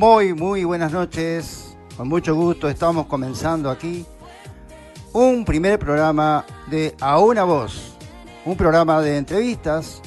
Muy, 0.00 0.32
muy 0.32 0.62
buenas 0.62 0.92
noches. 0.92 1.76
Con 1.96 2.06
mucho 2.06 2.32
gusto 2.32 2.68
estamos 2.68 3.06
comenzando 3.06 3.68
aquí 3.68 4.06
un 5.12 5.44
primer 5.44 5.76
programa 5.80 6.46
de 6.68 6.94
A 7.00 7.18
una 7.18 7.42
Voz. 7.42 7.96
Un 8.44 8.56
programa 8.56 9.02
de 9.02 9.16
entrevistas 9.16 10.00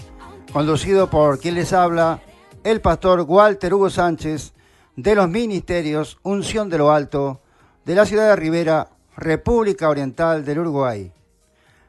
conducido 0.53 1.09
por 1.09 1.39
quien 1.39 1.55
les 1.55 1.73
habla, 1.73 2.21
el 2.63 2.79
pastor 2.79 3.25
Walter 3.27 3.73
Hugo 3.73 3.89
Sánchez 3.89 4.53
de 4.95 5.13
los 5.13 5.27
Ministerios 5.27 6.19
Unción 6.23 6.69
de 6.69 6.77
lo 6.77 6.89
Alto 6.93 7.41
de 7.83 7.93
la 7.93 8.05
ciudad 8.05 8.29
de 8.29 8.37
Rivera, 8.37 8.91
República 9.17 9.89
Oriental 9.89 10.45
del 10.45 10.59
Uruguay. 10.59 11.11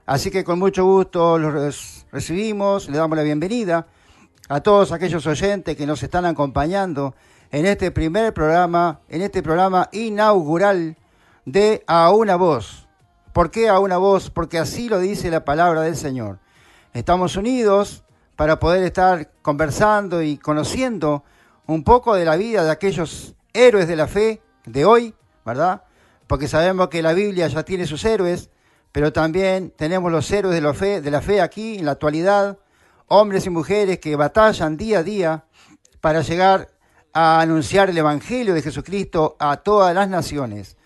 Así 0.06 0.28
que 0.32 0.42
con 0.42 0.58
mucho 0.58 0.84
gusto 0.84 1.38
los 1.38 2.04
recibimos, 2.10 2.88
le 2.88 2.98
damos 2.98 3.16
la 3.16 3.22
bienvenida 3.22 3.86
a 4.48 4.60
todos 4.60 4.90
aquellos 4.90 5.24
oyentes 5.28 5.76
que 5.76 5.86
nos 5.86 6.02
están 6.02 6.24
acompañando 6.24 7.14
en 7.52 7.66
este 7.66 7.90
primer 7.90 8.32
programa, 8.32 9.00
en 9.10 9.20
este 9.20 9.42
programa 9.42 9.90
inaugural 9.92 10.96
de 11.44 11.84
A 11.86 12.10
una 12.10 12.36
voz. 12.36 12.88
¿Por 13.34 13.50
qué 13.50 13.68
a 13.68 13.78
una 13.78 13.98
voz? 13.98 14.30
Porque 14.30 14.58
así 14.58 14.88
lo 14.88 14.98
dice 14.98 15.30
la 15.30 15.44
palabra 15.44 15.82
del 15.82 15.96
Señor. 15.96 16.38
Estamos 16.94 17.36
unidos 17.36 18.04
para 18.36 18.58
poder 18.58 18.82
estar 18.84 19.30
conversando 19.42 20.22
y 20.22 20.38
conociendo 20.38 21.24
un 21.66 21.84
poco 21.84 22.14
de 22.14 22.24
la 22.24 22.36
vida 22.36 22.64
de 22.64 22.70
aquellos 22.70 23.34
héroes 23.52 23.86
de 23.86 23.96
la 23.96 24.08
fe 24.08 24.40
de 24.64 24.86
hoy, 24.86 25.14
¿verdad? 25.44 25.82
Porque 26.26 26.48
sabemos 26.48 26.88
que 26.88 27.02
la 27.02 27.12
Biblia 27.12 27.48
ya 27.48 27.62
tiene 27.64 27.86
sus 27.86 28.02
héroes, 28.06 28.48
pero 28.92 29.12
también 29.12 29.70
tenemos 29.76 30.10
los 30.10 30.30
héroes 30.30 30.54
de 30.54 30.62
la 30.62 30.72
fe, 30.72 31.02
de 31.02 31.10
la 31.10 31.20
fe 31.20 31.42
aquí 31.42 31.78
en 31.78 31.84
la 31.84 31.92
actualidad, 31.92 32.58
hombres 33.08 33.44
y 33.44 33.50
mujeres 33.50 33.98
que 33.98 34.16
batallan 34.16 34.78
día 34.78 35.00
a 35.00 35.02
día 35.02 35.44
para 36.00 36.22
llegar 36.22 36.68
a 37.12 37.40
anunciar 37.40 37.90
el 37.90 37.98
Evangelio 37.98 38.54
de 38.54 38.62
Jesucristo 38.62 39.36
a 39.38 39.58
todas 39.58 39.94
las 39.94 40.08
naciones. 40.08 40.76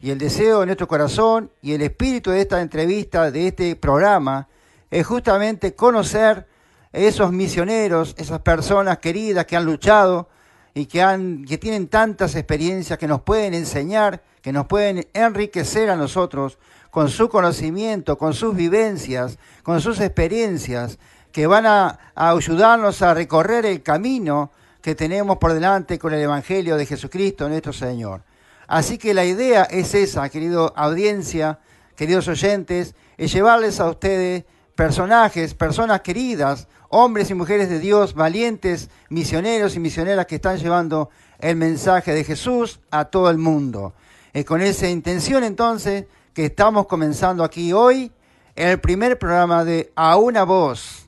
Y 0.00 0.10
el 0.10 0.18
deseo 0.18 0.60
de 0.60 0.66
nuestro 0.66 0.88
corazón 0.88 1.50
y 1.60 1.72
el 1.72 1.82
espíritu 1.82 2.30
de 2.30 2.40
esta 2.40 2.60
entrevista, 2.60 3.30
de 3.30 3.48
este 3.48 3.76
programa, 3.76 4.48
es 4.90 5.06
justamente 5.06 5.74
conocer 5.74 6.46
esos 6.92 7.32
misioneros, 7.32 8.14
esas 8.18 8.40
personas 8.40 8.98
queridas 8.98 9.46
que 9.46 9.56
han 9.56 9.64
luchado 9.64 10.28
y 10.74 10.86
que, 10.86 11.02
han, 11.02 11.44
que 11.44 11.58
tienen 11.58 11.88
tantas 11.88 12.34
experiencias 12.34 12.98
que 12.98 13.06
nos 13.06 13.22
pueden 13.22 13.54
enseñar, 13.54 14.22
que 14.40 14.52
nos 14.52 14.66
pueden 14.66 15.06
enriquecer 15.14 15.90
a 15.90 15.96
nosotros 15.96 16.58
con 16.90 17.08
su 17.08 17.28
conocimiento, 17.28 18.18
con 18.18 18.34
sus 18.34 18.54
vivencias, 18.54 19.38
con 19.62 19.80
sus 19.80 20.00
experiencias 20.00 20.98
que 21.32 21.46
van 21.46 21.64
a, 21.66 21.98
ayudarnos 22.14 23.00
a 23.02 23.14
recorrer 23.14 23.64
el 23.64 23.82
camino 23.82 24.50
que 24.82 24.94
tenemos 24.96 25.38
por 25.38 25.54
delante 25.54 25.98
con 25.98 26.12
el 26.12 26.20
Evangelio 26.20 26.76
de 26.76 26.84
Jesucristo 26.84 27.48
nuestro 27.48 27.72
Señor. 27.72 28.22
Así 28.66 28.98
que 28.98 29.14
la 29.14 29.24
idea 29.24 29.62
es 29.64 29.94
esa, 29.94 30.28
querido 30.28 30.72
audiencia, 30.76 31.60
queridos 31.94 32.26
oyentes, 32.28 32.94
es 33.16 33.32
llevarles 33.32 33.78
a 33.80 33.88
ustedes 33.88 34.44
personajes, 34.74 35.54
personas 35.54 36.00
queridas, 36.00 36.66
hombres 36.88 37.30
y 37.30 37.34
mujeres 37.34 37.68
de 37.68 37.78
Dios, 37.78 38.14
valientes 38.14 38.90
misioneros 39.08 39.76
y 39.76 39.80
misioneras 39.80 40.26
que 40.26 40.36
están 40.36 40.58
llevando 40.58 41.10
el 41.38 41.56
mensaje 41.56 42.12
de 42.12 42.24
Jesús 42.24 42.80
a 42.90 43.04
todo 43.04 43.30
el 43.30 43.38
mundo. 43.38 43.94
Y 44.34 44.44
con 44.44 44.60
esa 44.62 44.88
intención 44.88 45.44
entonces 45.44 46.06
que 46.34 46.46
estamos 46.46 46.86
comenzando 46.86 47.44
aquí 47.44 47.72
hoy 47.72 48.10
el 48.56 48.80
primer 48.80 49.18
programa 49.18 49.64
de 49.64 49.92
A 49.94 50.16
una 50.16 50.44
voz 50.44 51.01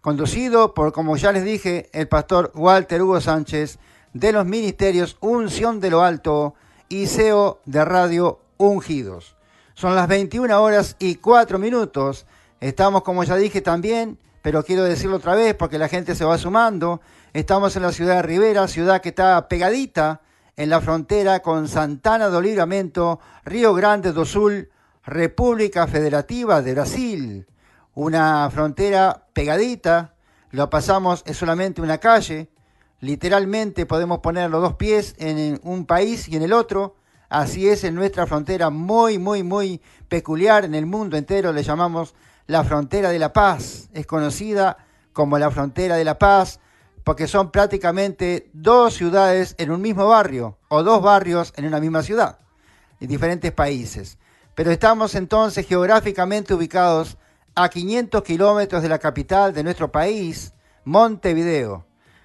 conducido 0.00 0.74
por, 0.74 0.92
como 0.92 1.16
ya 1.16 1.32
les 1.32 1.44
dije, 1.44 1.88
el 1.92 2.08
pastor 2.08 2.52
Walter 2.54 3.02
Hugo 3.02 3.20
Sánchez 3.20 3.78
de 4.12 4.32
los 4.32 4.46
ministerios 4.46 5.16
Unción 5.20 5.80
de 5.80 5.90
lo 5.90 6.02
Alto 6.02 6.54
y 6.88 7.06
CEO 7.06 7.60
de 7.64 7.84
Radio 7.84 8.40
Ungidos. 8.56 9.36
Son 9.74 9.94
las 9.94 10.08
21 10.08 10.60
horas 10.60 10.96
y 10.98 11.16
4 11.16 11.58
minutos. 11.58 12.26
Estamos, 12.60 13.02
como 13.02 13.24
ya 13.24 13.36
dije 13.36 13.60
también, 13.60 14.18
pero 14.42 14.64
quiero 14.64 14.84
decirlo 14.84 15.16
otra 15.16 15.34
vez 15.34 15.54
porque 15.54 15.78
la 15.78 15.88
gente 15.88 16.14
se 16.14 16.24
va 16.24 16.38
sumando. 16.38 17.00
Estamos 17.32 17.76
en 17.76 17.82
la 17.82 17.92
ciudad 17.92 18.16
de 18.16 18.22
Rivera, 18.22 18.68
ciudad 18.68 19.00
que 19.00 19.10
está 19.10 19.48
pegadita 19.48 20.20
en 20.56 20.68
la 20.68 20.80
frontera 20.80 21.40
con 21.40 21.68
Santana 21.68 22.28
do 22.28 22.40
Livramento, 22.40 23.20
Río 23.44 23.72
Grande 23.72 24.12
do 24.12 24.24
Sul, 24.24 24.68
República 25.04 25.86
Federativa 25.86 26.60
de 26.60 26.74
Brasil 26.74 27.46
una 27.94 28.48
frontera 28.50 29.26
pegadita, 29.32 30.14
lo 30.50 30.70
pasamos, 30.70 31.22
es 31.26 31.36
solamente 31.36 31.80
una 31.80 31.98
calle, 31.98 32.48
literalmente 33.00 33.86
podemos 33.86 34.18
poner 34.18 34.50
los 34.50 34.62
dos 34.62 34.74
pies 34.74 35.14
en 35.18 35.60
un 35.62 35.86
país 35.86 36.28
y 36.28 36.36
en 36.36 36.42
el 36.42 36.52
otro, 36.52 36.96
así 37.28 37.68
es 37.68 37.84
en 37.84 37.94
nuestra 37.94 38.26
frontera 38.26 38.70
muy, 38.70 39.18
muy, 39.18 39.42
muy 39.42 39.80
peculiar, 40.08 40.64
en 40.64 40.74
el 40.74 40.86
mundo 40.86 41.16
entero 41.16 41.52
le 41.52 41.62
llamamos 41.62 42.14
la 42.46 42.64
frontera 42.64 43.10
de 43.10 43.18
la 43.18 43.32
paz, 43.32 43.88
es 43.92 44.06
conocida 44.06 44.76
como 45.12 45.38
la 45.38 45.50
frontera 45.50 45.96
de 45.96 46.04
la 46.04 46.18
paz, 46.18 46.60
porque 47.04 47.26
son 47.26 47.50
prácticamente 47.50 48.50
dos 48.52 48.94
ciudades 48.94 49.54
en 49.58 49.70
un 49.70 49.80
mismo 49.80 50.06
barrio, 50.06 50.58
o 50.68 50.82
dos 50.82 51.02
barrios 51.02 51.52
en 51.56 51.66
una 51.66 51.80
misma 51.80 52.02
ciudad, 52.02 52.38
en 53.00 53.08
diferentes 53.08 53.52
países. 53.52 54.18
Pero 54.54 54.70
estamos 54.70 55.14
entonces 55.14 55.66
geográficamente 55.66 56.54
ubicados 56.54 57.16
a 57.62 57.68
500 57.68 58.22
kilómetros 58.22 58.82
de 58.82 58.88
la 58.88 58.98
capital 58.98 59.52
de 59.52 59.62
nuestro 59.62 59.92
país, 59.92 60.54
Montevideo. 60.84 61.84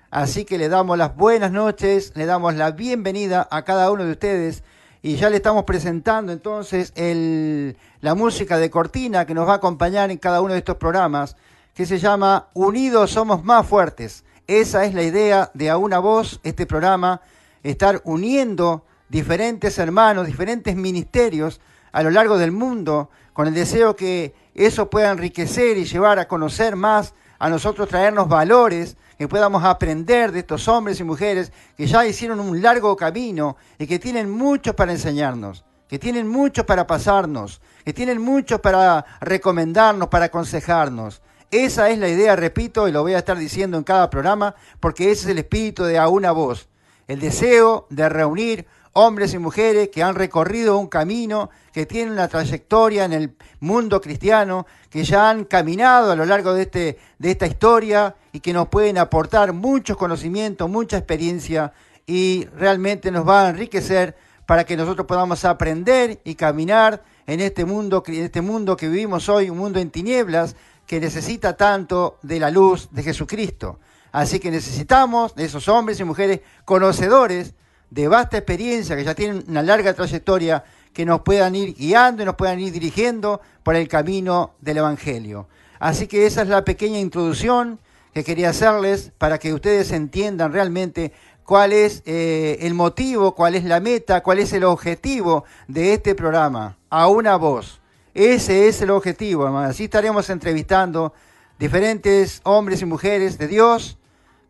Así 0.10 0.46
que 0.46 0.58
le 0.58 0.70
damos 0.70 0.98
las 0.98 1.14
buenas 1.16 1.52
noches, 1.52 2.14
le 2.16 2.26
damos 2.26 2.56
la 2.56 2.72
bienvenida 2.72 3.46
a 3.52 3.64
cada 3.64 3.92
uno 3.92 4.06
de 4.06 4.12
ustedes 4.12 4.64
y 5.02 5.18
ya 5.18 5.30
le 5.30 5.36
estamos 5.36 5.66
presentando 5.66 6.32
entonces 6.32 6.94
el, 6.96 7.76
la 8.00 8.16
música 8.16 8.58
de 8.58 8.70
cortina 8.70 9.26
que 9.26 9.34
nos 9.34 9.46
va 9.46 9.54
a 9.54 9.58
acompañar 9.58 10.10
en 10.10 10.20
cada 10.20 10.40
uno 10.40 10.54
de 10.54 10.60
estos 10.60 10.78
programas, 10.78 11.36
que 11.74 11.86
se 11.86 12.00
llama 12.00 12.48
Unidos 12.54 13.12
somos 13.12 13.44
más 13.44 13.68
fuertes. 13.68 14.24
Esa 14.48 14.86
es 14.86 14.94
la 14.94 15.04
idea 15.04 15.52
de 15.54 15.70
A 15.70 15.78
Una 15.78 16.00
Voz, 16.00 16.40
este 16.44 16.66
programa, 16.66 17.20
estar 17.62 18.02
uniendo 18.06 18.86
diferentes 19.10 19.78
hermanos, 19.80 20.28
diferentes 20.28 20.78
ministerios 20.78 21.60
a 21.92 22.04
lo 22.04 22.10
largo 22.10 22.38
del 22.38 22.54
mundo, 22.54 23.10
con 23.36 23.50
el 23.50 23.54
deseo 23.54 23.98
que 23.98 24.34
eso 24.54 24.90
pueda 24.90 25.12
enriquecer 25.12 25.78
y 25.78 25.84
llevar 25.84 26.20
a 26.20 26.28
conocer 26.30 26.78
más, 26.78 27.14
a 27.38 27.50
nosotros 27.50 27.90
traernos 27.90 28.30
valores, 28.30 28.96
que 29.18 29.28
podamos 29.28 29.62
aprender 29.66 30.32
de 30.32 30.40
estos 30.40 30.70
hombres 30.70 31.02
y 31.02 31.04
mujeres 31.04 31.52
que 31.76 31.86
ya 31.86 32.08
hicieron 32.08 32.40
un 32.40 32.62
largo 32.62 32.96
camino 32.96 33.58
y 33.78 33.88
que 33.88 34.00
tienen 34.00 34.30
mucho 34.30 34.74
para 34.74 34.94
enseñarnos, 34.94 35.66
que 35.90 36.00
tienen 36.00 36.30
mucho 36.30 36.66
para 36.66 36.88
pasarnos, 36.88 37.60
que 37.84 37.92
tienen 37.92 38.22
mucho 38.22 38.62
para 38.62 39.06
recomendarnos, 39.20 40.08
para 40.08 40.28
aconsejarnos. 40.28 41.22
Esa 41.52 41.90
es 41.90 42.00
la 42.00 42.08
idea, 42.08 42.38
repito, 42.38 42.88
y 42.88 42.94
lo 42.94 43.02
voy 43.02 43.16
a 43.16 43.18
estar 43.18 43.38
diciendo 43.38 43.78
en 43.78 43.84
cada 43.84 44.10
programa, 44.10 44.56
porque 44.80 45.12
ese 45.12 45.26
es 45.26 45.32
el 45.32 45.40
espíritu 45.40 45.84
de 45.84 45.98
a 45.98 46.08
una 46.08 46.32
voz, 46.32 46.70
el 47.10 47.20
deseo 47.20 47.86
de 47.90 48.08
reunir 48.08 48.66
hombres 48.98 49.34
y 49.34 49.40
mujeres 49.40 49.90
que 49.90 50.02
han 50.02 50.16
recorrido 50.16 50.78
un 50.78 50.88
camino, 50.88 51.50
que 51.74 51.86
tienen 51.86 52.14
una 52.14 52.30
trayectoria 52.30 53.04
en 53.04 53.12
el 53.12 53.36
mundo 53.60 54.00
cristiano, 54.00 54.66
que 54.90 55.04
ya 55.04 55.30
han 55.30 55.44
caminado 55.44 56.14
a 56.14 56.16
lo 56.16 56.26
largo 56.26 56.54
de, 56.54 56.62
este, 56.62 56.98
de 57.20 57.32
esta 57.32 57.46
historia 57.46 58.16
y 58.32 58.40
que 58.40 58.54
nos 58.54 58.70
pueden 58.70 58.98
aportar 58.98 59.52
muchos 59.52 59.98
conocimientos, 59.98 60.70
mucha 60.70 60.98
experiencia 60.98 61.74
y 62.08 62.46
realmente 62.58 63.12
nos 63.12 63.28
va 63.28 63.48
a 63.48 63.50
enriquecer 63.50 64.16
para 64.46 64.64
que 64.64 64.78
nosotros 64.78 65.06
podamos 65.06 65.44
aprender 65.44 66.22
y 66.24 66.36
caminar 66.36 67.04
en 67.28 67.42
este 67.42 67.66
mundo, 67.66 68.02
en 68.08 68.24
este 68.24 68.42
mundo 68.42 68.78
que 68.78 68.88
vivimos 68.88 69.28
hoy, 69.28 69.50
un 69.50 69.58
mundo 69.58 69.80
en 69.80 69.92
tinieblas 69.92 70.56
que 70.88 71.02
necesita 71.02 71.58
tanto 71.58 72.18
de 72.22 72.40
la 72.40 72.50
luz 72.50 72.88
de 72.92 73.04
Jesucristo. 73.04 73.78
Así 74.14 74.40
que 74.40 74.52
necesitamos 74.52 75.36
de 75.36 75.44
esos 75.44 75.68
hombres 75.68 76.00
y 76.00 76.06
mujeres 76.06 76.40
conocedores 76.64 77.56
de 77.96 78.10
vasta 78.10 78.38
experiencia, 78.38 78.94
que 78.98 79.06
ya 79.06 79.16
tienen 79.16 79.46
una 79.48 79.64
larga 79.64 79.94
trayectoria, 79.94 80.66
que 80.92 81.06
nos 81.06 81.22
puedan 81.22 81.56
ir 81.56 81.74
guiando 81.74 82.22
y 82.22 82.26
nos 82.26 82.36
puedan 82.36 82.60
ir 82.60 82.74
dirigiendo 82.74 83.40
por 83.64 83.78
el 83.78 83.88
camino 83.88 84.52
del 84.60 84.80
Evangelio. 84.80 85.48
Así 85.80 86.06
que 86.06 86.26
esa 86.26 86.42
es 86.42 86.50
la 86.50 86.66
pequeña 86.66 87.00
introducción 87.00 87.80
que 88.14 88.26
quería 88.26 88.50
hacerles 88.50 89.14
para 89.18 89.38
que 89.38 89.54
ustedes 89.54 89.94
entiendan 89.94 90.52
realmente 90.52 91.14
cuál 91.46 91.72
es 91.72 92.04
eh, 92.06 92.58
el 92.60 92.74
motivo, 92.74 93.34
cuál 93.34 93.56
es 93.56 93.64
la 93.64 93.80
meta, 93.80 94.22
cuál 94.22 94.40
es 94.40 94.52
el 94.52 94.66
objetivo 94.66 95.46
de 95.70 95.94
este 95.94 96.16
programa, 96.16 96.78
a 96.90 97.08
una 97.08 97.38
voz. 97.38 97.80
Ese 98.14 98.68
es 98.68 98.82
el 98.82 98.90
objetivo, 98.92 99.48
Así 99.60 99.86
estaremos 99.86 100.30
entrevistando 100.30 101.14
diferentes 101.58 102.42
hombres 102.44 102.82
y 102.82 102.86
mujeres 102.86 103.38
de 103.38 103.48
Dios 103.48 103.98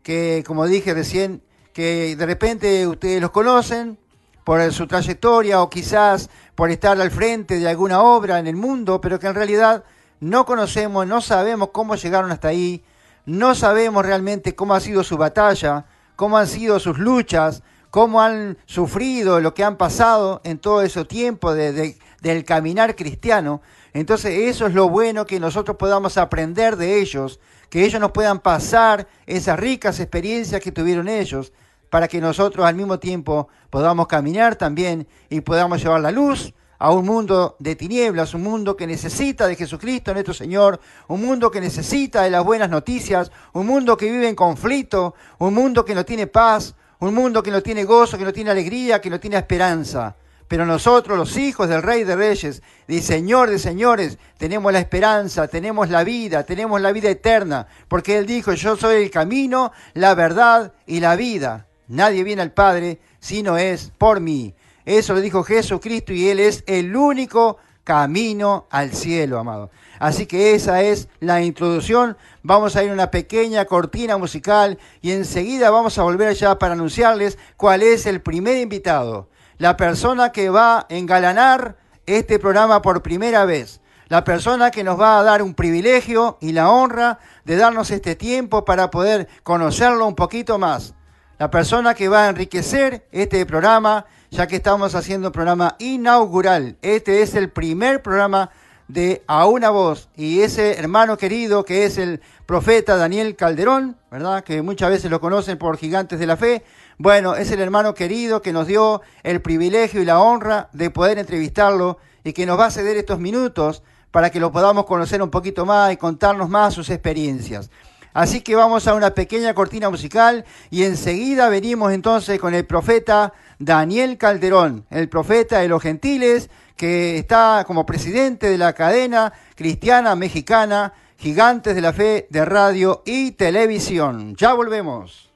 que, 0.02 0.42
como 0.44 0.66
dije 0.66 0.94
recién, 0.94 1.42
que 1.76 2.16
de 2.16 2.24
repente 2.24 2.86
ustedes 2.86 3.20
los 3.20 3.32
conocen 3.32 3.98
por 4.44 4.72
su 4.72 4.86
trayectoria 4.86 5.60
o 5.60 5.68
quizás 5.68 6.30
por 6.54 6.70
estar 6.70 6.98
al 6.98 7.10
frente 7.10 7.58
de 7.58 7.68
alguna 7.68 8.00
obra 8.00 8.38
en 8.38 8.46
el 8.46 8.56
mundo, 8.56 8.98
pero 8.98 9.20
que 9.20 9.26
en 9.26 9.34
realidad 9.34 9.84
no 10.18 10.46
conocemos, 10.46 11.06
no 11.06 11.20
sabemos 11.20 11.68
cómo 11.74 11.94
llegaron 11.94 12.32
hasta 12.32 12.48
ahí, 12.48 12.82
no 13.26 13.54
sabemos 13.54 14.06
realmente 14.06 14.54
cómo 14.54 14.74
ha 14.74 14.80
sido 14.80 15.04
su 15.04 15.18
batalla, 15.18 15.84
cómo 16.16 16.38
han 16.38 16.46
sido 16.46 16.80
sus 16.80 16.96
luchas, 16.96 17.62
cómo 17.90 18.22
han 18.22 18.56
sufrido, 18.64 19.40
lo 19.40 19.52
que 19.52 19.62
han 19.62 19.76
pasado 19.76 20.40
en 20.44 20.56
todo 20.56 20.80
ese 20.80 21.04
tiempo 21.04 21.52
de, 21.52 21.98
del 22.22 22.44
caminar 22.46 22.96
cristiano. 22.96 23.60
Entonces 23.92 24.48
eso 24.48 24.66
es 24.66 24.72
lo 24.72 24.88
bueno 24.88 25.26
que 25.26 25.38
nosotros 25.38 25.76
podamos 25.76 26.16
aprender 26.16 26.76
de 26.76 27.00
ellos, 27.00 27.38
que 27.68 27.84
ellos 27.84 28.00
nos 28.00 28.12
puedan 28.12 28.38
pasar 28.40 29.06
esas 29.26 29.60
ricas 29.60 30.00
experiencias 30.00 30.62
que 30.62 30.72
tuvieron 30.72 31.06
ellos, 31.06 31.52
para 31.96 32.08
que 32.08 32.20
nosotros 32.20 32.66
al 32.66 32.74
mismo 32.74 32.98
tiempo 32.98 33.48
podamos 33.70 34.06
caminar 34.06 34.56
también 34.56 35.08
y 35.30 35.40
podamos 35.40 35.82
llevar 35.82 36.02
la 36.02 36.10
luz 36.10 36.52
a 36.78 36.90
un 36.90 37.06
mundo 37.06 37.56
de 37.58 37.74
tinieblas, 37.74 38.34
un 38.34 38.42
mundo 38.42 38.76
que 38.76 38.86
necesita 38.86 39.46
de 39.46 39.56
Jesucristo 39.56 40.12
nuestro 40.12 40.34
Señor, 40.34 40.78
un 41.08 41.24
mundo 41.24 41.50
que 41.50 41.58
necesita 41.58 42.20
de 42.20 42.28
las 42.28 42.44
buenas 42.44 42.68
noticias, 42.68 43.32
un 43.54 43.66
mundo 43.66 43.96
que 43.96 44.10
vive 44.10 44.28
en 44.28 44.34
conflicto, 44.34 45.14
un 45.38 45.54
mundo 45.54 45.86
que 45.86 45.94
no 45.94 46.04
tiene 46.04 46.26
paz, 46.26 46.74
un 46.98 47.14
mundo 47.14 47.42
que 47.42 47.50
no 47.50 47.62
tiene 47.62 47.84
gozo, 47.84 48.18
que 48.18 48.24
no 48.24 48.32
tiene 48.34 48.50
alegría, 48.50 49.00
que 49.00 49.08
no 49.08 49.18
tiene 49.18 49.38
esperanza. 49.38 50.16
Pero 50.48 50.66
nosotros, 50.66 51.16
los 51.16 51.34
hijos 51.38 51.66
del 51.66 51.82
Rey 51.82 52.04
de 52.04 52.14
Reyes, 52.14 52.62
del 52.86 53.02
Señor 53.02 53.48
de 53.48 53.58
Señores, 53.58 54.18
tenemos 54.36 54.70
la 54.70 54.80
esperanza, 54.80 55.48
tenemos 55.48 55.88
la 55.88 56.04
vida, 56.04 56.44
tenemos 56.44 56.78
la 56.78 56.92
vida 56.92 57.08
eterna, 57.08 57.66
porque 57.88 58.18
Él 58.18 58.26
dijo, 58.26 58.52
yo 58.52 58.76
soy 58.76 59.04
el 59.04 59.10
camino, 59.10 59.72
la 59.94 60.14
verdad 60.14 60.74
y 60.84 61.00
la 61.00 61.16
vida. 61.16 61.65
Nadie 61.88 62.24
viene 62.24 62.42
al 62.42 62.52
Padre 62.52 63.00
si 63.20 63.42
no 63.42 63.56
es 63.56 63.92
por 63.96 64.20
mí. 64.20 64.54
Eso 64.84 65.14
lo 65.14 65.20
dijo 65.20 65.42
Jesucristo 65.42 66.12
y 66.12 66.28
Él 66.28 66.40
es 66.40 66.64
el 66.66 66.94
único 66.94 67.58
camino 67.86 68.66
al 68.70 68.92
cielo, 68.92 69.38
amado. 69.38 69.70
Así 70.00 70.26
que 70.26 70.54
esa 70.54 70.82
es 70.82 71.08
la 71.20 71.40
introducción. 71.40 72.16
Vamos 72.42 72.74
a 72.74 72.82
ir 72.82 72.90
a 72.90 72.92
una 72.92 73.12
pequeña 73.12 73.64
cortina 73.64 74.18
musical 74.18 74.78
y 75.00 75.12
enseguida 75.12 75.70
vamos 75.70 75.96
a 75.96 76.02
volver 76.02 76.28
allá 76.28 76.58
para 76.58 76.72
anunciarles 76.72 77.38
cuál 77.56 77.84
es 77.84 78.06
el 78.06 78.20
primer 78.20 78.56
invitado. 78.56 79.28
La 79.58 79.76
persona 79.76 80.32
que 80.32 80.50
va 80.50 80.80
a 80.80 80.86
engalanar 80.88 81.76
este 82.06 82.40
programa 82.40 82.82
por 82.82 83.02
primera 83.02 83.44
vez. 83.44 83.80
La 84.08 84.24
persona 84.24 84.72
que 84.72 84.82
nos 84.82 85.00
va 85.00 85.20
a 85.20 85.22
dar 85.22 85.40
un 85.40 85.54
privilegio 85.54 86.38
y 86.40 86.52
la 86.52 86.70
honra 86.70 87.20
de 87.44 87.54
darnos 87.54 87.92
este 87.92 88.16
tiempo 88.16 88.64
para 88.64 88.90
poder 88.90 89.28
conocerlo 89.44 90.08
un 90.08 90.16
poquito 90.16 90.58
más. 90.58 90.95
La 91.38 91.50
persona 91.50 91.92
que 91.92 92.08
va 92.08 92.24
a 92.24 92.28
enriquecer 92.30 93.06
este 93.12 93.44
programa 93.44 94.06
ya 94.30 94.46
que 94.46 94.56
estamos 94.56 94.94
haciendo 94.94 95.28
un 95.28 95.32
programa 95.32 95.76
inaugural. 95.78 96.78
Este 96.80 97.20
es 97.20 97.34
el 97.34 97.50
primer 97.50 98.00
programa 98.00 98.48
de 98.88 99.22
A 99.26 99.44
una 99.44 99.68
voz 99.68 100.08
y 100.16 100.40
ese 100.40 100.78
hermano 100.78 101.18
querido 101.18 101.62
que 101.62 101.84
es 101.84 101.98
el 101.98 102.22
profeta 102.46 102.96
Daniel 102.96 103.36
Calderón, 103.36 103.98
¿verdad? 104.10 104.44
Que 104.44 104.62
muchas 104.62 104.88
veces 104.88 105.10
lo 105.10 105.20
conocen 105.20 105.58
por 105.58 105.76
gigantes 105.76 106.18
de 106.18 106.26
la 106.26 106.38
fe. 106.38 106.64
Bueno, 106.96 107.36
es 107.36 107.50
el 107.50 107.60
hermano 107.60 107.92
querido 107.92 108.40
que 108.40 108.54
nos 108.54 108.66
dio 108.66 109.02
el 109.22 109.42
privilegio 109.42 110.00
y 110.00 110.06
la 110.06 110.20
honra 110.20 110.70
de 110.72 110.88
poder 110.88 111.18
entrevistarlo 111.18 111.98
y 112.24 112.32
que 112.32 112.46
nos 112.46 112.58
va 112.58 112.66
a 112.66 112.70
ceder 112.70 112.96
estos 112.96 113.18
minutos 113.18 113.82
para 114.10 114.30
que 114.30 114.40
lo 114.40 114.52
podamos 114.52 114.86
conocer 114.86 115.20
un 115.20 115.30
poquito 115.30 115.66
más 115.66 115.92
y 115.92 115.98
contarnos 115.98 116.48
más 116.48 116.72
sus 116.72 116.88
experiencias. 116.88 117.68
Así 118.16 118.40
que 118.40 118.56
vamos 118.56 118.88
a 118.88 118.94
una 118.94 119.10
pequeña 119.10 119.52
cortina 119.52 119.90
musical 119.90 120.46
y 120.70 120.84
enseguida 120.84 121.50
venimos 121.50 121.92
entonces 121.92 122.40
con 122.40 122.54
el 122.54 122.64
profeta 122.64 123.34
Daniel 123.58 124.16
Calderón, 124.16 124.86
el 124.88 125.10
profeta 125.10 125.58
de 125.58 125.68
los 125.68 125.82
gentiles, 125.82 126.48
que 126.76 127.18
está 127.18 127.64
como 127.66 127.84
presidente 127.84 128.48
de 128.48 128.56
la 128.56 128.72
cadena 128.72 129.34
cristiana 129.54 130.16
mexicana, 130.16 130.94
Gigantes 131.18 131.74
de 131.74 131.82
la 131.82 131.92
Fe 131.92 132.26
de 132.30 132.46
Radio 132.46 133.02
y 133.04 133.32
Televisión. 133.32 134.34
Ya 134.34 134.54
volvemos. 134.54 135.28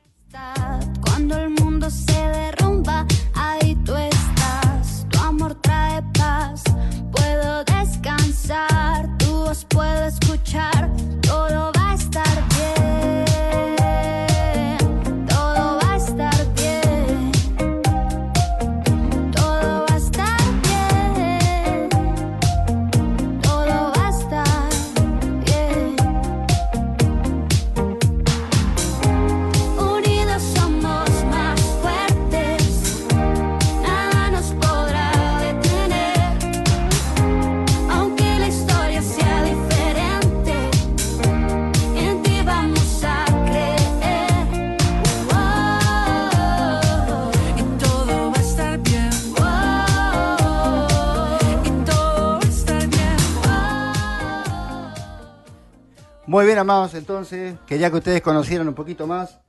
Cuando 1.03 1.37
el 1.37 1.51
mundo 1.51 1.91
se 1.91 2.13
derrumba, 2.13 3.07
ahí 3.35 3.75
tú 3.85 3.95
estás. 3.95 5.07
Tu 5.11 5.19
amor 5.19 5.55
trae 5.57 6.03
paz. 6.15 6.63
Puedo 7.13 7.63
descansar, 7.63 9.19
tu 9.19 9.27
voz 9.27 9.67
puedo 9.69 10.07
escuchar. 10.07 10.91
Muy 56.31 56.47
bien, 56.47 56.59
amados, 56.59 56.95
entonces, 56.95 57.57
quería 57.67 57.91
que 57.91 57.97
ustedes 57.97 58.21
conocieran 58.21 58.69
un 58.69 58.75
poquito 58.75 59.05
más 59.05 59.41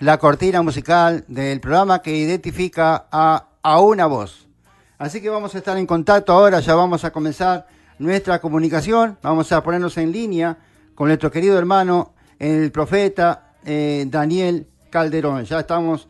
la 0.00 0.16
cortina 0.16 0.62
musical 0.62 1.26
del 1.28 1.60
programa 1.60 2.00
que 2.00 2.16
identifica 2.16 3.06
a, 3.12 3.48
a 3.60 3.80
una 3.82 4.06
voz. 4.06 4.48
Así 4.96 5.20
que 5.20 5.28
vamos 5.28 5.54
a 5.54 5.58
estar 5.58 5.76
en 5.76 5.84
contacto 5.84 6.32
ahora, 6.32 6.60
ya 6.60 6.74
vamos 6.74 7.04
a 7.04 7.12
comenzar 7.12 7.66
nuestra 7.98 8.40
comunicación, 8.40 9.18
vamos 9.20 9.52
a 9.52 9.62
ponernos 9.62 9.98
en 9.98 10.10
línea 10.10 10.56
con 10.94 11.08
nuestro 11.08 11.30
querido 11.30 11.58
hermano, 11.58 12.14
el 12.38 12.72
profeta 12.72 13.52
eh, 13.66 14.06
Daniel 14.08 14.66
Calderón. 14.88 15.44
Ya 15.44 15.60
estamos 15.60 16.08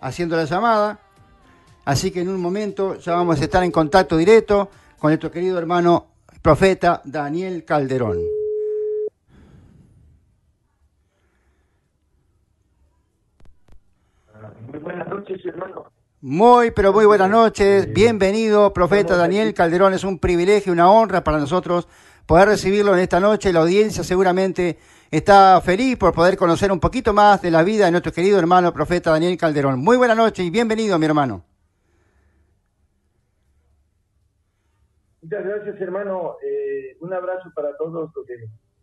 haciendo 0.00 0.34
la 0.34 0.44
llamada, 0.44 0.98
así 1.84 2.10
que 2.10 2.22
en 2.22 2.30
un 2.30 2.40
momento 2.40 2.98
ya 2.98 3.14
vamos 3.14 3.40
a 3.40 3.44
estar 3.44 3.62
en 3.62 3.70
contacto 3.70 4.16
directo 4.16 4.70
con 4.98 5.10
nuestro 5.10 5.30
querido 5.30 5.56
hermano 5.56 6.08
profeta 6.42 7.00
Daniel 7.04 7.64
Calderón. 7.64 8.41
Buenas 14.82 15.08
noches, 15.08 15.44
hermano. 15.46 15.90
Muy, 16.20 16.70
pero 16.70 16.92
muy 16.92 17.04
buenas 17.04 17.30
noches. 17.30 17.92
Bienvenido, 17.92 18.72
profeta 18.72 19.16
Daniel 19.16 19.54
Calderón. 19.54 19.92
Es 19.94 20.04
un 20.04 20.18
privilegio, 20.18 20.72
una 20.72 20.90
honra 20.90 21.24
para 21.24 21.38
nosotros 21.38 21.88
poder 22.26 22.48
recibirlo 22.48 22.94
en 22.94 23.00
esta 23.00 23.18
noche. 23.18 23.52
La 23.52 23.60
audiencia 23.60 24.04
seguramente 24.04 24.78
está 25.10 25.60
feliz 25.60 25.96
por 25.96 26.12
poder 26.14 26.36
conocer 26.36 26.70
un 26.70 26.80
poquito 26.80 27.12
más 27.12 27.42
de 27.42 27.50
la 27.50 27.62
vida 27.62 27.86
de 27.86 27.90
nuestro 27.90 28.12
querido 28.12 28.38
hermano, 28.38 28.72
profeta 28.72 29.10
Daniel 29.10 29.36
Calderón. 29.36 29.80
Muy 29.80 29.96
buenas 29.96 30.16
noches 30.16 30.44
y 30.44 30.50
bienvenido, 30.50 30.98
mi 30.98 31.06
hermano. 31.06 31.44
Muchas 35.22 35.44
gracias, 35.44 35.80
hermano. 35.80 36.36
Eh, 36.44 36.96
un 37.00 37.12
abrazo 37.12 37.50
para 37.54 37.76
todos 37.76 38.10
los 38.14 38.26
que 38.26 38.34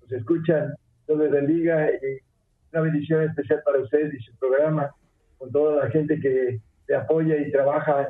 nos 0.02 0.12
escuchan. 0.12 0.74
Dios 1.08 1.20
les 1.20 1.32
bendiga 1.32 1.90
y 1.90 2.20
una 2.74 2.82
bendición 2.82 3.24
especial 3.24 3.62
para 3.64 3.80
ustedes 3.80 4.14
y 4.14 4.20
su 4.24 4.36
programa 4.38 4.94
con 5.40 5.52
toda 5.52 5.84
la 5.84 5.90
gente 5.90 6.20
que 6.20 6.60
te 6.86 6.96
apoya 6.96 7.38
y 7.38 7.52
trabaja 7.52 8.08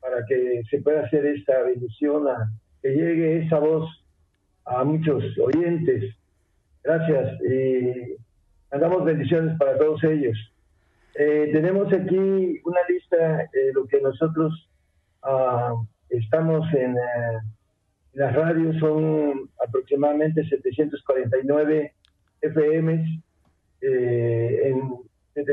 para 0.00 0.24
que 0.26 0.62
se 0.68 0.80
pueda 0.80 1.04
hacer 1.04 1.24
esta 1.26 1.62
bendición, 1.62 2.26
a, 2.26 2.50
que 2.82 2.90
llegue 2.90 3.44
esa 3.44 3.60
voz 3.60 3.88
a 4.64 4.82
muchos 4.82 5.22
oyentes. 5.38 6.16
Gracias 6.82 7.40
y 7.42 8.16
mandamos 8.72 9.04
bendiciones 9.04 9.56
para 9.58 9.78
todos 9.78 10.02
ellos. 10.04 10.36
Eh, 11.14 11.50
tenemos 11.52 11.92
aquí 11.92 12.60
una 12.64 12.80
lista 12.88 13.48
de 13.52 13.72
lo 13.74 13.86
que 13.86 14.00
nosotros 14.00 14.68
ah, 15.22 15.74
estamos 16.08 16.66
en, 16.74 16.96
eh, 16.96 17.40
las 18.14 18.34
radios, 18.34 18.76
son 18.78 19.48
aproximadamente 19.64 20.44
749 20.48 21.92
FMs 22.40 23.22
eh, 23.82 24.60
en 24.64 24.99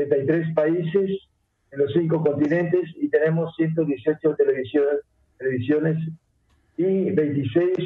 73 0.06 0.54
países 0.54 1.28
en 1.70 1.78
los 1.78 1.92
cinco 1.92 2.22
continentes 2.22 2.88
y 2.96 3.08
tenemos 3.08 3.54
118 3.56 4.34
televisiones, 4.36 5.00
televisiones 5.38 5.98
y 6.76 7.10
26 7.10 7.78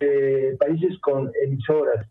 eh, 0.00 0.56
países 0.58 0.98
con 1.00 1.30
emisoras. 1.44 2.06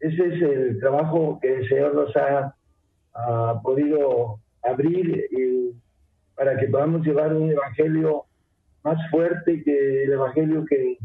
Ese 0.00 0.26
es 0.26 0.42
el 0.42 0.80
trabajo 0.80 1.38
que 1.40 1.56
el 1.56 1.68
Señor 1.68 1.94
nos 1.94 2.16
ha, 2.16 2.54
podido 3.62 4.38
abrir 4.62 5.26
para 6.36 6.56
que 6.56 6.68
podamos 6.68 7.04
llevar 7.04 7.34
un 7.34 7.50
evangelio 7.50 8.24
más 8.84 8.98
fuerte 9.10 9.62
que 9.62 10.04
el 10.04 10.12
evangelio 10.12 10.64
que 10.64 10.96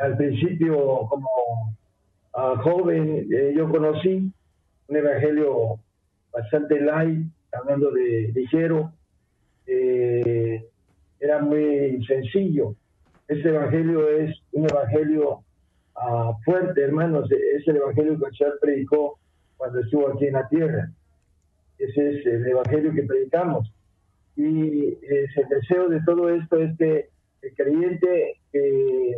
al 0.00 0.16
principio 0.16 1.06
como 1.10 1.76
joven 2.62 3.26
eh, 3.30 3.52
yo 3.54 3.68
conocí, 3.68 4.32
un 4.88 4.96
evangelio 4.96 5.78
bastante 6.32 6.80
light, 6.80 7.26
hablando 7.52 7.90
de 7.90 8.32
ligero, 8.34 8.92
eh, 9.66 10.64
era 11.20 11.40
muy 11.40 12.04
sencillo. 12.06 12.74
Este 13.28 13.48
evangelio 13.48 14.08
es 14.08 14.36
un 14.52 14.68
evangelio 14.68 15.44
ah, 15.94 16.32
fuerte, 16.44 16.82
hermanos. 16.82 17.30
Es 17.30 17.66
el 17.68 17.76
evangelio 17.76 18.18
que 18.18 18.26
el 18.26 18.36
Señor 18.36 18.58
predicó 18.60 19.18
cuando 19.56 19.80
estuvo 19.80 20.08
aquí 20.08 20.26
en 20.26 20.32
la 20.32 20.48
tierra. 20.48 20.90
Ese 21.78 22.18
es 22.18 22.26
el 22.26 22.46
evangelio 22.46 22.92
que 22.92 23.02
predicamos. 23.04 23.72
Y 24.36 24.98
el 25.04 25.48
deseo 25.50 25.88
de 25.88 26.00
todo 26.04 26.30
esto 26.30 26.58
es 26.58 26.76
que 26.78 27.08
el 27.42 27.54
creyente 27.54 28.36
eh, 28.52 29.16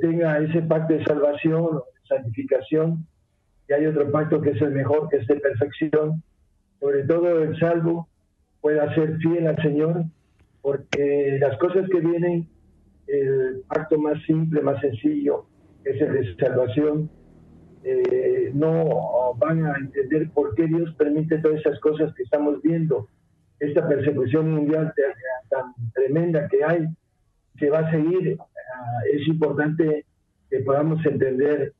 tenga 0.00 0.38
ese 0.38 0.62
pacto 0.62 0.94
de 0.94 1.04
salvación, 1.04 1.82
santificación, 2.08 3.06
y 3.68 3.72
hay 3.72 3.86
otro 3.86 4.10
pacto 4.10 4.40
que 4.40 4.50
es 4.50 4.62
el 4.62 4.72
mejor, 4.72 5.08
que 5.08 5.18
es 5.18 5.26
de 5.26 5.36
perfección. 5.36 6.22
Sobre 6.80 7.04
todo 7.04 7.42
el 7.42 7.58
salvo 7.58 8.08
pueda 8.60 8.94
ser 8.94 9.18
fiel 9.18 9.46
al 9.46 9.62
Señor, 9.62 10.04
porque 10.62 11.38
las 11.40 11.56
cosas 11.58 11.88
que 11.90 12.00
vienen, 12.00 12.48
el 13.06 13.62
pacto 13.68 13.98
más 13.98 14.22
simple, 14.24 14.60
más 14.60 14.80
sencillo, 14.80 15.46
es 15.84 16.00
el 16.00 16.12
de 16.12 16.36
salvación, 16.36 17.10
eh, 17.82 18.50
no 18.54 19.34
van 19.38 19.64
a 19.64 19.74
entender 19.78 20.30
por 20.30 20.54
qué 20.54 20.66
Dios 20.66 20.94
permite 20.96 21.38
todas 21.38 21.60
esas 21.60 21.78
cosas 21.80 22.14
que 22.14 22.22
estamos 22.22 22.60
viendo, 22.62 23.08
esta 23.58 23.86
persecución 23.86 24.50
mundial 24.50 24.92
tan 25.48 25.74
tremenda 25.94 26.48
que 26.48 26.64
hay, 26.64 26.86
que 27.58 27.70
va 27.70 27.80
a 27.80 27.90
seguir. 27.90 28.38
Ah, 28.40 29.00
es 29.12 29.26
importante 29.28 30.04
que 30.48 30.60
podamos 30.60 31.04
entender 31.04 31.74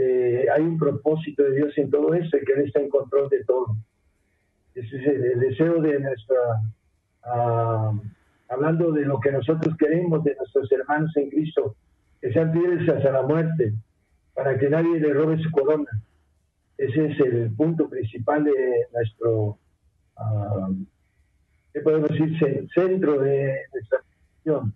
eh, 0.00 0.46
hay 0.54 0.62
un 0.62 0.78
propósito 0.78 1.42
de 1.42 1.56
Dios 1.56 1.76
en 1.76 1.90
todo 1.90 2.14
esto 2.14 2.36
y 2.36 2.44
que 2.44 2.52
Él 2.52 2.66
está 2.66 2.80
en 2.80 2.88
control 2.88 3.28
de 3.30 3.44
todo. 3.44 3.76
Ese 4.78 4.96
es 4.96 5.06
el, 5.06 5.40
deseo 5.40 5.80
de 5.82 5.98
nuestra, 5.98 6.36
ah, 7.24 7.92
hablando 8.48 8.92
de 8.92 9.04
lo 9.04 9.18
que 9.18 9.32
nosotros 9.32 9.76
queremos, 9.76 10.22
de 10.22 10.36
nuestros 10.36 10.70
hermanos 10.70 11.16
en 11.16 11.30
Cristo, 11.30 11.74
que 12.20 12.32
sean 12.32 12.52
fieles 12.52 12.88
hasta 12.88 13.10
la 13.10 13.22
muerte, 13.22 13.74
para 14.34 14.56
que 14.56 14.70
nadie 14.70 15.00
le 15.00 15.12
robe 15.12 15.38
su 15.42 15.50
corona. 15.50 15.90
Ese 16.76 17.06
es 17.06 17.20
el 17.20 17.50
punto 17.56 17.88
principal 17.88 18.44
de 18.44 18.86
nuestro, 18.94 19.58
uh, 20.16 20.74
¿qué 21.72 21.80
podemos 21.80 22.10
decir? 22.10 22.68
Centro 22.72 23.18
de 23.18 23.56
nuestra 23.72 23.98
misión. 24.36 24.72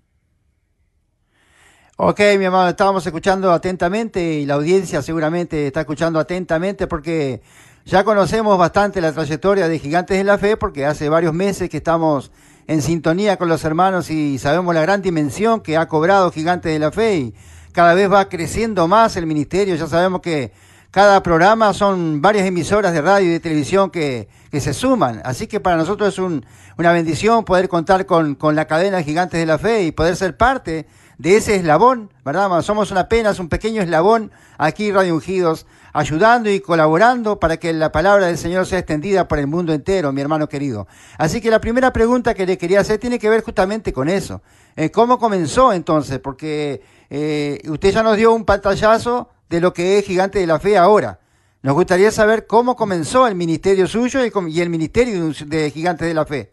Ok, 1.98 2.18
mi 2.38 2.46
hermano, 2.46 2.70
estábamos 2.70 3.06
escuchando 3.06 3.52
atentamente 3.52 4.20
y 4.20 4.46
la 4.46 4.54
audiencia 4.54 5.00
seguramente 5.00 5.68
está 5.68 5.82
escuchando 5.82 6.18
atentamente 6.18 6.88
porque 6.88 7.40
ya 7.84 8.04
conocemos 8.04 8.56
bastante 8.58 9.00
la 9.00 9.12
trayectoria 9.12 9.68
de 9.68 9.78
Gigantes 9.78 10.16
de 10.16 10.24
la 10.24 10.38
Fe 10.38 10.56
porque 10.56 10.86
hace 10.86 11.08
varios 11.08 11.34
meses 11.34 11.68
que 11.68 11.78
estamos 11.78 12.30
en 12.68 12.80
sintonía 12.80 13.36
con 13.36 13.48
los 13.48 13.64
hermanos 13.64 14.08
y 14.08 14.38
sabemos 14.38 14.72
la 14.74 14.82
gran 14.82 15.02
dimensión 15.02 15.60
que 15.60 15.76
ha 15.76 15.88
cobrado 15.88 16.30
Gigantes 16.30 16.72
de 16.72 16.78
la 16.78 16.92
Fe 16.92 17.16
y 17.16 17.34
cada 17.72 17.94
vez 17.94 18.10
va 18.10 18.28
creciendo 18.28 18.86
más 18.86 19.16
el 19.16 19.26
ministerio. 19.26 19.74
Ya 19.74 19.88
sabemos 19.88 20.20
que 20.20 20.52
cada 20.92 21.22
programa 21.22 21.74
son 21.74 22.22
varias 22.22 22.46
emisoras 22.46 22.92
de 22.92 23.00
radio 23.00 23.28
y 23.28 23.32
de 23.32 23.40
televisión 23.40 23.90
que, 23.90 24.28
que 24.50 24.60
se 24.60 24.74
suman. 24.74 25.20
Así 25.24 25.48
que 25.48 25.58
para 25.58 25.76
nosotros 25.76 26.10
es 26.10 26.18
un, 26.20 26.46
una 26.78 26.92
bendición 26.92 27.44
poder 27.44 27.68
contar 27.68 28.06
con, 28.06 28.36
con 28.36 28.54
la 28.54 28.66
cadena 28.66 29.02
Gigantes 29.02 29.40
de 29.40 29.46
la 29.46 29.58
Fe 29.58 29.82
y 29.82 29.92
poder 29.92 30.14
ser 30.14 30.36
parte 30.36 30.86
ese 31.24 31.56
eslabón, 31.56 32.10
¿verdad? 32.24 32.62
Somos 32.62 32.90
apenas 32.92 33.38
un 33.38 33.48
pequeño 33.48 33.82
eslabón 33.82 34.32
aquí 34.58 34.90
Radio 34.90 35.14
Ungidos, 35.14 35.66
ayudando 35.92 36.50
y 36.50 36.60
colaborando 36.60 37.38
para 37.38 37.58
que 37.58 37.72
la 37.72 37.92
palabra 37.92 38.26
del 38.26 38.38
Señor 38.38 38.66
sea 38.66 38.78
extendida 38.78 39.28
por 39.28 39.38
el 39.38 39.46
mundo 39.46 39.72
entero, 39.72 40.12
mi 40.12 40.20
hermano 40.20 40.48
querido. 40.48 40.88
Así 41.18 41.40
que 41.40 41.50
la 41.50 41.60
primera 41.60 41.92
pregunta 41.92 42.34
que 42.34 42.46
le 42.46 42.58
quería 42.58 42.80
hacer 42.80 42.98
tiene 42.98 43.18
que 43.18 43.28
ver 43.30 43.42
justamente 43.42 43.92
con 43.92 44.08
eso. 44.08 44.42
Eh, 44.76 44.90
¿Cómo 44.90 45.18
comenzó 45.18 45.72
entonces? 45.72 46.18
Porque 46.18 46.82
eh, 47.10 47.60
usted 47.68 47.92
ya 47.92 48.02
nos 48.02 48.16
dio 48.16 48.32
un 48.32 48.44
pantallazo 48.44 49.28
de 49.48 49.60
lo 49.60 49.72
que 49.72 49.98
es 49.98 50.06
Gigante 50.06 50.38
de 50.38 50.46
la 50.46 50.58
Fe 50.58 50.76
ahora. 50.76 51.20
Nos 51.62 51.74
gustaría 51.74 52.10
saber 52.10 52.46
cómo 52.46 52.74
comenzó 52.74 53.28
el 53.28 53.36
ministerio 53.36 53.86
suyo 53.86 54.20
y 54.24 54.60
el 54.60 54.70
ministerio 54.70 55.30
de 55.46 55.70
Gigante 55.70 56.04
de 56.04 56.14
la 56.14 56.26
Fe. 56.26 56.52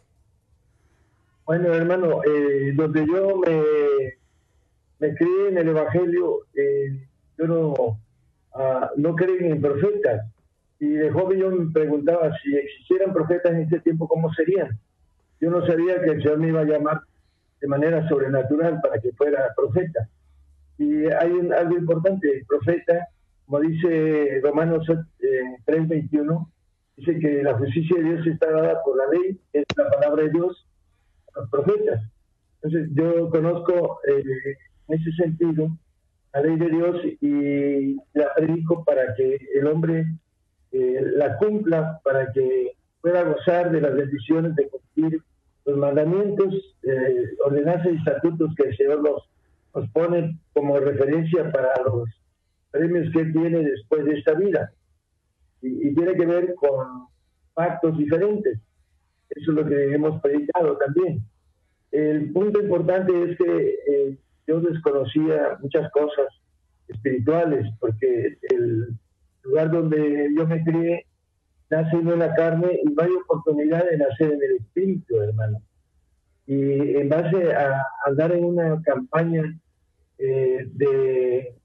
Bueno, 1.45 1.73
hermano, 1.73 2.21
eh, 2.23 2.73
donde 2.75 3.07
yo 3.07 3.37
me, 3.37 3.63
me 4.99 5.15
crié 5.15 5.49
en 5.49 5.57
el 5.57 5.69
Evangelio, 5.69 6.45
eh, 6.53 7.07
yo 7.37 7.47
no, 7.47 7.73
uh, 7.73 8.85
no 8.97 9.15
creí 9.15 9.37
en 9.39 9.61
profetas. 9.61 10.25
Y 10.79 10.89
de 10.89 11.11
joven 11.11 11.39
yo 11.39 11.51
me 11.51 11.71
preguntaba 11.71 12.31
si 12.41 12.55
existieran 12.55 13.13
profetas 13.13 13.53
en 13.53 13.61
ese 13.61 13.79
tiempo, 13.79 14.07
¿cómo 14.07 14.33
serían? 14.33 14.77
Yo 15.41 15.49
no 15.49 15.65
sabía 15.65 16.01
que 16.01 16.11
el 16.11 16.21
Señor 16.21 16.37
me 16.39 16.49
iba 16.49 16.61
a 16.61 16.65
llamar 16.65 17.01
de 17.59 17.67
manera 17.67 18.07
sobrenatural 18.07 18.79
para 18.81 18.99
que 18.99 19.11
fuera 19.13 19.53
profeta. 19.55 20.09
Y 20.77 21.05
hay 21.05 21.49
algo 21.57 21.77
importante, 21.77 22.31
el 22.31 22.45
profeta, 22.45 23.09
como 23.45 23.59
dice 23.61 24.39
Romanos 24.43 24.85
3:21, 25.65 26.47
eh, 26.47 26.53
dice 26.97 27.19
que 27.19 27.43
la 27.43 27.57
justicia 27.57 27.97
de 27.97 28.03
Dios 28.03 28.27
está 28.27 28.49
dada 28.51 28.81
por 28.83 28.97
la 28.97 29.07
ley, 29.17 29.39
es 29.51 29.65
la 29.75 29.89
palabra 29.89 30.23
de 30.23 30.29
Dios, 30.29 30.65
los 31.35 31.49
profetas. 31.49 32.01
Entonces 32.61 32.89
yo 32.93 33.29
conozco 33.29 33.99
eh, 34.07 34.55
en 34.89 34.99
ese 34.99 35.11
sentido 35.13 35.69
la 36.33 36.41
ley 36.41 36.57
de 36.57 36.69
Dios 36.69 36.97
y 37.21 37.95
la 38.13 38.33
predico 38.35 38.83
para 38.83 39.15
que 39.15 39.39
el 39.55 39.67
hombre 39.67 40.05
eh, 40.71 41.01
la 41.15 41.37
cumpla, 41.37 41.99
para 42.03 42.31
que 42.31 42.73
pueda 43.01 43.23
gozar 43.23 43.71
de 43.71 43.81
las 43.81 43.95
bendiciones 43.95 44.55
de 44.55 44.69
cumplir 44.69 45.21
los 45.65 45.77
mandamientos, 45.77 46.75
ordenanzas 47.45 47.93
y 47.93 47.97
estatutos 47.97 48.53
que 48.55 48.69
el 48.69 48.77
Señor 48.77 49.01
los 49.03 49.29
nos 49.75 49.89
pone 49.91 50.37
como 50.53 50.79
referencia 50.79 51.51
para 51.51 51.69
los 51.83 52.09
premios 52.71 53.11
que 53.13 53.25
tiene 53.25 53.63
después 53.63 54.05
de 54.05 54.17
esta 54.17 54.33
vida. 54.33 54.71
Y, 55.61 55.93
tiene 55.93 56.15
que 56.15 56.25
ver 56.25 56.55
con 56.55 57.07
pactos 57.53 57.97
diferentes. 57.97 58.59
Eso 59.29 59.51
es 59.51 59.57
lo 59.57 59.65
que 59.65 59.93
hemos 59.93 60.21
predicado 60.21 60.77
también. 60.77 61.21
El 61.91 62.31
punto 62.31 62.61
importante 62.61 63.11
es 63.23 63.37
que 63.37 63.79
eh, 63.87 64.17
yo 64.49 64.59
desconocía 64.59 65.57
muchas 65.61 65.91
cosas 65.91 66.25
espirituales, 66.87 67.71
porque 67.79 68.39
el 68.49 68.97
lugar 69.43 69.69
donde 69.69 70.29
yo 70.35 70.47
me 70.47 70.63
crié 70.63 71.05
nace 71.69 71.95
en 71.95 72.17
la 72.17 72.33
carne 72.33 72.79
y 72.83 72.89
no 72.89 73.03
hay 73.03 73.11
oportunidad 73.11 73.87
de 73.87 73.97
nacer 73.97 74.33
en 74.33 74.41
el 74.41 74.55
espíritu, 74.55 75.21
hermano. 75.21 75.61
Y 76.47 76.95
en 76.95 77.09
base 77.09 77.53
a 77.53 77.85
andar 78.07 78.31
en 78.31 78.43
una 78.43 78.81
campaña 78.81 79.43
eh, 80.17 80.67
de 80.73 81.55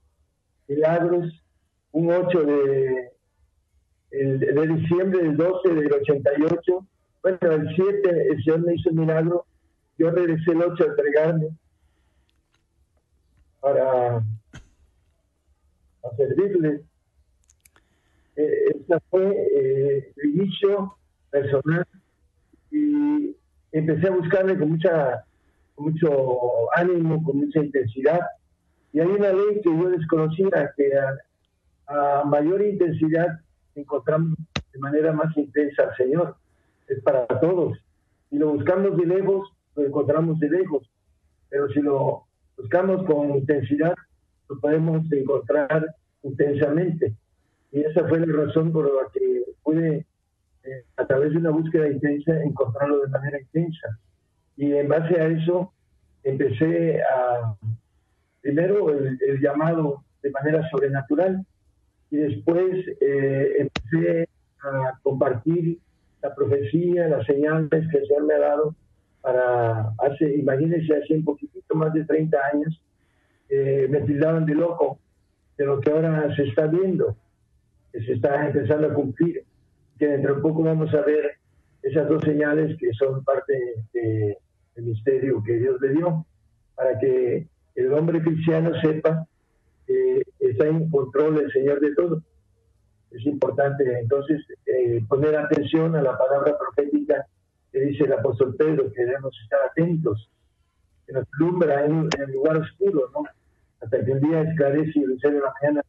milagros, 0.67 1.43
un 1.91 2.11
8 2.11 2.43
de, 2.43 3.11
de 4.11 4.67
diciembre 4.67 5.23
del 5.23 5.37
12 5.37 5.73
del 5.73 5.91
88, 5.91 6.87
bueno, 7.23 7.39
el 7.41 7.75
7 7.75 8.27
el 8.29 8.43
Señor 8.43 8.59
me 8.59 8.75
hizo 8.75 8.89
el 8.89 8.95
milagro, 8.95 9.45
yo 9.97 10.11
regresé 10.11 10.51
el 10.51 10.61
8 10.61 10.83
a 10.83 10.87
entregarme 10.87 11.49
para 13.65 14.17
a 14.17 16.15
servirle. 16.17 16.83
Eh, 18.35 18.85
fue 19.09 19.25
eh, 19.25 20.13
el 20.17 20.29
inicio 20.35 20.95
personal 21.31 21.87
y 22.69 23.35
empecé 23.71 24.07
a 24.07 24.11
buscarle 24.11 24.59
con 24.59 24.69
mucha 24.69 25.25
mucho 25.77 26.09
ánimo, 26.75 27.23
con 27.23 27.37
mucha 27.37 27.59
intensidad. 27.59 28.19
Y 28.93 28.99
hay 28.99 29.07
una 29.07 29.33
ley 29.33 29.61
que 29.63 29.75
yo 29.75 29.89
desconocía, 29.89 30.71
que 30.77 30.91
a, 31.87 32.23
mayor 32.23 32.61
intensidad 32.61 33.39
encontramos 33.73 34.37
de 34.73 34.79
manera 34.79 35.11
más 35.11 35.35
intensa 35.35 35.85
al 35.85 35.95
Señor. 35.95 36.35
Es 36.87 37.01
para 37.01 37.25
todos. 37.39 37.79
Si 38.29 38.37
lo 38.37 38.51
buscamos 38.51 38.95
de 38.95 39.07
lejos, 39.07 39.51
lo 39.75 39.85
encontramos 39.87 40.39
de 40.39 40.51
lejos. 40.51 40.87
Pero 41.49 41.67
si 41.69 41.81
lo 41.81 42.24
buscamos 42.57 43.05
con 43.05 43.35
intensidad, 43.35 43.93
lo 44.49 44.59
podemos 44.59 45.11
encontrar 45.11 45.85
intensamente. 46.23 47.13
Y 47.71 47.81
esa 47.81 48.07
fue 48.07 48.19
la 48.19 48.45
razón 48.45 48.71
por 48.71 48.85
la 48.85 49.09
que 49.11 49.43
pude 49.63 50.05
eh, 50.63 50.83
a 50.97 51.05
través 51.05 51.31
de 51.31 51.37
una 51.37 51.51
búsqueda 51.51 51.89
intensa, 51.89 52.41
encontrarlo 52.43 53.01
de 53.01 53.09
manera 53.09 53.39
intensa. 53.39 53.99
Y 54.57 54.73
en 54.73 54.87
base 54.87 55.19
a 55.19 55.27
eso, 55.27 55.73
empecé 56.23 57.01
a, 57.03 57.55
primero, 58.41 58.89
el, 58.89 59.19
llamado 59.41 60.03
de 60.23 60.31
manera 60.31 60.67
sobrenatural, 60.69 61.45
y 62.09 62.17
después 62.17 62.85
eh, 63.01 63.57
empecé 63.59 64.29
a 64.61 64.97
compartir 65.03 65.79
la 66.21 66.33
profecía, 66.33 67.07
las 67.07 67.25
señales 67.25 67.69
que 67.69 67.97
el 67.97 68.07
Señor 68.07 68.25
me 68.25 68.33
ha 68.35 68.39
dado 68.39 68.75
para 69.25 69.91
hace, 69.97 70.35
imagínense, 70.37 70.95
hace 70.95 71.15
un 71.15 71.25
poquitito 71.25 71.73
más 71.73 71.91
de 71.93 72.05
30 72.05 72.37
años, 72.53 72.79
eh, 73.49 73.87
me 73.89 74.01
tildaban 74.01 74.45
de 74.45 74.53
loco 74.53 74.99
de 75.57 75.65
lo 75.65 75.81
que 75.81 75.89
ahora 75.89 76.31
se 76.35 76.43
está 76.43 76.67
viendo, 76.67 77.17
que 77.91 78.01
se 78.01 78.13
está 78.13 78.45
empezando 78.45 78.87
a 78.87 78.93
cumplir 78.93 79.43
que 79.97 80.07
dentro 80.07 80.35
de 80.35 80.41
poco 80.41 80.61
vamos 80.61 80.93
a 80.93 81.01
ver 81.01 81.37
esas 81.81 82.07
dos 82.07 82.21
señales 82.23 82.77
que 82.77 82.93
son 82.93 83.23
parte 83.23 83.53
de 83.93 84.37
misterio 84.75 85.41
que 85.43 85.53
Dios 85.53 85.81
le 85.81 85.93
dio, 85.93 86.23
para 86.75 86.99
que 86.99 87.47
el 87.73 87.93
hombre 87.93 88.21
cristiano 88.21 88.79
sepa 88.79 89.25
que 89.87 90.21
está 90.39 90.67
en 90.67 90.87
control 90.91 91.39
el 91.39 91.51
Señor 91.51 91.79
de 91.79 91.95
todo. 91.95 92.21
Es 93.09 93.25
importante 93.25 93.83
entonces 94.01 94.41
eh, 94.67 95.01
poner 95.07 95.35
atención 95.35 95.95
a 95.95 96.01
la 96.03 96.15
palabra 96.15 96.55
profética 96.59 97.25
que 97.75 97.81
dice 97.81 98.05
el 98.05 98.13
apóstol 98.13 98.55
Pedro, 98.55 98.89
que 98.93 99.03
debemos 99.03 99.37
estar 99.43 99.59
atentos, 99.69 100.29
que 101.05 101.11
nos 101.11 101.25
alumbra 101.33 101.85
en, 101.85 102.07
el 102.19 102.31
lugar 102.31 102.55
oscuro, 102.55 103.11
¿no? 103.13 103.25
Hasta 103.81 104.05
que 104.05 104.13
un 104.13 104.21
día 104.21 104.43
esclarece 104.43 104.93
y 104.95 105.03
el 105.03 105.17
de 105.17 105.31
la 105.41 105.53
mañana 105.61 105.81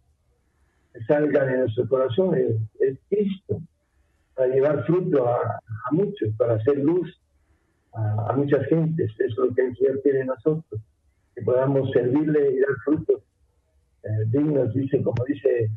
salga 1.06 1.44
de 1.44 1.58
nuestro 1.58 1.88
corazón, 1.88 2.34
es, 2.34 2.98
Cristo, 3.08 3.62
para 4.34 4.48
llevar 4.48 4.84
fruto 4.84 5.28
a, 5.28 5.60
muchos, 5.92 6.34
para 6.36 6.54
hacer 6.54 6.76
luz 6.78 7.08
a, 7.92 8.32
muchas 8.34 8.66
gentes. 8.66 9.12
Eso 9.20 9.44
es 9.44 9.50
lo 9.50 9.54
que 9.54 9.66
el 9.66 9.76
Señor 9.76 10.02
quiere 10.02 10.18
de 10.18 10.24
nosotros, 10.24 10.80
que 11.36 11.42
podamos 11.42 11.92
servirle 11.92 12.50
y 12.50 12.58
dar 12.58 12.74
frutos 12.84 13.22
eh, 14.02 14.24
dignos, 14.26 14.74
dice, 14.74 15.00
como 15.04 15.24
dice, 15.24 15.70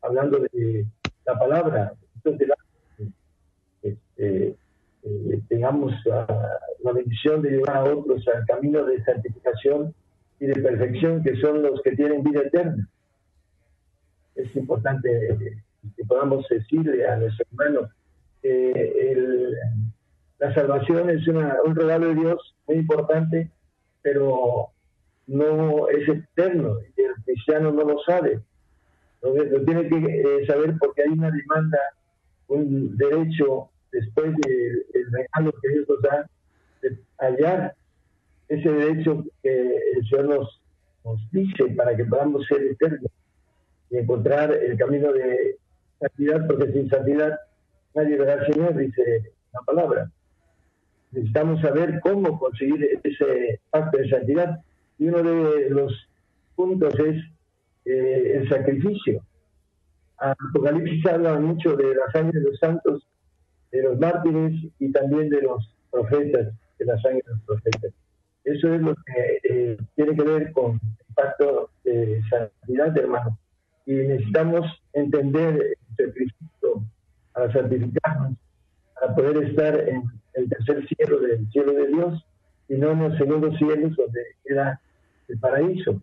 hablando 0.00 0.40
de 0.40 0.86
la 1.24 1.38
palabra, 1.38 1.92
entonces, 2.16 2.48
este, 3.80 4.56
eh, 5.04 5.40
tengamos 5.48 5.92
la 6.04 6.92
bendición 6.92 7.42
de 7.42 7.50
llevar 7.50 7.76
a 7.76 7.84
otros 7.84 8.26
al 8.28 8.46
camino 8.46 8.84
de 8.84 9.02
santificación 9.04 9.94
y 10.38 10.46
de 10.46 10.60
perfección, 10.60 11.22
que 11.22 11.36
son 11.36 11.62
los 11.62 11.80
que 11.82 11.92
tienen 11.92 12.22
vida 12.22 12.42
eterna. 12.42 12.88
Es 14.34 14.54
importante 14.56 15.36
que 15.96 16.04
podamos 16.04 16.46
decirle 16.48 17.06
a 17.06 17.16
nuestro 17.16 17.46
hermano 17.50 17.90
que 18.40 19.54
la 20.38 20.54
salvación 20.54 21.10
es 21.10 21.26
un 21.28 21.76
regalo 21.76 22.08
de 22.08 22.14
Dios 22.16 22.54
muy 22.66 22.78
importante, 22.78 23.50
pero 24.02 24.70
no 25.26 25.88
es 25.88 26.08
eterno 26.08 26.78
y 26.96 27.02
el 27.02 27.14
cristiano 27.24 27.70
no 27.70 27.84
lo 27.84 27.98
sabe. 28.00 28.40
Lo, 29.22 29.34
lo 29.34 29.64
tiene 29.64 29.88
que 29.88 29.96
eh, 29.96 30.46
saber 30.46 30.74
porque 30.78 31.02
hay 31.02 31.10
una 31.10 31.30
demanda, 31.30 31.78
un 32.48 32.96
derecho 32.96 33.70
después 33.92 34.34
del 34.38 35.12
regalo 35.12 35.52
que 35.60 35.68
Dios 35.68 35.86
nos 35.88 36.02
da, 36.02 36.30
de 36.82 36.98
hallar 37.18 37.74
ese 38.48 38.68
derecho 38.68 39.24
que 39.42 39.76
el 39.96 40.08
Señor 40.08 40.28
nos, 40.28 40.60
nos 41.04 41.30
dice 41.30 41.66
para 41.76 41.96
que 41.96 42.04
podamos 42.04 42.44
ser 42.46 42.62
eternos 42.62 43.10
y 43.90 43.98
encontrar 43.98 44.52
el 44.52 44.76
camino 44.76 45.12
de 45.12 45.56
santidad, 46.00 46.46
porque 46.46 46.72
sin 46.72 46.88
santidad 46.88 47.38
nadie 47.94 48.16
verá 48.16 48.34
al 48.34 48.52
Señor, 48.52 48.76
dice 48.76 49.32
la 49.52 49.60
palabra. 49.60 50.10
Necesitamos 51.12 51.60
saber 51.60 52.00
cómo 52.00 52.38
conseguir 52.38 52.98
ese 53.04 53.60
pacto 53.70 53.98
de 53.98 54.08
santidad. 54.08 54.60
Y 54.98 55.08
uno 55.08 55.22
de 55.22 55.68
los 55.68 56.08
puntos 56.56 56.94
es 56.98 57.22
eh, 57.84 58.32
el 58.36 58.48
sacrificio. 58.48 59.22
Apocalipsis 60.16 61.04
habla 61.06 61.38
mucho 61.38 61.76
de 61.76 61.94
la 61.94 62.10
sangre 62.12 62.40
de 62.40 62.50
los 62.50 62.58
santos 62.58 63.06
de 63.72 63.82
los 63.82 63.98
mártires 63.98 64.52
y 64.78 64.92
también 64.92 65.30
de 65.30 65.42
los 65.42 65.74
profetas, 65.90 66.52
de 66.78 66.84
la 66.84 67.00
sangre 67.00 67.22
de 67.26 67.32
los 67.32 67.42
profetas. 67.42 67.92
Eso 68.44 68.74
es 68.74 68.80
lo 68.80 68.94
que 68.94 69.40
eh, 69.44 69.76
tiene 69.94 70.14
que 70.14 70.22
ver 70.22 70.52
con 70.52 70.72
el 70.72 71.14
pacto 71.14 71.70
de 71.84 72.20
santidad, 72.28 72.96
hermano. 72.96 73.38
Y 73.86 73.94
necesitamos 73.94 74.66
entender 74.92 75.76
el 75.96 76.06
sacrificio 76.06 76.84
para 77.32 77.52
santificarnos, 77.52 78.36
para 78.94 79.14
poder 79.14 79.44
estar 79.44 79.88
en 79.88 80.02
el 80.34 80.48
tercer 80.48 80.86
cielo 80.88 81.20
del 81.20 81.48
cielo 81.50 81.72
de 81.72 81.86
Dios 81.88 82.26
y 82.68 82.74
no 82.74 82.92
en 82.92 83.02
los 83.08 83.18
segundos 83.18 83.56
cielos 83.58 83.96
donde 83.96 84.20
queda 84.44 84.80
el 85.28 85.38
paraíso. 85.38 86.02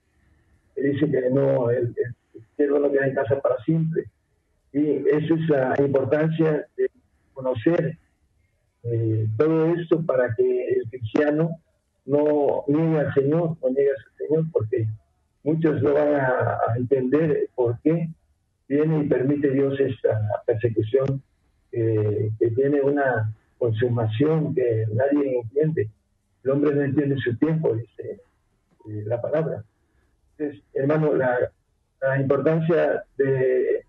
Él 0.75 0.93
dice 0.93 1.12
que 1.12 1.29
no, 1.29 1.69
el, 1.69 1.93
el 1.97 2.43
cielo 2.55 2.79
no 2.79 2.91
queda 2.91 3.08
en 3.08 3.15
casa 3.15 3.39
para 3.41 3.58
siempre. 3.63 4.05
Y 4.71 5.08
esa 5.10 5.34
es 5.34 5.49
la 5.49 5.75
importancia 5.79 6.67
de 6.77 6.89
conocer 7.39 7.97
eh, 8.84 9.28
todo 9.38 9.73
esto 9.75 10.02
para 10.06 10.34
que 10.36 10.69
el 10.69 10.89
cristiano 10.89 11.60
no 12.06 12.63
niegue 12.67 12.99
al 12.99 13.13
Señor, 13.13 13.58
no 13.62 13.69
niegue 13.69 13.91
al 13.91 14.17
Señor, 14.17 14.45
porque 14.52 14.88
muchos 15.43 15.82
no 15.82 15.93
van 15.93 16.15
a, 16.15 16.58
entender 16.75 17.49
por 17.56 17.80
qué 17.82 18.10
viene 18.67 19.04
y 19.04 19.08
permite 19.08 19.52
Dios 19.52 19.80
esta 19.80 20.19
persecución 20.45 21.21
que 21.71 22.52
tiene 22.56 22.82
una 22.82 23.32
consumación 23.60 24.56
que 24.56 24.86
nadie 24.91 25.41
entiende. 25.41 25.89
El 26.43 26.52
hombre 26.52 26.73
no 26.73 26.82
entiende 26.82 27.17
su 27.17 27.36
tiempo, 27.38 27.75
dice 27.75 28.21
eh, 28.89 29.04
la 29.06 29.21
palabra. 29.21 29.63
Entonces, 30.38 30.63
hermano, 30.73 31.13
la, 31.13 31.52
la 32.02 32.19
importancia 32.19 33.04
de 33.17 33.86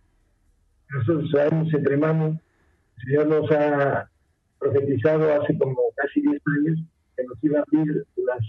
nosotros 0.90 1.30
sabemos 1.30 1.72
entre 1.72 1.96
manos 1.96 2.36
Señor 3.04 3.26
nos 3.26 3.50
ha 3.50 4.10
profetizado 4.58 5.40
hace 5.40 5.56
como 5.58 5.80
casi 5.96 6.20
10 6.20 6.42
años 6.46 6.78
que 7.16 7.24
nos 7.24 7.44
iba 7.44 7.58
a 7.58 7.62
abrir 7.62 8.06
las, 8.16 8.44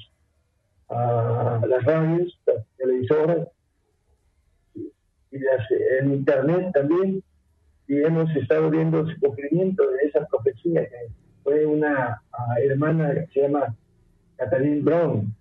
uh, 0.90 1.66
las 1.66 1.84
radios, 1.86 2.40
las 2.46 2.66
televisoras 2.78 3.48
y 4.76 5.40
las, 5.40 5.72
en 6.00 6.14
internet 6.14 6.72
también 6.74 7.24
y 7.88 7.98
hemos 8.04 8.34
estado 8.36 8.70
viendo 8.70 9.06
su 9.08 9.20
cumplimiento 9.20 9.90
de 9.92 10.08
esa 10.08 10.26
profecía 10.28 10.88
que 10.88 11.12
fue 11.44 11.66
una 11.66 12.22
hermana 12.62 13.14
que 13.14 13.28
se 13.34 13.42
llama 13.42 13.76
Catherine 14.38 14.82
Brown 14.82 15.36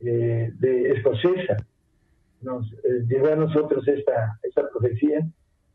eh, 0.00 0.52
de 0.58 0.92
escocesa. 0.92 1.56
Nos 2.42 2.72
eh, 2.84 3.32
a 3.32 3.36
nosotros 3.36 3.86
esta, 3.88 4.38
esta 4.42 4.68
profecía 4.70 5.26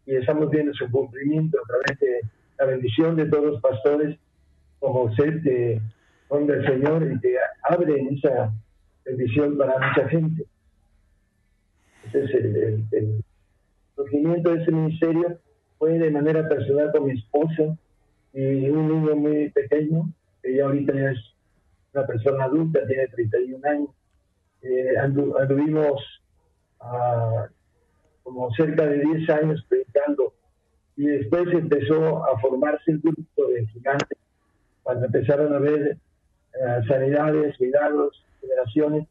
y 0.06 0.16
estamos 0.16 0.50
viendo 0.50 0.74
su 0.74 0.90
cumplimiento 0.90 1.58
a 1.60 1.68
través 1.68 2.00
de 2.00 2.22
la 2.60 2.66
bendición 2.66 3.16
de 3.16 3.26
todos 3.26 3.46
los 3.46 3.62
pastores 3.62 4.18
como 4.80 5.14
sed 5.16 5.42
de 5.44 5.82
son 6.28 6.48
del 6.48 6.66
Señor 6.66 7.12
y 7.12 7.20
que 7.20 7.36
abren 7.64 8.16
esa 8.16 8.52
bendición 9.06 9.58
para 9.58 9.74
mucha 9.74 10.10
gente. 10.10 10.46
Ese 12.08 12.24
es 12.24 12.34
el, 12.34 13.24
surgimiento 13.96 14.52
de 14.52 14.62
ese 14.62 14.72
ministerio 14.72 15.40
fue 15.78 16.00
de 16.00 16.10
manera 16.10 16.48
personal 16.50 16.92
con 16.92 17.06
mi 17.06 17.20
esposo 17.20 17.78
y 18.34 18.70
un 18.70 18.88
niño 18.88 19.16
muy 19.16 19.50
pequeño, 19.50 20.12
que 20.42 20.56
ya 20.56 20.66
ahorita 20.66 20.94
ya 20.94 21.12
es 21.12 21.20
una 21.94 22.08
persona 22.08 22.46
adulta, 22.46 22.80
tiene 22.88 23.08
31 23.08 23.68
años. 23.68 23.90
Eh, 24.64 24.98
anduvimos 24.98 26.02
ah, 26.80 27.48
como 28.24 28.52
cerca 28.56 28.88
de 28.88 29.00
10 29.00 29.30
años 29.30 29.64
predicando 29.70 30.34
y 30.96 31.08
después 31.08 31.48
empezó 31.54 32.24
a 32.26 32.40
formarse 32.40 32.92
el 32.92 33.00
grupo 33.00 33.48
de 33.48 33.66
gigantes 33.68 34.18
cuando 34.84 35.06
empezaron 35.06 35.54
a 35.54 35.60
ver 35.60 35.98
eh, 36.54 36.82
sanidades, 36.88 37.60
milagros, 37.60 38.24
generaciones 38.42 39.08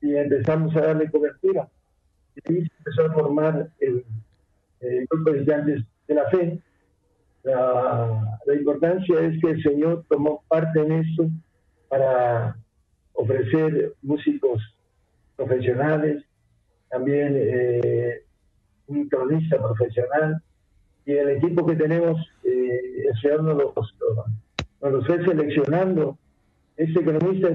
y 0.00 0.16
empezamos 0.16 0.74
a 0.76 0.80
darle 0.80 1.10
cobertura. 1.10 1.68
Y 2.34 2.52
ahí 2.52 2.66
se 2.66 2.72
empezó 2.78 3.06
a 3.06 3.12
formar 3.12 3.68
el, 3.78 4.04
grupo 5.08 5.30
de 5.30 5.38
gigantes 5.40 5.84
de 6.08 6.14
la 6.14 6.28
fe. 6.30 6.58
La, 7.44 8.54
importancia 8.54 9.20
es 9.20 9.40
que 9.40 9.50
el 9.50 9.62
Señor 9.62 10.04
tomó 10.08 10.42
parte 10.48 10.80
en 10.80 10.92
esto 10.92 11.28
para 11.88 12.56
ofrecer 13.12 13.94
músicos 14.02 14.60
profesionales, 15.36 16.24
también 16.88 17.34
eh, 17.36 18.22
un 18.86 19.08
cronista 19.08 19.58
profesional, 19.58 20.42
y 21.04 21.12
el 21.12 21.30
equipo 21.30 21.66
que 21.66 21.76
tenemos, 21.76 22.20
eh, 22.44 23.04
el 23.08 23.20
Señor 23.20 23.42
nos 23.42 23.56
lo, 23.56 24.90
nos 24.90 25.06
fue 25.06 25.24
seleccionando. 25.24 26.18
Este 26.76 27.00
economista 27.00 27.48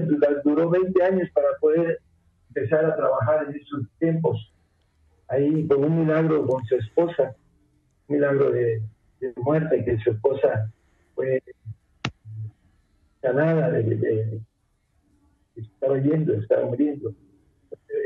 duró 0.44 0.70
20 0.70 1.02
años 1.02 1.28
para 1.32 1.48
poder 1.60 2.00
empezar 2.48 2.84
a 2.84 2.96
trabajar 2.96 3.46
en 3.48 3.56
esos 3.56 3.86
tiempos. 3.98 4.52
Ahí 5.28 5.66
con 5.66 5.84
un 5.84 6.00
milagro 6.00 6.46
con 6.46 6.64
su 6.66 6.76
esposa, 6.76 7.34
un 8.06 8.16
milagro 8.16 8.50
de, 8.50 8.82
muerte, 9.36 9.84
que 9.84 9.98
su 9.98 10.10
esposa 10.10 10.70
fue 11.14 11.42
sanada, 13.20 13.70
de, 13.70 14.40
estaba 15.56 15.98
yendo, 15.98 16.34
estaba 16.34 16.66
muriendo. 16.66 17.12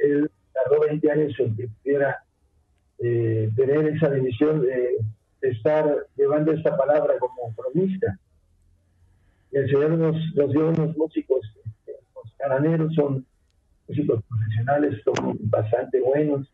Él 0.05 0.31
tardó 0.53 0.81
20 0.81 1.11
años 1.11 1.35
en 1.39 1.57
que 1.57 1.69
pudiera 1.69 2.25
eh, 2.99 3.51
tener 3.55 3.87
esa 3.89 4.09
bendición 4.09 4.63
de 4.63 4.97
estar 5.43 6.07
llevando 6.17 6.53
esta 6.53 6.77
palabra 6.77 7.19
como 7.19 7.55
cronista. 7.55 8.19
El 9.51 9.67
Señor 9.67 9.91
nos, 9.91 10.53
dio 10.53 10.69
unos 10.69 10.97
músicos, 10.97 11.41
este, 11.65 11.99
los 12.15 12.33
caraneros 12.39 12.95
son 12.95 13.27
músicos 13.89 14.23
profesionales, 14.29 15.03
son 15.05 15.39
bastante 15.43 16.01
buenos 16.01 16.49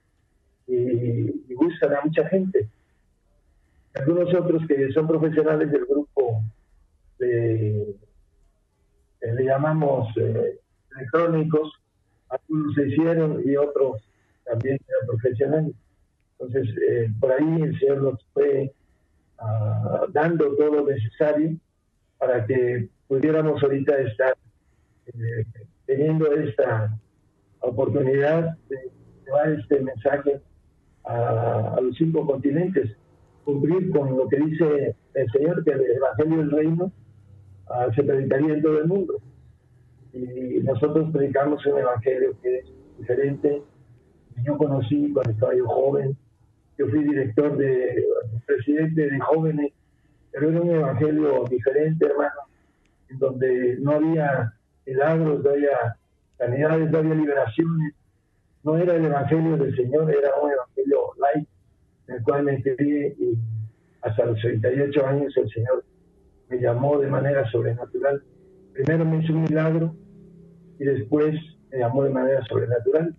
y, 0.66 1.54
gustan 1.54 1.94
a 1.94 2.00
mucha 2.02 2.26
gente. 2.28 2.68
Algunos 3.94 4.32
otros 4.34 4.66
que 4.66 4.90
son 4.92 5.06
profesionales 5.06 5.70
del 5.70 5.84
grupo 5.86 6.42
de 7.18 7.96
le 9.20 9.44
llamamos 9.44 10.08
electrónicos, 10.96 11.72
algunos 12.28 12.74
se 12.74 12.88
hicieron 12.88 13.42
y 13.44 13.56
otros 13.56 14.02
también 14.44 14.78
eran 14.88 15.06
profesionales. 15.08 15.74
Entonces, 16.38 16.74
por 17.20 17.32
ahí 17.32 17.62
el 17.62 17.78
Señor 17.78 18.02
nos 18.02 18.24
fue 18.32 18.72
dando 20.12 20.56
todo 20.56 20.74
lo 20.74 20.86
necesario 20.86 21.56
para 22.18 22.44
que 22.46 22.88
pudiéramos 23.06 23.62
ahorita 23.62 23.96
estar 23.98 24.34
teniendo 25.86 26.32
esta 26.32 26.98
oportunidad 27.60 28.56
de 28.68 28.90
llevar 29.24 29.52
este 29.52 29.80
mensaje 29.80 30.40
a, 31.04 31.78
los 31.80 31.96
cinco 31.96 32.26
continentes, 32.26 32.90
cumplir 33.44 33.90
con 33.90 34.16
lo 34.16 34.28
que 34.28 34.36
dice 34.36 34.94
el 35.14 35.30
Señor, 35.30 35.64
que 35.64 35.70
el 35.70 35.80
Evangelio 35.80 36.38
del 36.38 36.50
Reino 36.50 36.92
ah, 37.68 37.88
se 37.94 38.02
predicaría 38.02 38.54
en 38.54 38.62
todo 38.62 38.78
el 38.78 38.88
mundo. 38.88 39.14
Y 40.12 40.60
nosotros 40.62 41.10
predicamos 41.12 41.64
un 41.66 41.78
Evangelio 41.78 42.36
que 42.42 42.58
es 42.58 42.64
diferente. 42.98 43.62
Yo 44.44 44.56
conocí 44.58 45.10
cuando 45.12 45.32
estaba 45.32 45.54
yo 45.54 45.66
joven, 45.66 46.16
yo 46.78 46.86
fui 46.88 47.02
director 47.02 47.56
de, 47.56 48.04
presidente 48.46 49.10
de 49.10 49.18
jóvenes, 49.20 49.72
pero 50.30 50.50
era 50.50 50.60
un 50.60 50.70
Evangelio 50.70 51.44
diferente, 51.50 52.06
hermano, 52.06 52.40
en 53.10 53.18
donde 53.18 53.76
no 53.80 53.92
había 53.92 54.54
milagros, 54.86 55.42
no 55.42 55.50
había 55.50 55.96
sanidades, 56.38 56.90
no 56.90 56.98
había 56.98 57.14
liberaciones, 57.14 57.94
no 58.62 58.76
era 58.76 58.94
el 58.94 59.04
Evangelio 59.04 59.56
del 59.56 59.74
Señor, 59.76 60.10
era 60.10 60.30
un 60.40 60.52
Evangelio 60.52 60.98
light, 61.18 61.48
en 62.06 62.14
el 62.14 62.22
cual 62.22 62.44
me 62.44 62.62
crié 62.62 63.16
y 63.18 63.36
hasta 64.02 64.26
los 64.26 64.40
38 64.40 65.06
años 65.06 65.36
el 65.36 65.50
Señor 65.50 65.84
me 66.48 66.60
llamó 66.60 66.98
de 66.98 67.08
manera 67.08 67.48
sobrenatural. 67.50 68.22
Primero 68.72 69.04
me 69.04 69.22
hizo 69.22 69.32
un 69.32 69.42
milagro 69.42 69.94
y 70.78 70.84
después 70.84 71.34
me 71.70 71.78
llamó 71.78 72.04
de 72.04 72.10
manera 72.10 72.42
sobrenatural. 72.44 73.14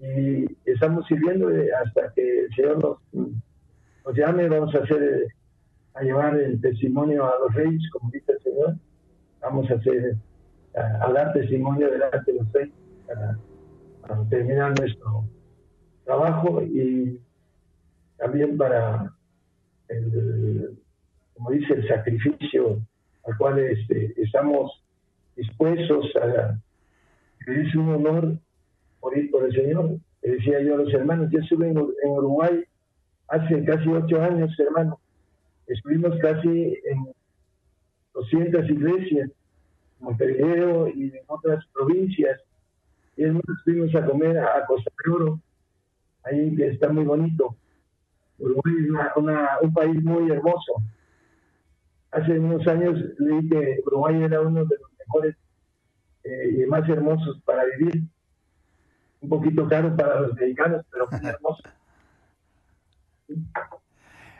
Y 0.00 0.46
estamos 0.64 1.06
sirviendo 1.06 1.48
hasta 1.84 2.12
que 2.14 2.40
el 2.40 2.54
Señor 2.54 2.78
nos, 2.82 3.32
nos 4.04 4.16
llame, 4.16 4.48
vamos 4.48 4.74
a 4.74 4.78
hacer 4.78 5.28
a 5.94 6.02
llevar 6.02 6.38
el 6.38 6.60
testimonio 6.60 7.24
a 7.24 7.34
los 7.40 7.54
reyes, 7.54 7.82
como 7.90 8.10
dice 8.10 8.32
el 8.32 8.40
Señor. 8.40 8.76
Vamos 9.40 9.68
a 9.70 9.74
hacer 9.74 10.16
a, 10.74 11.12
dar 11.12 11.32
testimonio 11.32 11.90
delante 11.90 12.32
de 12.32 12.38
los 12.38 12.52
reyes 12.52 12.72
terminar 14.30 14.78
nuestro 14.78 15.24
trabajo 16.04 16.62
y 16.62 17.20
también 18.16 18.56
para 18.56 19.12
el, 19.88 20.78
como 21.34 21.50
dice, 21.50 21.74
el 21.74 21.88
sacrificio 21.88 22.80
al 23.26 23.36
cual 23.36 23.58
este, 23.58 24.14
estamos 24.20 24.82
dispuestos 25.36 26.06
a 26.16 26.58
es 27.46 27.74
un 27.74 27.88
honor 27.88 28.38
por 29.00 29.16
ir 29.16 29.30
por 29.30 29.44
el 29.44 29.52
Señor. 29.52 29.98
Le 30.22 30.30
decía 30.30 30.60
yo 30.60 30.74
a 30.74 30.78
los 30.78 30.92
hermanos, 30.92 31.30
yo 31.30 31.40
estuve 31.40 31.68
en, 31.68 31.78
Uruguay 31.78 32.64
hace 33.28 33.64
casi 33.64 33.88
ocho 33.88 34.20
años, 34.22 34.58
hermano. 34.58 34.98
Estuvimos 35.66 36.18
casi 36.20 36.78
en 36.84 37.08
200 38.14 38.68
iglesias, 38.70 39.30
Montevideo 40.00 40.88
y 40.88 41.08
en 41.08 41.22
otras 41.26 41.64
provincias 41.74 42.40
y 43.18 43.24
más, 43.26 43.42
fuimos 43.64 43.92
a 43.96 44.06
comer 44.06 44.38
a 44.38 44.64
Costa 44.66 44.90
de 45.04 45.12
Oro, 45.12 45.40
ahí 46.22 46.54
que 46.54 46.68
está 46.68 46.88
muy 46.88 47.04
bonito. 47.04 47.56
Uruguay 48.38 48.74
es 48.78 49.62
un 49.62 49.74
país 49.74 50.02
muy 50.04 50.30
hermoso. 50.30 50.74
Hace 52.12 52.38
unos 52.38 52.66
años 52.68 52.96
leí 53.18 53.48
que 53.48 53.80
Uruguay 53.86 54.22
era 54.22 54.40
uno 54.40 54.64
de 54.64 54.76
los 54.76 54.90
mejores 54.98 55.36
eh, 56.22 56.62
y 56.62 56.66
más 56.66 56.88
hermosos 56.88 57.40
para 57.44 57.64
vivir. 57.64 58.04
Un 59.20 59.28
poquito 59.28 59.68
caro 59.68 59.94
para 59.96 60.20
los 60.20 60.34
mexicanos, 60.34 60.84
pero 60.90 61.08
muy 61.10 61.20
hermoso. 61.28 61.62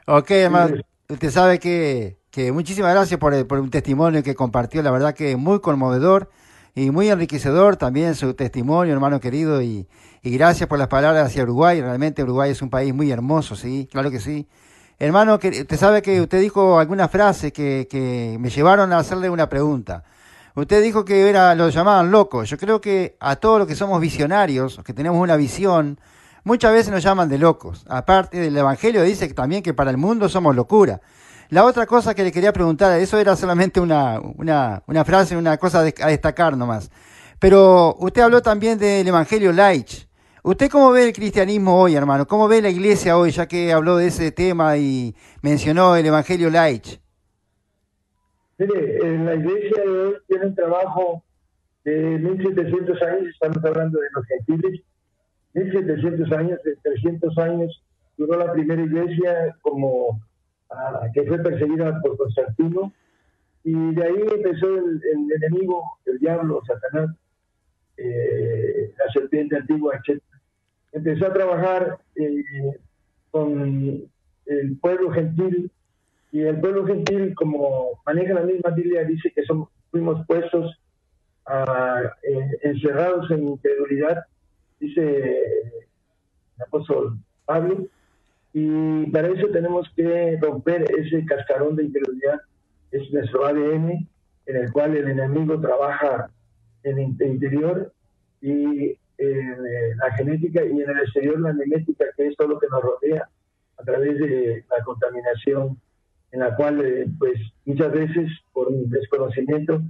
Ok, 0.07 0.31
además, 0.31 0.73
usted 1.09 1.31
sabe 1.31 1.59
que, 1.59 2.19
que 2.31 2.53
muchísimas 2.53 2.95
gracias 2.95 3.21
por, 3.21 3.47
por 3.47 3.61
un 3.61 3.71
testimonio 3.71 4.23
que 4.23 4.35
compartió, 4.35 4.83
la 4.83 4.91
verdad 4.91 5.15
que 5.15 5.33
es 5.33 5.39
muy 5.39 5.61
conmovedor 5.61 6.31
y 6.75 6.91
muy 6.91 7.09
enriquecedor 7.09 7.77
también 7.77 8.15
su 8.15 8.35
testimonio, 8.35 8.95
hermano 8.95 9.21
querido, 9.21 9.61
y, 9.63 9.87
gracias 10.23 10.69
por 10.69 10.79
las 10.79 10.89
palabras 10.89 11.27
hacia 11.27 11.43
Uruguay. 11.43 11.81
Realmente 11.81 12.23
Uruguay 12.23 12.51
es 12.51 12.63
un 12.63 12.71
país 12.71 12.95
muy 12.95 13.11
hermoso, 13.11 13.57
sí, 13.57 13.89
claro 13.91 14.11
que 14.11 14.21
sí. 14.21 14.47
Hermano, 14.99 15.39
que, 15.39 15.49
usted 15.49 15.77
sabe 15.77 16.03
que 16.03 16.21
usted 16.21 16.41
dijo 16.41 16.79
algunas 16.79 17.11
frases 17.11 17.53
que, 17.53 17.89
que 17.91 18.37
me 18.39 18.51
llevaron 18.51 18.93
a 18.93 18.99
hacerle 18.99 19.31
una 19.31 19.49
pregunta. 19.49 20.05
Usted 20.55 20.83
dijo 20.83 21.05
que 21.05 21.29
era, 21.29 21.55
lo 21.55 21.69
llamaban 21.69 22.11
locos. 22.11 22.49
Yo 22.51 22.59
creo 22.59 22.81
que 22.81 23.17
a 23.21 23.37
todos 23.37 23.61
los 23.61 23.69
que 23.69 23.75
somos 23.75 24.01
visionarios, 24.01 24.81
que 24.85 24.93
tenemos 24.93 25.21
una 25.21 25.37
visión, 25.37 26.01
muchas 26.45 26.73
veces 26.73 26.93
nos 26.93 27.03
llaman 27.03 27.29
de 27.29 27.39
locos. 27.39 27.85
Aparte 27.89 28.39
del 28.39 28.57
Evangelio 28.57 29.03
dice 29.03 29.29
también 29.35 29.63
que 29.63 29.75
para 29.75 29.91
el 29.91 29.97
mundo 29.97 30.29
somos 30.29 30.57
locura. 30.57 31.01
La 31.51 31.65
otra 31.65 31.87
cosa 31.87 32.15
que 32.15 32.25
le 32.25 32.33
quería 32.33 32.53
preguntar, 32.53 32.99
eso 33.01 33.19
era 33.19 33.35
solamente 33.35 33.81
una, 33.81 34.21
una, 34.21 35.05
frase, 35.05 35.37
una 35.37 35.57
cosa 35.57 35.81
a 35.81 36.09
destacar 36.09 36.57
nomás. 36.57 36.91
Pero 37.39 37.97
usted 38.01 38.23
habló 38.23 38.43
también 38.43 38.79
del 38.79 39.07
Evangelio 39.09 39.53
Laich. 39.53 40.09
¿Usted 40.43 40.71
cómo 40.71 40.91
ve 40.91 41.05
el 41.05 41.13
cristianismo 41.13 41.81
hoy, 41.81 41.95
hermano? 41.95 42.27
¿Cómo 42.27 42.49
ve 42.49 42.61
la 42.61 42.69
iglesia 42.69 43.17
hoy, 43.17 43.31
ya 43.31 43.47
que 43.47 43.73
habló 43.73 43.97
de 43.97 44.09
ese 44.09 44.31
tema 44.31 44.77
y 44.77 45.15
mencionó 45.41 45.97
el 45.97 46.07
Evangelio 46.07 46.51
Laich? 46.51 47.01
Mire, 48.59 48.99
en 49.07 49.25
la 49.25 49.37
iglesia 49.37 49.83
de 49.83 49.89
hoy 49.89 50.15
tiene 50.27 50.47
un 50.47 50.55
trabajo 50.55 51.23
de 51.85 52.19
1700 52.19 53.03
años, 53.03 53.29
estamos 53.29 53.65
hablando 53.65 54.01
de 54.01 54.09
los 54.13 54.27
gentiles, 54.27 54.81
1700 55.55 56.33
años, 56.33 56.63
de 56.65 56.77
300 56.83 57.39
años 57.39 57.83
duró 58.17 58.37
la 58.37 58.53
primera 58.53 58.83
iglesia 58.83 59.57
como 59.63 60.21
que 61.15 61.23
fue 61.23 61.39
perseguida 61.39 62.01
por 62.03 62.19
Constantino, 62.19 62.93
y 63.63 63.95
de 63.95 64.05
ahí 64.05 64.25
empezó 64.35 64.77
el, 64.77 65.01
enemigo, 65.37 65.99
el 66.05 66.19
diablo, 66.19 66.61
Satanás, 66.67 67.17
eh, 67.97 68.93
la 68.99 69.13
serpiente 69.13 69.57
antigua, 69.57 69.95
etc. 69.97 70.21
Empezó 70.93 71.27
a 71.27 71.33
trabajar 71.33 71.99
eh, 72.17 72.43
con 73.31 74.11
el 74.47 74.77
pueblo 74.79 75.11
gentil, 75.11 75.71
y 76.31 76.43
el 76.43 76.61
pueblo 76.61 76.87
gentil, 76.87 77.35
como 77.35 78.01
maneja 78.05 78.35
la 78.35 78.43
misma 78.43 78.71
Biblia, 78.71 79.05
dice 79.05 79.33
que 79.35 79.45
somos, 79.45 79.71
fuimos 79.91 80.27
puestos 80.27 80.79
eh, 81.49 82.59
encerrados 82.63 83.31
en 83.31 83.49
incredulidad, 83.49 84.25
dice 84.79 85.33
el 86.57 86.63
apóstol 86.67 87.19
Pablo, 87.47 87.87
y 88.53 89.07
para 89.11 89.29
eso 89.29 89.49
tenemos 89.49 89.89
que 89.97 90.39
romper 90.41 90.85
ese 90.99 91.25
cascarón 91.25 91.77
de 91.77 91.85
incredulidad, 91.85 92.41
es 92.91 93.11
nuestro 93.13 93.47
ADN, 93.47 94.09
en 94.47 94.57
el 94.57 94.73
cual 94.73 94.97
el 94.97 95.09
enemigo 95.09 95.61
trabaja 95.61 96.31
en 96.83 96.99
el 96.99 97.05
interior 97.21 97.93
y 98.41 98.99
en 99.19 99.97
la 99.97 100.13
genética 100.17 100.65
y 100.65 100.81
en 100.81 100.91
el 100.91 100.99
exterior 101.01 101.41
la 101.41 101.55
genética, 101.55 102.05
que 102.17 102.29
es 102.29 102.37
todo 102.37 102.49
lo 102.49 102.59
que 102.59 102.69
nos 102.69 102.83
rodea 102.83 103.29
a 103.77 103.85
través 103.85 104.19
de 104.19 104.65
la 104.71 104.85
contaminación, 104.85 105.79
en 106.33 106.41
la 106.41 106.55
cual 106.57 106.85
eh, 106.85 107.07
pues 107.19 107.35
muchas 107.65 107.93
veces 107.93 108.31
por 108.53 108.71
desconocimiento 108.71 109.83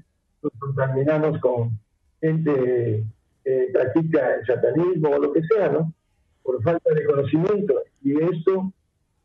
nos 0.42 0.53
contaminamos 0.59 1.40
con 1.40 1.79
gente 2.20 3.05
que 3.44 3.70
practica 3.72 4.35
el 4.35 4.46
satanismo 4.46 5.11
o 5.11 5.18
lo 5.18 5.33
que 5.33 5.42
sea, 5.42 5.68
¿no? 5.68 5.92
por 6.48 6.62
falta 6.62 6.94
de 6.94 7.05
conocimiento. 7.05 7.74
Y 8.03 8.22
esto 8.22 8.72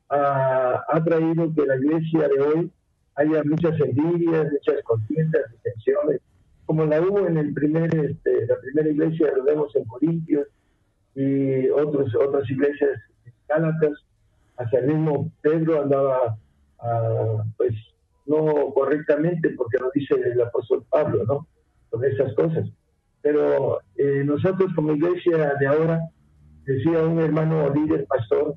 ha, 0.09 1.01
traído 1.05 1.53
que 1.55 1.65
la 1.65 1.77
iglesia 1.77 2.27
de 2.27 2.41
hoy 2.41 2.71
haya 3.15 3.41
muchas 3.45 3.79
envidias, 3.79 4.51
muchas 4.51 4.83
contiendas, 4.83 5.41
tensiones, 5.63 6.19
como 6.65 6.83
la 6.85 6.99
hubo 6.99 7.25
en 7.25 7.37
el 7.37 7.53
primer, 7.53 7.95
este, 7.95 8.45
la 8.45 8.59
primera 8.59 8.89
iglesia, 8.89 9.31
lo 9.37 9.45
vemos 9.45 9.73
en 9.73 9.85
Corintios 9.85 10.47
y 11.15 11.69
otros, 11.69 12.13
otras 12.13 12.49
iglesias 12.49 12.99
cálatas, 13.47 13.93
hasta 14.57 14.79
el 14.79 14.87
mismo 14.87 15.31
Pedro 15.41 15.83
andaba 15.83 16.37
pues 17.57 17.73
no 18.25 18.73
correctamente 18.73 19.49
porque 19.51 19.77
lo 19.79 19.91
dice 19.93 20.15
el 20.15 20.41
apóstol 20.41 20.85
Pablo, 20.89 21.23
¿no? 21.25 21.47
Con 21.89 22.03
esas 22.05 22.33
cosas. 22.33 22.69
Pero 23.21 23.79
eh, 23.95 24.23
nosotros 24.25 24.71
como 24.75 24.93
iglesia 24.93 25.55
de 25.59 25.67
ahora 25.67 26.01
decía 26.65 27.03
un 27.03 27.19
hermano 27.19 27.73
líder 27.73 28.05
pastor, 28.05 28.55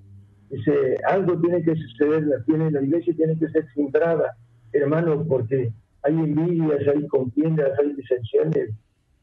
dice, 0.50 0.96
algo 1.06 1.38
tiene 1.40 1.62
que 1.62 1.74
suceder, 1.76 2.24
la, 2.26 2.42
tiene, 2.44 2.70
la 2.70 2.82
iglesia 2.82 3.14
tiene 3.16 3.38
que 3.38 3.48
ser 3.48 3.66
sembrada, 3.74 4.36
hermano, 4.72 5.24
porque 5.26 5.72
hay 6.02 6.14
envidias, 6.14 6.86
hay 6.88 7.06
contiendas, 7.08 7.78
hay 7.78 7.92
disensiones, 7.94 8.70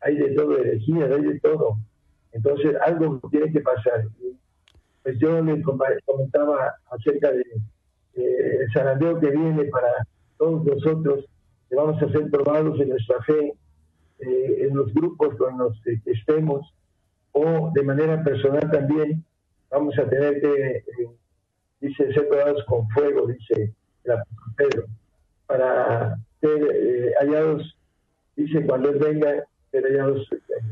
hay 0.02 0.18
de 0.18 0.32
todo, 0.32 0.58
herejías, 0.58 1.12
hay 1.12 1.24
de 1.24 1.40
todo. 1.40 1.78
Entonces, 2.34 2.76
algo 2.86 3.22
tiene 3.32 3.52
que 3.52 3.62
pasar. 3.62 4.04
Pues 5.04 5.18
yo 5.20 5.42
le 5.42 5.62
comentaba 5.62 6.74
acerca 6.90 7.32
de 7.32 7.44
el 8.16 8.72
zarandeo 8.74 9.20
que 9.20 9.32
viene 9.32 9.66
para 9.66 10.08
todos 10.38 10.64
nosotros, 10.66 11.26
que 11.70 11.76
vamos 11.76 12.02
a 12.02 12.10
ser 12.10 12.30
probados 12.30 12.80
en 12.80 12.90
nuestra 12.90 13.22
fe, 13.24 13.54
eh, 14.20 14.68
en 14.68 14.76
los 14.76 14.94
grupos 14.94 15.36
con 15.36 15.58
los 15.58 15.80
que 15.84 16.00
estemos 16.06 16.74
o 17.34 17.72
de 17.74 17.84
manera 17.84 18.24
personal 18.24 18.70
también 18.72 19.24
vamos 19.70 19.98
a 19.98 20.08
tener 20.08 20.40
que, 20.40 20.78
eh, 20.78 20.84
dice, 21.82 22.14
ser 22.14 22.28
probados 22.30 22.64
con 22.66 22.88
fuego, 22.90 23.28
dice 23.28 23.74
el 24.04 24.18
Pedro, 24.56 24.86
para 25.48 26.16
ser 26.40 26.62
eh, 26.74 27.12
hallados, 27.20 27.76
dice, 28.36 28.64
cuando 28.66 28.90
Él 28.90 29.00
venga, 29.00 29.44
ser 29.72 29.84
hallados 29.84 30.30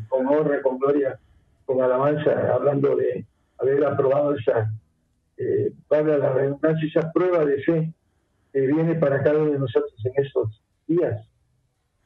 con 0.08 0.28
honra, 0.28 0.62
con 0.62 0.78
gloria, 0.78 1.20
con 1.66 1.82
alabanza, 1.82 2.54
hablando 2.54 2.96
de 2.96 3.26
haber 3.58 3.84
aprobado 3.84 4.36
esa, 4.36 4.72
eh, 5.42 5.74
la 5.90 6.34
redundancia, 6.34 6.88
esa 6.88 7.12
prueba 7.12 7.46
de 7.46 7.62
fe 7.64 7.94
que 8.54 8.68
viene 8.68 8.96
para 8.96 9.24
cada 9.24 9.40
uno 9.40 9.52
de 9.52 9.60
nosotros 9.60 9.94
en 10.04 10.24
estos 10.24 10.62
días. 10.88 11.28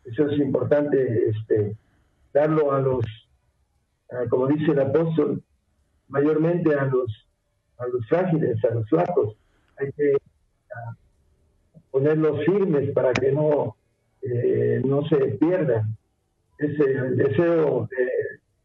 Eso 0.03 0.29
es 0.29 0.39
importante 0.39 1.29
este, 1.29 1.75
darlo 2.33 2.71
a 2.71 2.79
los, 2.79 3.03
como 4.29 4.47
dice 4.47 4.71
el 4.71 4.79
apóstol, 4.79 5.41
mayormente 6.07 6.75
a 6.75 6.85
los, 6.85 7.27
a 7.77 7.87
los 7.87 8.07
frágiles, 8.07 8.63
a 8.63 8.73
los 8.75 8.87
flacos. 8.89 9.35
Hay 9.77 9.91
que 9.93 10.13
ponerlos 11.91 12.45
firmes 12.45 12.91
para 12.91 13.13
que 13.13 13.31
no, 13.31 13.75
eh, 14.21 14.81
no 14.85 15.05
se 15.07 15.17
pierdan. 15.39 15.97
Es 16.57 16.79
el 16.79 17.17
deseo 17.17 17.89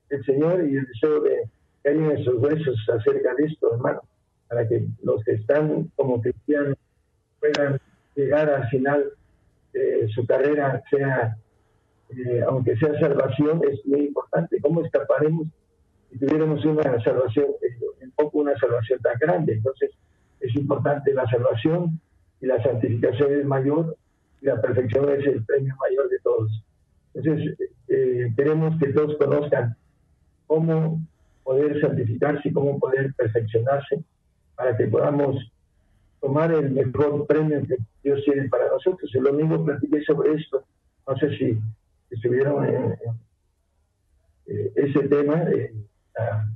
del 0.08 0.24
Señor 0.24 0.68
y 0.68 0.76
el 0.76 0.84
deseo 0.84 1.20
de 1.22 1.42
que 1.82 1.88
alguien 1.88 2.10
en 2.10 2.24
sus 2.24 2.34
huesos 2.36 2.76
acerca 2.88 3.34
de 3.34 3.44
esto, 3.46 3.72
hermano, 3.74 4.02
para 4.50 4.66
que 4.66 4.84
los 5.04 5.22
que 5.22 5.34
están 5.34 5.90
como 5.94 6.20
cristianos 6.20 6.76
puedan 7.38 7.80
llegar 8.16 8.50
al 8.50 8.68
final 8.68 9.04
de 9.72 10.08
su 10.12 10.26
carrera, 10.26 10.82
sea, 10.90 11.36
eh, 12.10 12.42
aunque 12.48 12.76
sea 12.76 12.98
salvación, 12.98 13.62
es 13.70 13.86
muy 13.86 14.06
importante. 14.06 14.60
¿Cómo 14.60 14.84
escaparemos 14.84 15.46
si 16.10 16.18
tuviéramos 16.18 16.64
una 16.64 16.82
salvación, 17.04 17.46
un 18.00 18.08
eh, 18.08 18.12
poco 18.16 18.38
una 18.38 18.58
salvación 18.58 18.98
tan 18.98 19.16
grande? 19.20 19.52
Entonces, 19.52 19.92
es 20.40 20.52
importante 20.56 21.14
la 21.14 21.30
salvación 21.30 22.00
y 22.40 22.46
la 22.46 22.60
santificación 22.60 23.32
es 23.32 23.44
mayor 23.44 23.96
y 24.42 24.46
la 24.46 24.60
perfección 24.60 25.10
es 25.10 25.24
el 25.26 25.44
premio 25.44 25.76
mayor 25.76 26.08
de 26.08 26.18
todos. 26.24 26.64
Entonces, 27.14 27.56
eh, 27.86 28.32
queremos 28.36 28.76
que 28.80 28.88
todos 28.88 29.16
conozcan 29.16 29.76
cómo 30.48 31.00
poder 31.44 31.80
santificarse 31.80 32.48
y 32.48 32.52
cómo 32.52 32.80
poder 32.80 33.14
perfeccionarse 33.14 34.02
para 34.60 34.76
que 34.76 34.88
podamos 34.88 35.36
tomar 36.20 36.52
el 36.52 36.70
mejor 36.72 37.26
premio 37.26 37.62
que 37.66 37.78
Dios 38.04 38.22
tiene 38.26 38.46
para 38.50 38.68
nosotros. 38.68 39.10
El 39.14 39.22
domingo 39.22 39.64
platiqué 39.64 40.02
sobre 40.02 40.34
esto, 40.34 40.62
no 41.08 41.16
sé 41.16 41.34
si 41.38 41.58
estuvieron 42.10 42.66
en, 42.66 42.92
eh, 44.48 44.72
ese 44.74 45.08
tema 45.08 45.36
de 45.36 45.72
la, 46.14 46.46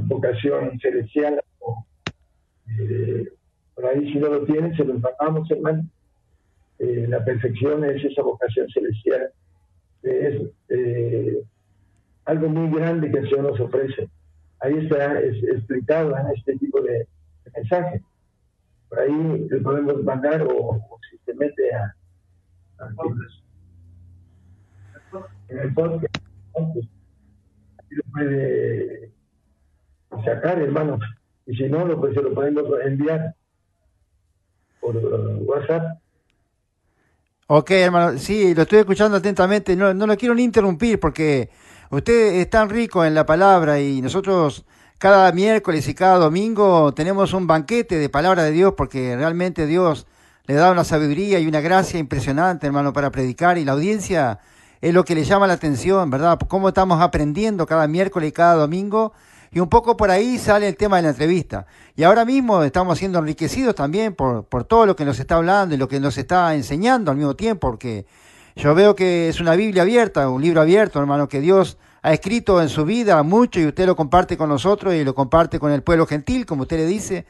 vocación 0.00 0.80
celestial 0.80 1.40
o 1.60 1.86
eh, 2.76 3.32
por 3.76 3.86
ahí 3.86 4.12
si 4.12 4.18
no 4.18 4.26
lo 4.26 4.44
tienen, 4.44 4.76
se 4.76 4.84
los 4.84 5.00
mandamos, 5.00 5.48
hermano. 5.48 5.84
Eh, 6.80 7.06
la 7.08 7.24
perfección 7.24 7.84
es 7.84 8.04
esa 8.04 8.22
vocación 8.22 8.68
celestial. 8.68 9.30
Es 10.02 10.42
eh, 10.70 11.40
algo 12.24 12.48
muy 12.48 12.76
grande 12.76 13.12
que 13.12 13.18
el 13.18 13.30
Señor 13.30 13.52
nos 13.52 13.60
ofrece. 13.60 14.08
Ahí 14.60 14.78
está 14.78 15.20
explicado 15.20 16.16
en 16.16 16.26
este 16.36 16.56
tipo 16.56 16.80
de, 16.82 17.06
mensaje. 17.54 18.02
Por 18.88 18.98
ahí 19.00 19.46
le 19.50 19.60
podemos 19.60 20.02
mandar 20.04 20.42
o, 20.42 20.80
si 21.10 21.18
se 21.24 21.34
mete 21.34 21.74
a, 21.74 21.94
en 25.48 25.58
el 25.58 25.74
podcast, 25.74 26.16
ahí 26.56 27.96
lo 27.96 28.02
puede 28.12 29.10
sacar, 30.24 30.60
hermano. 30.60 30.98
Y 31.46 31.56
si 31.56 31.68
no, 31.68 31.84
lo, 31.84 32.00
pues 32.00 32.14
se 32.14 32.22
lo 32.22 32.32
podemos 32.32 32.64
enviar 32.84 33.34
por 34.80 34.96
uh, 34.96 35.42
WhatsApp. 35.44 35.98
Ok, 37.46 37.70
hermano, 37.72 38.16
sí, 38.18 38.54
lo 38.54 38.62
estoy 38.62 38.80
escuchando 38.80 39.16
atentamente. 39.16 39.74
No, 39.74 39.92
no 39.92 40.06
lo 40.06 40.16
quiero 40.16 40.34
ni 40.34 40.44
interrumpir 40.44 41.00
porque 41.00 41.50
usted 41.90 42.34
es 42.40 42.48
tan 42.48 42.70
rico 42.70 43.04
en 43.04 43.14
la 43.14 43.26
palabra 43.26 43.80
y 43.80 44.00
nosotros 44.00 44.64
cada 44.98 45.32
miércoles 45.32 45.88
y 45.88 45.94
cada 45.94 46.18
domingo 46.18 46.94
tenemos 46.94 47.32
un 47.32 47.46
banquete 47.46 47.96
de 47.96 48.08
palabra 48.08 48.44
de 48.44 48.52
Dios 48.52 48.74
porque 48.76 49.16
realmente 49.16 49.66
Dios 49.66 50.06
le 50.46 50.54
da 50.54 50.70
una 50.70 50.84
sabiduría 50.84 51.38
y 51.38 51.46
una 51.46 51.60
gracia 51.60 51.98
impresionante, 51.98 52.66
hermano, 52.66 52.92
para 52.92 53.10
predicar 53.10 53.58
y 53.58 53.64
la 53.64 53.72
audiencia 53.72 54.40
es 54.80 54.94
lo 54.94 55.04
que 55.04 55.14
le 55.14 55.24
llama 55.24 55.46
la 55.46 55.54
atención, 55.54 56.10
¿verdad? 56.10 56.38
Cómo 56.48 56.68
estamos 56.68 57.00
aprendiendo 57.00 57.66
cada 57.66 57.86
miércoles 57.86 58.30
y 58.30 58.32
cada 58.32 58.54
domingo 58.54 59.12
y 59.52 59.58
un 59.58 59.68
poco 59.68 59.96
por 59.96 60.10
ahí 60.10 60.38
sale 60.38 60.68
el 60.68 60.76
tema 60.76 60.96
de 60.96 61.02
la 61.02 61.08
entrevista. 61.10 61.66
Y 61.96 62.04
ahora 62.04 62.24
mismo 62.24 62.62
estamos 62.62 62.98
siendo 62.98 63.18
enriquecidos 63.18 63.74
también 63.74 64.14
por, 64.14 64.44
por 64.44 64.64
todo 64.64 64.86
lo 64.86 64.96
que 64.96 65.04
nos 65.04 65.18
está 65.18 65.36
hablando 65.36 65.74
y 65.74 65.78
lo 65.78 65.88
que 65.88 65.98
nos 65.98 66.16
está 66.16 66.54
enseñando 66.54 67.10
al 67.10 67.16
mismo 67.16 67.34
tiempo, 67.34 67.68
porque 67.68 68.06
yo 68.60 68.74
veo 68.74 68.94
que 68.94 69.30
es 69.30 69.40
una 69.40 69.56
Biblia 69.56 69.82
abierta, 69.82 70.28
un 70.28 70.42
libro 70.42 70.60
abierto, 70.60 71.00
hermano, 71.00 71.28
que 71.28 71.40
Dios 71.40 71.78
ha 72.02 72.12
escrito 72.12 72.60
en 72.60 72.68
su 72.68 72.84
vida 72.84 73.22
mucho 73.22 73.58
y 73.58 73.64
usted 73.64 73.86
lo 73.86 73.96
comparte 73.96 74.36
con 74.36 74.50
nosotros 74.50 74.92
y 74.94 75.02
lo 75.02 75.14
comparte 75.14 75.58
con 75.58 75.72
el 75.72 75.82
pueblo 75.82 76.06
gentil, 76.06 76.44
como 76.44 76.62
usted 76.62 76.76
le 76.76 76.86
dice. 76.86 77.24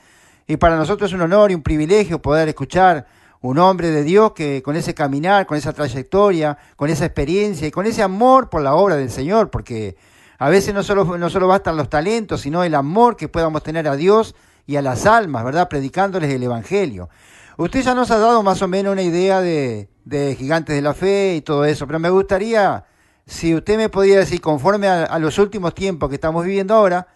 Y 0.48 0.56
para 0.56 0.76
nosotros 0.76 1.10
es 1.10 1.14
un 1.14 1.20
honor 1.20 1.52
y 1.52 1.54
un 1.54 1.62
privilegio 1.62 2.20
poder 2.20 2.48
escuchar 2.48 3.06
un 3.42 3.58
hombre 3.58 3.90
de 3.90 4.02
Dios 4.02 4.32
que 4.32 4.60
con 4.60 4.74
ese 4.74 4.92
caminar, 4.92 5.46
con 5.46 5.56
esa 5.56 5.72
trayectoria, 5.72 6.58
con 6.74 6.90
esa 6.90 7.04
experiencia 7.04 7.68
y 7.68 7.70
con 7.70 7.86
ese 7.86 8.02
amor 8.02 8.50
por 8.50 8.62
la 8.62 8.74
obra 8.74 8.96
del 8.96 9.10
Señor, 9.10 9.50
porque 9.50 9.96
a 10.36 10.48
veces 10.48 10.74
no 10.74 10.82
solo, 10.82 11.16
no 11.16 11.30
solo 11.30 11.46
bastan 11.46 11.76
los 11.76 11.88
talentos, 11.88 12.40
sino 12.40 12.64
el 12.64 12.74
amor 12.74 13.16
que 13.16 13.28
podamos 13.28 13.62
tener 13.62 13.86
a 13.86 13.94
Dios 13.94 14.34
y 14.66 14.74
a 14.74 14.82
las 14.82 15.06
almas, 15.06 15.44
¿verdad? 15.44 15.68
Predicándoles 15.68 16.32
el 16.32 16.42
Evangelio. 16.42 17.08
Usted 17.56 17.82
ya 17.82 17.94
nos 17.94 18.10
ha 18.10 18.18
dado 18.18 18.42
más 18.42 18.62
o 18.62 18.68
menos 18.68 18.92
una 18.92 19.02
idea 19.02 19.40
de, 19.40 19.88
gigantes 20.10 20.74
de 20.74 20.82
la 20.82 20.94
fe 20.94 21.36
y 21.36 21.40
todo 21.40 21.64
eso, 21.64 21.86
pero 21.86 21.98
me 21.98 22.10
gustaría, 22.10 22.84
si 23.26 23.54
usted 23.54 23.76
me 23.76 23.88
podía 23.88 24.18
decir, 24.18 24.40
conforme 24.40 24.88
a, 24.88 25.18
los 25.18 25.38
últimos 25.38 25.74
tiempos 25.74 26.08
que 26.08 26.16
estamos 26.16 26.44
viviendo 26.44 26.74
ahora, 26.74 27.06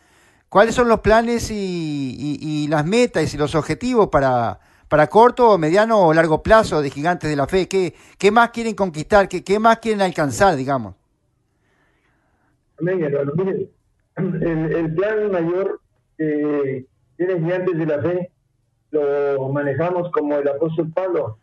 cuáles 0.49 0.75
son 0.75 0.89
los 0.89 1.01
planes 1.01 1.51
y, 1.51 2.67
las 2.69 2.87
metas 2.87 3.33
y 3.35 3.37
los 3.37 3.55
objetivos 3.55 4.09
para, 4.09 4.61
para 4.89 5.09
corto, 5.09 5.59
mediano 5.59 6.07
o 6.07 6.15
largo 6.15 6.43
plazo 6.43 6.83
de 6.83 6.91
gigantes 6.91 7.29
de 7.29 7.37
la 7.37 7.47
fe. 7.47 7.69
¿Qué, 7.69 7.95
qué 8.19 8.31
más 8.31 8.51
quieren 8.51 8.75
conquistar? 8.75 9.29
¿Qué, 9.29 9.43
¿Qué 9.43 9.59
más 9.59 9.79
quieren 9.79 10.03
alcanzar, 10.03 10.57
digamos? 10.57 10.95
Amén, 12.79 13.03
hermano. 13.03 13.33
Miren, 13.37 13.71
el, 14.17 14.95
plan 14.95 15.31
mayor 15.31 15.81
que 16.17 16.87
tiene 17.17 17.35
gigantes 17.41 17.79
de 17.79 17.87
la 17.87 18.03
fe 18.03 18.31
lo 18.91 19.49
manejamos 19.49 20.11
como 20.13 20.37
el 20.37 20.49
apóstol 20.49 20.91
Pablo. 20.93 21.39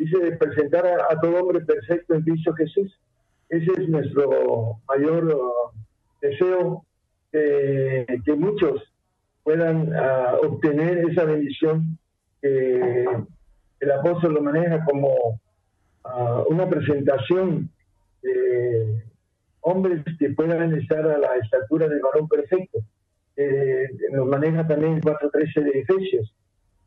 Dice 0.00 0.18
de 0.18 0.32
presentar 0.38 0.86
a, 0.86 1.20
todo 1.20 1.42
hombre 1.42 1.60
perfecto 1.60 2.14
en 2.14 2.22
Cristo 2.22 2.54
Jesús. 2.54 2.98
Ese 3.50 3.70
es 3.70 3.86
nuestro 3.86 4.80
mayor 4.88 5.24
uh, 5.26 5.78
deseo, 6.22 6.86
que 7.30 8.34
muchos 8.34 8.82
puedan 9.42 9.92
uh, 9.92 10.46
obtener 10.46 11.04
esa 11.10 11.24
bendición 11.24 11.98
que 12.40 13.04
el 13.80 13.90
apóstol 13.90 14.32
lo 14.32 14.40
maneja 14.40 14.82
como 14.86 15.08
uh, 16.04 16.44
una 16.48 16.66
presentación 16.66 17.70
de 18.22 19.04
hombres 19.60 20.02
que 20.18 20.30
puedan 20.30 20.74
estar 20.76 21.06
a 21.06 21.18
la 21.18 21.36
estatura 21.36 21.88
del 21.88 22.00
varón 22.00 22.26
perfecto. 22.26 22.78
Eh, 23.36 23.86
nos 24.12 24.26
maneja 24.26 24.66
también 24.66 24.94
el 24.94 25.02
4.13 25.02 25.62
de 25.62 25.80
Efesios, 25.80 26.34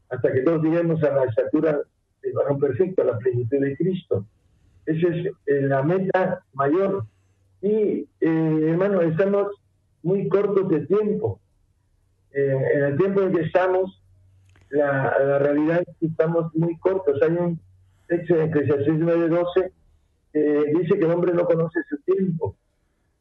hasta 0.10 0.34
que 0.34 0.42
todos 0.42 0.64
lleguemos 0.64 1.04
a 1.04 1.12
la 1.14 1.26
estatura 1.26 1.80
varón 2.32 2.60
perfecto, 2.60 3.04
la 3.04 3.18
plenitud 3.18 3.60
de 3.60 3.76
Cristo. 3.76 4.26
Esa 4.86 5.08
es 5.08 5.26
eh, 5.46 5.62
la 5.62 5.84
meta 5.84 6.44
mayor. 6.54 7.06
Y, 7.62 8.08
eh, 8.20 8.68
hermano, 8.70 9.02
estamos 9.02 9.48
muy 10.02 10.28
cortos 10.28 10.70
de 10.70 10.86
tiempo. 10.86 11.40
en 12.32 12.84
el 12.84 12.98
tiempo 12.98 13.22
en 13.22 13.34
que 13.34 13.42
estamos, 13.42 14.02
la, 14.70 15.38
realidad 15.40 15.84
es 15.86 15.96
que 16.00 16.06
estamos 16.08 16.54
muy 16.56 16.78
cortos. 16.78 17.22
Hay 17.22 17.32
un 17.32 17.60
texto 18.08 18.36
en 18.36 18.50
Eclesiastes 18.50 18.96
9.12 18.96 19.72
que 20.34 20.74
dice 20.80 20.98
que 20.98 21.06
el 21.06 21.12
hombre 21.12 21.34
no 21.34 21.46
conoce 21.46 21.80
su 21.90 21.98
tiempo 22.00 22.56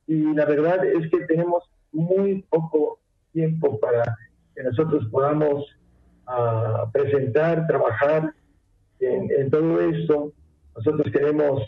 y 0.07 0.35
la 0.35 0.45
verdad 0.45 0.85
es 0.85 1.11
que 1.11 1.21
tenemos 1.27 1.65
muy 1.93 2.43
poco 2.49 2.99
tiempo 3.33 3.79
para 3.81 4.17
que 4.55 4.62
nosotros 4.62 5.07
podamos 5.11 5.67
ah, 6.27 6.87
presentar, 6.93 7.67
trabajar 7.67 8.35
en, 9.07 9.51
todo 9.51 9.81
esto. 9.81 10.33
Nosotros 10.77 11.12
queremos, 11.12 11.62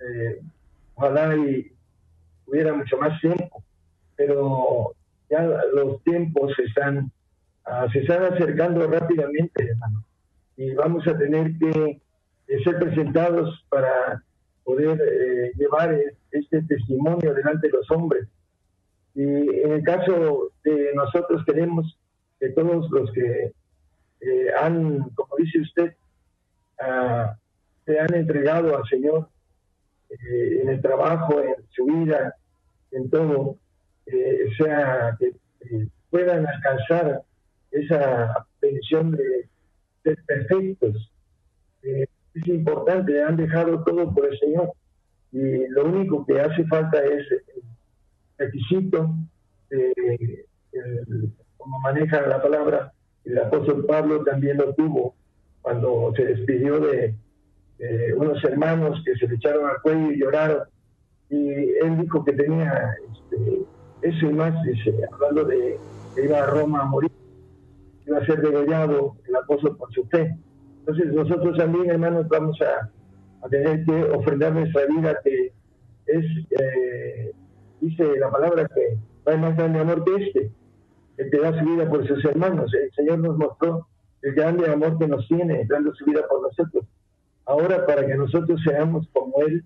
eh, 0.00 0.40
ojalá 0.94 1.36
y 1.36 1.70
hubiera 2.46 2.72
mucho 2.72 2.96
más 2.98 3.20
tiempo, 3.20 3.62
pero 4.16 4.94
ya 5.30 5.42
los 5.42 6.02
tiempos 6.02 6.52
se 6.56 6.64
están, 6.64 7.10
ah, 7.64 7.86
se 7.92 8.00
están 8.00 8.24
acercando 8.24 8.86
rápidamente, 8.86 9.70
hermano, 9.70 10.04
y 10.56 10.72
vamos 10.74 11.06
a 11.06 11.16
tener 11.16 11.56
que 11.58 12.00
ser 12.62 12.78
presentados 12.78 13.64
para 13.68 14.22
poder 14.64 15.00
eh, 15.00 15.52
llevar 15.56 15.98
este 16.30 16.62
testimonio 16.62 17.34
delante 17.34 17.68
de 17.68 17.72
los 17.72 17.90
hombres. 17.90 18.26
Y 19.14 19.22
en 19.22 19.72
el 19.72 19.82
caso 19.82 20.50
de 20.64 20.90
nosotros 20.94 21.44
queremos 21.44 21.96
que 22.40 22.48
todos 22.50 22.90
los 22.90 23.12
que 23.12 23.52
eh, 24.20 24.46
han, 24.60 25.10
como 25.10 25.36
dice 25.38 25.60
usted, 25.60 25.94
se 27.84 27.98
han 27.98 28.14
entregado 28.14 28.76
al 28.76 28.84
Señor 28.88 29.28
eh, 30.10 30.60
en 30.62 30.68
el 30.68 30.80
trabajo, 30.80 31.40
en 31.40 31.54
su 31.70 31.84
vida, 31.86 32.34
en 32.90 33.10
todo, 33.10 33.58
sea 34.58 35.16
que 35.18 35.32
puedan 36.10 36.46
alcanzar 36.46 37.22
esa 37.70 38.46
bendición 38.60 39.12
de 39.12 39.48
ser 40.02 40.18
perfectos. 40.26 41.10
es 41.82 42.46
importante, 42.46 43.22
han 43.22 43.36
dejado 43.36 43.82
todo 43.82 44.14
por 44.14 44.26
el 44.26 44.38
Señor 44.38 44.72
y 45.32 45.66
lo 45.68 45.86
único 45.86 46.24
que 46.26 46.40
hace 46.40 46.64
falta 46.66 47.02
es 47.02 47.26
el 47.32 47.62
requisito, 48.38 49.14
como 51.56 51.80
maneja 51.80 52.26
la 52.26 52.40
palabra, 52.42 52.92
el 53.24 53.38
apóstol 53.38 53.86
Pablo 53.86 54.22
también 54.22 54.58
lo 54.58 54.74
tuvo 54.74 55.14
cuando 55.64 56.12
se 56.14 56.26
despidió 56.26 56.78
de, 56.78 57.14
unos 58.16 58.42
hermanos 58.44 59.02
que 59.04 59.16
se 59.16 59.26
le 59.26 59.36
echaron 59.36 59.66
al 59.68 59.80
cuello 59.82 60.12
y 60.12 60.20
lloraron. 60.20 60.68
Y 61.30 61.48
él 61.82 62.00
dijo 62.02 62.22
que 62.22 62.34
tenía 62.34 62.94
este, 63.10 63.62
eso 64.02 64.26
y 64.26 64.32
más, 64.34 64.62
dice, 64.64 64.94
hablando 65.10 65.44
de 65.44 65.78
que 66.14 66.24
iba 66.26 66.38
a 66.38 66.46
Roma 66.46 66.82
a 66.82 66.84
morir, 66.84 67.10
iba 68.06 68.18
a 68.18 68.26
ser 68.26 68.42
degollado 68.42 69.16
el 69.26 69.36
apóstol 69.36 69.76
por 69.78 69.90
su 69.92 70.04
fe. 70.08 70.36
Entonces 70.80 71.12
nosotros 71.14 71.56
también, 71.56 71.90
hermanos, 71.90 72.28
vamos 72.28 72.58
a, 72.60 72.90
tener 73.48 73.84
que 73.84 74.04
ofrendar 74.04 74.52
nuestra 74.52 74.86
vida, 74.86 75.18
que 75.24 75.52
es, 76.06 76.24
eh, 76.60 77.32
dice 77.80 78.18
la 78.18 78.30
palabra, 78.30 78.68
que 78.68 78.98
no 79.26 79.32
hay 79.32 79.38
más 79.38 79.56
grande 79.56 79.80
amor 79.80 80.04
que 80.04 80.24
este, 80.24 80.50
el 81.16 81.30
que 81.30 81.38
da 81.38 81.58
su 81.58 81.64
vida 81.64 81.88
por 81.88 82.06
sus 82.06 82.22
hermanos. 82.24 82.72
El 82.74 82.92
Señor 82.92 83.18
nos 83.18 83.36
mostró 83.36 83.86
el 84.24 84.34
grande 84.34 84.70
amor 84.70 84.98
que 84.98 85.06
nos 85.06 85.28
tiene, 85.28 85.66
dando 85.68 85.94
su 85.94 86.06
vida 86.06 86.26
por 86.26 86.40
nosotros. 86.40 86.86
Ahora, 87.44 87.84
para 87.84 88.06
que 88.06 88.14
nosotros 88.14 88.58
seamos 88.64 89.06
como 89.12 89.42
Él, 89.42 89.62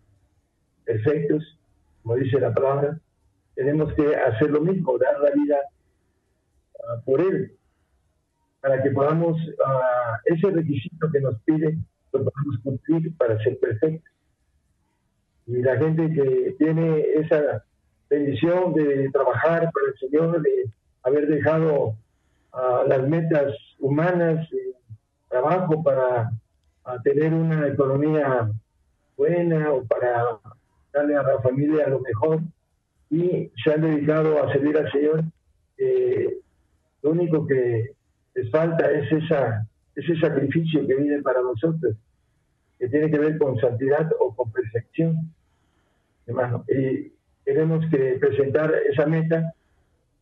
perfectos, 0.84 1.56
como 2.02 2.16
dice 2.16 2.40
la 2.40 2.52
palabra, 2.52 2.98
tenemos 3.54 3.92
que 3.94 4.16
hacer 4.16 4.50
lo 4.50 4.60
mismo, 4.60 4.98
dar 4.98 5.20
la 5.20 5.30
vida 5.30 5.58
ah, 6.80 7.00
por 7.04 7.20
Él, 7.20 7.52
para 8.60 8.82
que 8.82 8.90
podamos, 8.90 9.40
uh, 9.40 10.16
ese 10.24 10.50
requisito 10.50 11.08
que 11.12 11.20
nos 11.20 11.40
pide, 11.42 11.78
lo 12.12 12.24
podamos 12.24 12.58
cumplir 12.64 13.16
para 13.16 13.38
ser 13.44 13.60
perfectos. 13.60 14.12
Y 15.46 15.62
la 15.62 15.76
gente 15.76 16.12
que 16.12 16.56
tiene 16.58 17.00
esa 17.14 17.64
bendición 18.10 18.74
de 18.74 19.08
trabajar 19.12 19.70
para 19.72 19.86
el 19.86 19.98
Señor, 20.00 20.42
de 20.42 20.68
haber 21.04 21.28
dejado 21.28 21.94
uh, 22.54 22.88
las 22.88 23.08
metas 23.08 23.54
humanas, 23.78 24.46
y 24.52 24.68
trabajo 25.28 25.82
para 25.82 26.30
tener 27.02 27.34
una 27.34 27.68
economía 27.68 28.50
buena 29.16 29.72
o 29.72 29.84
para 29.84 30.38
darle 30.92 31.16
a 31.16 31.22
la 31.22 31.40
familia 31.42 31.88
lo 31.88 32.00
mejor 32.00 32.40
y 33.10 33.50
se 33.62 33.72
han 33.72 33.82
dedicado 33.82 34.42
a 34.42 34.52
servir 34.52 34.76
al 34.76 34.90
Señor. 34.90 35.24
Eh, 35.76 36.38
lo 37.02 37.10
único 37.10 37.46
que 37.46 37.92
les 38.34 38.50
falta 38.50 38.90
es 38.90 39.10
esa, 39.12 39.66
ese 39.94 40.18
sacrificio 40.18 40.86
que 40.86 40.94
viene 40.94 41.22
para 41.22 41.42
nosotros, 41.42 41.96
que 42.78 42.88
tiene 42.88 43.10
que 43.10 43.18
ver 43.18 43.38
con 43.38 43.58
santidad 43.58 44.10
o 44.20 44.34
con 44.34 44.50
perfección, 44.52 45.32
hermano. 46.26 46.64
Y 46.68 47.12
tenemos 47.44 47.84
que 47.90 48.18
presentar 48.20 48.74
esa 48.90 49.06
meta, 49.06 49.54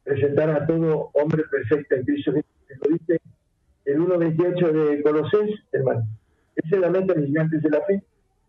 presentar 0.05 0.51
a 0.51 0.67
todo 0.67 1.11
hombre 1.15 1.45
perfecto 1.51 1.95
en 1.95 2.05
Cristo. 2.05 2.33
Dice 2.33 3.21
el 3.87 4.01
1.28 4.01 4.73
de 4.73 5.03
Colosenses, 5.03 5.61
hermano. 5.73 6.07
Esa 6.57 6.77
es 6.77 6.81
la 6.81 6.91
meta 6.91 7.15
de 7.15 7.21
los 7.21 7.29
gigantes 7.29 7.63
de 7.63 7.71
la 7.71 7.81
fe. 7.83 8.03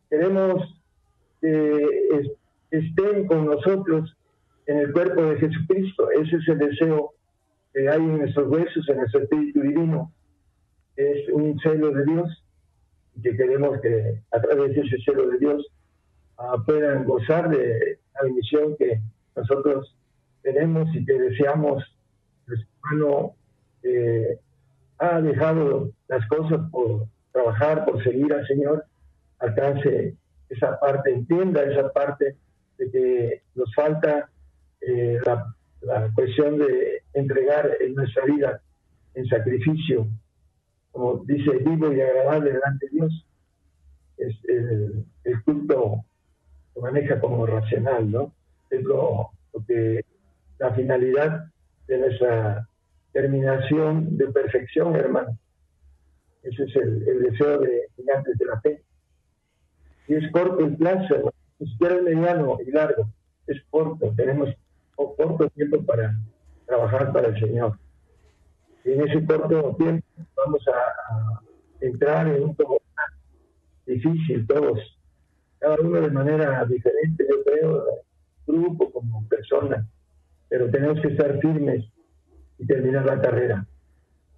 Queremos 0.09 0.81
que 1.39 2.35
estén 2.71 3.27
con 3.27 3.45
nosotros 3.45 4.15
en 4.65 4.77
el 4.77 4.91
cuerpo 4.91 5.21
de 5.23 5.37
Jesucristo. 5.37 6.09
Ese 6.11 6.37
es 6.37 6.47
el 6.47 6.57
deseo 6.57 7.13
que 7.73 7.87
hay 7.87 7.99
en 7.99 8.17
nuestros 8.17 8.47
huesos, 8.47 8.89
en 8.89 8.97
nuestro 8.97 9.21
espíritu 9.21 9.61
divino. 9.61 10.11
Es 10.95 11.29
un 11.29 11.59
celo 11.59 11.91
de 11.91 12.05
Dios 12.05 12.43
y 13.15 13.21
que 13.21 13.37
queremos 13.37 13.79
que 13.81 14.21
a 14.31 14.41
través 14.41 14.75
de 14.75 14.81
ese 14.81 14.97
celo 15.05 15.29
de 15.29 15.37
Dios 15.37 15.65
uh, 16.39 16.63
puedan 16.65 17.05
gozar 17.05 17.49
de 17.49 17.99
la 18.15 18.29
misión 18.29 18.75
que 18.77 18.99
nosotros 19.35 19.95
tenemos 20.41 20.93
y 20.95 21.05
que 21.05 21.13
deseamos. 21.13 21.83
Nuestro 22.47 22.69
hermano 22.91 23.35
eh, 23.83 24.39
ha 24.99 25.21
dejado 25.21 25.91
las 26.07 26.27
cosas 26.27 26.59
por 26.71 27.07
trabajar, 27.31 27.85
por 27.85 28.03
seguir 28.03 28.33
al 28.33 28.45
Señor, 28.47 28.85
alcance 29.39 30.15
esa 30.49 30.79
parte, 30.79 31.11
entienda 31.11 31.63
esa 31.63 31.91
parte 31.91 32.35
de 32.77 32.91
que 32.91 33.41
nos 33.55 33.73
falta 33.75 34.29
eh, 34.81 35.19
la 35.25 35.53
la 35.81 36.09
cuestión 36.13 36.57
de 36.57 37.03
entregar 37.13 37.77
en 37.79 37.95
nuestra 37.95 38.25
vida 38.25 38.61
en 39.13 39.27
sacrificio, 39.27 40.07
como 40.91 41.23
dice, 41.25 41.51
vivo 41.57 41.91
y 41.91 42.01
agradable 42.01 42.53
delante 42.53 42.87
de 42.87 42.91
Dios, 42.91 43.25
es 44.17 44.35
el, 44.47 45.43
culto 45.43 46.03
se 46.73 46.81
maneja 46.81 47.19
como 47.19 47.45
racional, 47.45 48.09
¿no? 48.11 48.33
Es 48.69 48.83
lo, 48.83 49.31
que 49.67 50.03
la 50.59 50.71
finalidad 50.73 51.45
de 51.87 51.97
nuestra 51.97 52.67
terminación 53.11 54.17
de 54.17 54.27
perfección, 54.27 54.95
hermano. 54.95 55.37
Ese 56.43 56.63
es 56.63 56.75
el, 56.75 57.23
deseo 57.23 57.59
de 57.59 57.87
gigantes 57.95 58.37
de 58.37 58.45
la 58.45 58.61
fe. 58.61 58.83
Y 60.07 60.15
es 60.15 60.31
corto 60.31 60.65
el 60.65 60.75
plazo, 60.77 61.33
ni 61.59 61.67
siquiera 61.67 61.95
es 61.95 62.03
mediano 62.03 62.57
y 62.65 62.71
largo, 62.71 63.09
es 63.47 63.61
corto. 63.69 64.13
Tenemos 64.15 64.49
corto 64.95 65.49
tiempo 65.49 65.83
para 65.83 66.15
trabajar 66.65 67.11
para 67.11 67.27
el 67.27 67.39
Señor. 67.39 67.77
Y 68.85 68.91
en 68.93 69.07
ese 69.07 69.25
corto 69.25 69.75
tiempo 69.77 70.05
vamos 70.35 70.65
a, 70.67 71.41
entrar 71.81 72.27
en 72.27 72.43
un 72.43 72.55
trabajo 72.55 72.81
difícil 73.85 74.45
todos, 74.47 74.79
cada 75.59 75.75
uno 75.79 76.01
de 76.01 76.11
manera 76.11 76.65
diferente, 76.65 77.25
yo 77.29 77.43
creo, 77.43 77.85
grupo 78.45 78.91
como 78.91 79.27
persona, 79.27 79.87
pero 80.49 80.69
tenemos 80.69 80.99
que 81.01 81.09
estar 81.09 81.39
firmes 81.39 81.85
y 82.59 82.65
terminar 82.65 83.05
la 83.05 83.21
carrera. 83.21 83.65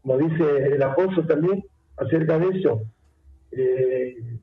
Como 0.02 0.18
dice 0.18 0.74
el 0.74 0.82
apóstol 0.82 1.28
también 1.28 1.64
acerca 1.98 2.40
de 2.40 2.58
eso, 2.58 2.82
eh, 3.52 4.38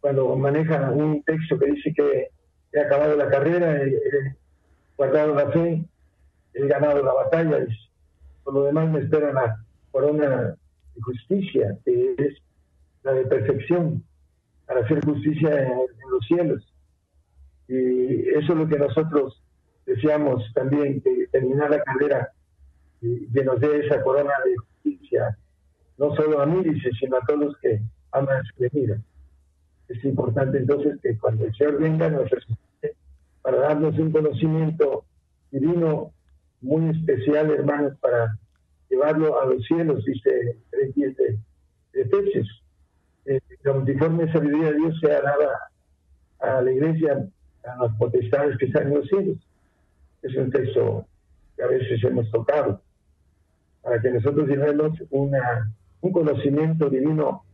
cuando 0.00 0.36
maneja 0.36 0.90
un 0.90 1.22
texto 1.22 1.58
que 1.58 1.66
dice 1.66 1.94
que 1.94 2.28
he 2.72 2.80
acabado 2.80 3.16
la 3.16 3.28
carrera, 3.30 3.82
eh, 3.82 4.36
guardado 4.96 5.34
la 5.34 5.50
fe, 5.50 5.84
he 6.52 6.66
ganado 6.66 7.02
la 7.02 7.12
batalla 7.12 7.60
y 7.60 7.66
por 8.44 8.54
lo 8.54 8.64
demás 8.64 8.90
me 8.90 9.00
espera 9.00 9.32
la 9.32 9.64
corona 9.90 10.56
de 10.94 11.02
justicia, 11.02 11.78
que 11.84 12.14
es 12.18 12.34
la 13.02 13.12
de 13.12 13.24
perfección, 13.24 14.04
para 14.66 14.80
hacer 14.80 15.04
justicia 15.04 15.62
en, 15.62 15.78
los 16.10 16.26
cielos. 16.26 16.74
Y 17.66 18.28
eso 18.28 18.52
es 18.52 18.58
lo 18.58 18.68
que 18.68 18.78
nosotros 18.78 19.42
deseamos 19.86 20.44
también, 20.54 21.00
que 21.00 21.26
terminar 21.32 21.70
la 21.70 21.82
carrera 21.82 22.30
que 23.32 23.44
nos 23.44 23.60
dé 23.60 23.86
esa 23.86 24.02
corona 24.02 24.32
de 24.44 24.56
justicia, 24.56 25.36
no 25.98 26.14
solo 26.16 26.40
a 26.40 26.46
mí, 26.46 26.62
dice, 26.62 26.90
sino 26.98 27.16
a 27.16 27.20
todos 27.26 27.40
los 27.40 27.58
que 27.58 27.80
aman 28.12 28.42
su 28.44 28.62
venida. 28.62 28.98
Es 29.88 30.02
importante 30.04 30.58
entonces 30.58 30.98
que 31.02 31.18
cuando 31.18 31.44
el 31.44 31.54
Señor 31.54 31.80
venga 31.80 32.08
nos 32.08 32.30
para 33.42 33.58
darnos 33.58 33.98
un 33.98 34.10
conocimiento 34.10 35.04
divino 35.50 36.12
muy 36.62 36.90
especial, 36.96 37.50
hermanos, 37.50 37.92
para 38.00 38.38
llevarlo 38.88 39.38
a 39.40 39.44
los 39.44 39.62
cielos, 39.66 40.02
dice 40.04 40.56
el 40.72 41.14
de 41.14 41.38
Efesios. 41.92 42.62
Eh, 43.26 43.40
la 43.62 43.74
multiforme 43.74 44.32
sabiduría 44.32 44.72
de 44.72 44.78
Dios 44.78 44.98
sea 45.00 45.20
dada 45.20 45.70
a 46.40 46.62
la 46.62 46.72
iglesia, 46.72 47.28
a 47.64 47.84
las 47.84 47.96
potestades 47.96 48.56
que 48.58 48.66
están 48.66 48.88
en 48.88 48.94
los 48.94 49.08
cielos. 49.08 49.36
Es 50.22 50.34
un 50.36 50.50
texto 50.50 51.06
que 51.56 51.62
a 51.62 51.66
veces 51.66 52.02
hemos 52.02 52.30
tocado, 52.30 52.80
para 53.84 54.00
que 54.00 54.10
nosotros 54.10 54.48
llevemos 54.48 54.98
una, 55.10 55.70
un 56.00 56.12
conocimiento 56.12 56.88
divino 56.88 57.44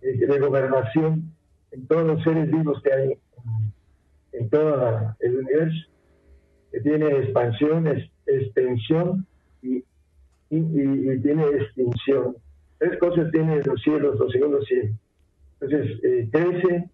eh, 0.00 0.16
de 0.16 0.38
gobernación 0.38 1.34
en 1.72 1.86
todos 1.88 2.06
los 2.06 2.22
seres 2.22 2.50
vivos 2.50 2.80
que 2.82 2.92
hay 2.92 3.18
en 4.32 4.50
todo 4.50 5.14
el 5.20 5.36
universo, 5.36 5.88
que 6.70 6.80
tiene 6.80 7.06
expansión, 7.18 7.86
extensión 8.26 9.26
y, 9.62 9.84
tiene 10.50 11.44
extinción. 11.46 12.36
Tres 12.78 12.98
cosas 12.98 13.30
tienen 13.32 13.62
los 13.64 13.80
cielos, 13.82 14.18
los 14.18 14.32
segundos 14.32 14.64
cielos. 14.66 14.96
Entonces, 15.60 15.98
eh, 16.04 16.28
crece, 16.30 16.90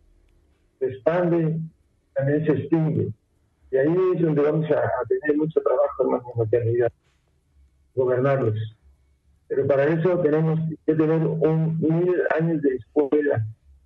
se 0.78 0.86
expande, 0.86 1.58
también 2.14 2.46
se 2.46 2.52
extingue. 2.52 3.08
Y 3.70 3.76
ahí 3.76 3.94
es 4.14 4.22
donde 4.22 4.42
vamos 4.42 4.70
a, 4.70 4.82
tener 5.08 5.36
mucho 5.36 5.60
trabajo 5.60 6.04
en 6.04 6.10
la 6.12 6.22
maternidad, 6.36 6.92
gobernarlos. 8.00 8.56
Pero 9.48 9.66
para 9.66 9.84
eso 9.84 10.20
tenemos 10.20 10.60
que 10.86 10.94
tener 10.94 11.26
un 11.26 11.78
mil 11.80 12.14
años 12.38 12.62
de 12.62 12.76
escuela, 12.76 13.44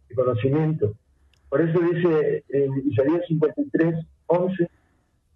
de 0.08 0.14
conocimiento. 0.14 0.94
Por 1.48 1.60
eso 1.60 1.78
dice 1.80 2.44
en 2.48 2.90
Isaías 2.90 3.22
53, 3.28 4.06
11, 4.26 4.68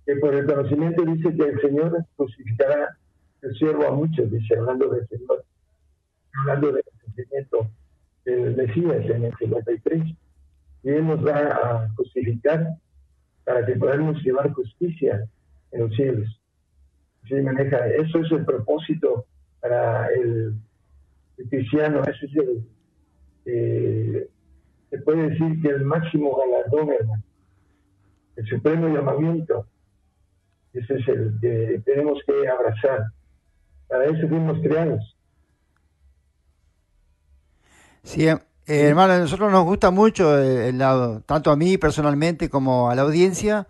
que 0.06 0.16
por 0.16 0.34
el 0.34 0.46
conocimiento 0.46 1.02
dice 1.04 1.34
que 1.34 1.42
el 1.44 1.60
Señor 1.60 2.04
justificará 2.16 2.96
el 3.42 3.56
siervo 3.56 3.86
a 3.86 3.92
muchos, 3.92 4.30
dice, 4.30 4.56
hablando 4.56 4.88
del 4.88 5.06
Señor, 5.08 5.44
hablando 6.40 6.72
del 6.72 6.84
cumplimiento 7.04 7.70
del 8.24 8.56
Mesías 8.56 9.06
en 9.10 9.24
el 9.24 9.36
53. 9.36 10.02
Y 10.84 10.90
Él 10.90 11.06
nos 11.06 11.26
va 11.26 11.38
a 11.38 11.88
justificar 11.96 12.74
para 13.44 13.64
que 13.64 13.76
podamos 13.76 14.22
llevar 14.22 14.52
justicia 14.52 15.26
en 15.72 15.80
los 15.80 15.94
cielos. 15.94 16.37
Así 17.30 17.42
maneja, 17.42 17.86
eso 17.88 18.20
es 18.20 18.32
el 18.32 18.44
propósito 18.46 19.26
para 19.60 20.08
el, 20.14 20.54
cristiano, 21.50 22.02
eso 22.04 22.26
es 22.26 22.36
el, 22.36 22.66
eh, 23.44 24.28
se 24.88 24.98
puede 24.98 25.28
decir 25.28 25.60
que 25.60 25.68
el 25.68 25.84
máximo 25.84 26.36
galardón, 26.36 26.90
hermano, 26.90 27.22
el 28.36 28.46
supremo 28.46 28.88
llamamiento, 28.88 29.66
ese 30.72 30.94
es 30.94 31.08
el 31.08 31.38
que 31.40 31.82
tenemos 31.84 32.18
que 32.26 32.48
abrazar. 32.48 33.04
Para 33.88 34.04
eso 34.06 34.26
fuimos 34.26 34.58
creados. 34.60 35.16
Sí, 38.02 38.26
eh, 38.26 38.38
hermano, 38.66 39.14
a 39.14 39.18
nosotros 39.18 39.52
nos 39.52 39.64
gusta 39.64 39.90
mucho 39.90 40.38
el, 40.38 40.78
lado, 40.78 41.20
tanto 41.26 41.50
a 41.50 41.56
mí 41.56 41.76
personalmente 41.76 42.48
como 42.48 42.90
a 42.90 42.94
la 42.94 43.02
audiencia, 43.02 43.66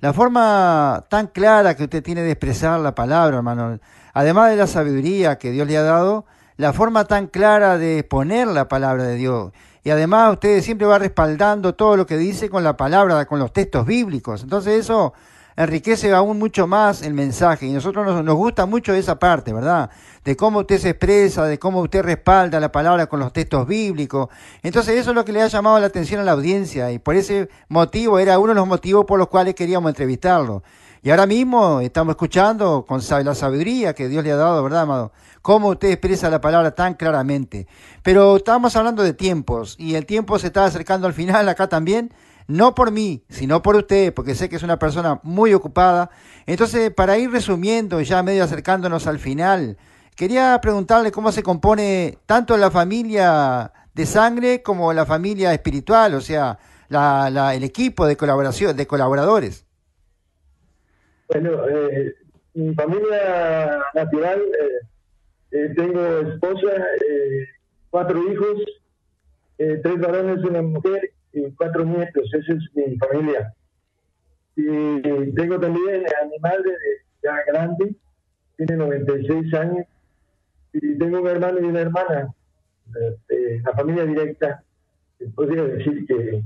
la 0.00 0.12
forma 0.12 1.04
tan 1.08 1.28
clara 1.28 1.74
que 1.74 1.84
usted 1.84 2.02
tiene 2.02 2.22
de 2.22 2.32
expresar 2.32 2.78
la 2.80 2.94
palabra, 2.94 3.38
hermano. 3.38 3.78
Además 4.12 4.50
de 4.50 4.56
la 4.56 4.66
sabiduría 4.66 5.38
que 5.38 5.50
Dios 5.50 5.66
le 5.66 5.76
ha 5.76 5.82
dado, 5.82 6.26
la 6.56 6.72
forma 6.72 7.04
tan 7.04 7.26
clara 7.26 7.78
de 7.78 8.00
exponer 8.00 8.46
la 8.48 8.68
palabra 8.68 9.04
de 9.04 9.16
Dios. 9.16 9.52
Y 9.84 9.90
además 9.90 10.32
usted 10.32 10.62
siempre 10.62 10.86
va 10.86 10.98
respaldando 10.98 11.74
todo 11.74 11.96
lo 11.96 12.06
que 12.06 12.16
dice 12.16 12.50
con 12.50 12.64
la 12.64 12.76
palabra, 12.76 13.24
con 13.26 13.38
los 13.38 13.52
textos 13.52 13.86
bíblicos. 13.86 14.42
Entonces 14.42 14.80
eso 14.80 15.14
enriquece 15.56 16.12
aún 16.12 16.38
mucho 16.38 16.66
más 16.66 17.02
el 17.02 17.14
mensaje 17.14 17.66
y 17.66 17.72
nosotros 17.72 18.22
nos, 18.24 18.36
gusta 18.36 18.66
mucho 18.66 18.92
esa 18.92 19.18
parte, 19.18 19.52
¿verdad? 19.52 19.90
De 20.24 20.36
cómo 20.36 20.60
usted 20.60 20.78
se 20.78 20.90
expresa, 20.90 21.44
de 21.44 21.58
cómo 21.58 21.80
usted 21.80 22.02
respalda 22.02 22.60
la 22.60 22.70
palabra 22.70 23.06
con 23.06 23.20
los 23.20 23.32
textos 23.32 23.66
bíblicos. 23.66 24.28
Entonces 24.62 24.96
eso 24.98 25.10
es 25.10 25.16
lo 25.16 25.24
que 25.24 25.32
le 25.32 25.42
ha 25.42 25.46
llamado 25.46 25.80
la 25.80 25.86
atención 25.86 26.20
a 26.20 26.24
la 26.24 26.32
audiencia 26.32 26.92
y 26.92 26.98
por 26.98 27.16
ese 27.16 27.48
motivo 27.68 28.18
era 28.18 28.38
uno 28.38 28.48
de 28.48 28.56
los 28.56 28.68
motivos 28.68 29.06
por 29.06 29.18
los 29.18 29.28
cuales 29.28 29.54
queríamos 29.54 29.88
entrevistarlo. 29.88 30.62
Y 31.02 31.10
ahora 31.10 31.26
mismo 31.26 31.80
estamos 31.80 32.14
escuchando 32.14 32.84
con 32.84 33.00
la 33.24 33.34
sabiduría 33.34 33.94
que 33.94 34.08
Dios 34.08 34.24
le 34.24 34.32
ha 34.32 34.36
dado, 34.36 34.62
¿verdad, 34.62 34.82
amado? 34.82 35.12
Cómo 35.40 35.68
usted 35.68 35.92
expresa 35.92 36.28
la 36.28 36.40
palabra 36.40 36.74
tan 36.74 36.94
claramente. 36.94 37.68
Pero 38.02 38.36
estamos 38.36 38.74
hablando 38.74 39.04
de 39.04 39.14
tiempos 39.14 39.76
y 39.78 39.94
el 39.94 40.04
tiempo 40.04 40.38
se 40.38 40.48
está 40.48 40.64
acercando 40.64 41.06
al 41.06 41.14
final 41.14 41.48
acá 41.48 41.68
también 41.68 42.12
no 42.48 42.74
por 42.74 42.90
mí, 42.90 43.24
sino 43.28 43.62
por 43.62 43.76
usted, 43.76 44.14
porque 44.14 44.34
sé 44.34 44.48
que 44.48 44.56
es 44.56 44.62
una 44.62 44.78
persona 44.78 45.20
muy 45.22 45.52
ocupada. 45.54 46.10
Entonces, 46.46 46.92
para 46.92 47.18
ir 47.18 47.30
resumiendo, 47.30 48.00
ya 48.00 48.22
medio 48.22 48.44
acercándonos 48.44 49.06
al 49.06 49.18
final, 49.18 49.76
quería 50.14 50.58
preguntarle 50.60 51.10
cómo 51.10 51.32
se 51.32 51.42
compone 51.42 52.18
tanto 52.26 52.56
la 52.56 52.70
familia 52.70 53.72
de 53.94 54.06
sangre 54.06 54.62
como 54.62 54.92
la 54.92 55.06
familia 55.06 55.52
espiritual, 55.52 56.14
o 56.14 56.20
sea, 56.20 56.58
la, 56.88 57.54
el 57.54 57.64
equipo 57.64 58.06
de 58.06 58.16
colaboración, 58.16 58.76
de 58.76 58.86
colaboradores. 58.86 59.64
Bueno, 61.28 61.68
eh, 61.68 62.14
mi 62.54 62.74
familia 62.74 63.78
natural, 63.94 64.40
eh, 64.40 64.86
eh, 65.50 65.72
tengo 65.74 66.00
esposa, 66.20 66.68
cuatro 67.90 68.22
hijos, 68.30 68.62
tres 69.56 70.00
varones 70.00 70.38
y 70.44 70.46
una 70.46 70.62
mujer 70.62 71.10
cuatro 71.56 71.84
nietos, 71.84 72.32
esa 72.32 72.52
es 72.52 72.64
mi 72.74 72.96
familia. 72.96 73.54
Y 74.56 75.32
tengo 75.34 75.60
también 75.60 76.04
a 76.06 76.24
mi 76.26 76.38
madre 76.38 76.72
ya 77.22 77.42
grande, 77.46 77.94
tiene 78.56 78.76
96 78.76 79.54
años, 79.54 79.86
y 80.72 80.98
tengo 80.98 81.20
un 81.20 81.28
hermano 81.28 81.60
y 81.60 81.64
una 81.64 81.80
hermana, 81.80 82.34
eh, 83.28 83.60
la 83.64 83.72
familia 83.72 84.04
directa, 84.06 84.62
podría 85.34 85.64
decir 85.64 86.06
que 86.06 86.42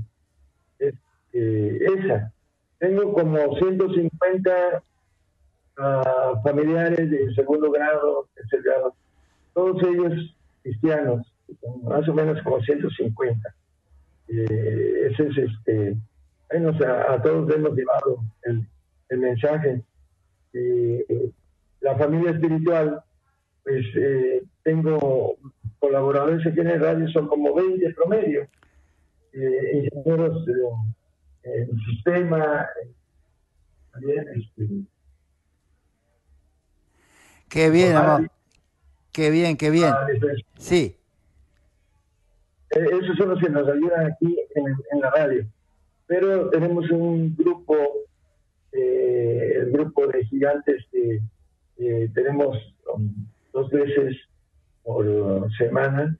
es 0.79 0.95
esa. 1.33 2.31
Tengo 2.79 3.13
como 3.13 3.55
150 3.57 4.83
ah, 5.77 6.41
familiares 6.43 7.11
de 7.11 7.33
segundo 7.35 7.71
grado, 7.71 8.27
tercer 8.33 8.63
grado, 8.63 8.95
todos 9.53 9.81
ellos 9.83 10.35
cristianos, 10.63 11.25
más 11.83 12.07
o 12.07 12.13
menos 12.13 12.41
como 12.43 12.61
150 12.61 13.55
eh, 14.27 15.09
ese 15.11 15.27
es 15.27 15.37
este, 15.37 15.97
a, 16.85 17.21
todos 17.21 17.53
hemos 17.55 17.75
llevado 17.75 18.23
el, 18.43 18.67
mensaje. 19.19 19.81
Eh, 20.53 21.31
la 21.81 21.97
familia 21.97 22.31
espiritual, 22.31 23.03
pues 23.63 23.85
eh, 23.95 24.43
tengo 24.63 25.37
colaboradores 25.79 26.45
aquí 26.45 26.59
en 26.59 26.69
el 26.69 26.79
radio, 26.79 27.07
son 27.09 27.27
como 27.27 27.53
20 27.53 27.93
promedio, 27.93 28.47
ingenieros 29.33 30.45
en 31.43 31.79
sistema, 31.89 32.67
también 33.91 34.25
este, 34.35 34.85
Qué 37.51 37.69
bien, 37.69 37.97
amor. 37.97 38.31
Qué 39.11 39.29
bien, 39.29 39.57
qué 39.57 39.69
bien. 39.69 39.93
Sí. 40.57 40.95
Eh, 42.71 42.87
esos 43.01 43.17
son 43.17 43.29
los 43.29 43.39
que 43.39 43.49
nos 43.49 43.67
ayudan 43.67 44.05
aquí 44.07 44.37
en, 44.55 44.99
la 45.01 45.09
radio. 45.11 45.45
Pero 46.07 46.49
tenemos 46.49 46.89
un 46.89 47.35
grupo, 47.35 47.75
eh, 48.71 49.53
el 49.57 49.71
grupo 49.71 50.07
de 50.07 50.25
gigantes, 50.25 50.85
que 50.91 51.21
tenemos 52.13 52.57
um, 52.93 53.11
dos 53.53 53.69
veces 53.71 54.15
por 54.83 55.05
semana, 55.57 56.15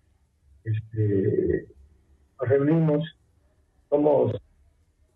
este, 0.64 1.68
nos 2.40 2.50
reunimos, 2.50 3.04
somos 3.90 4.36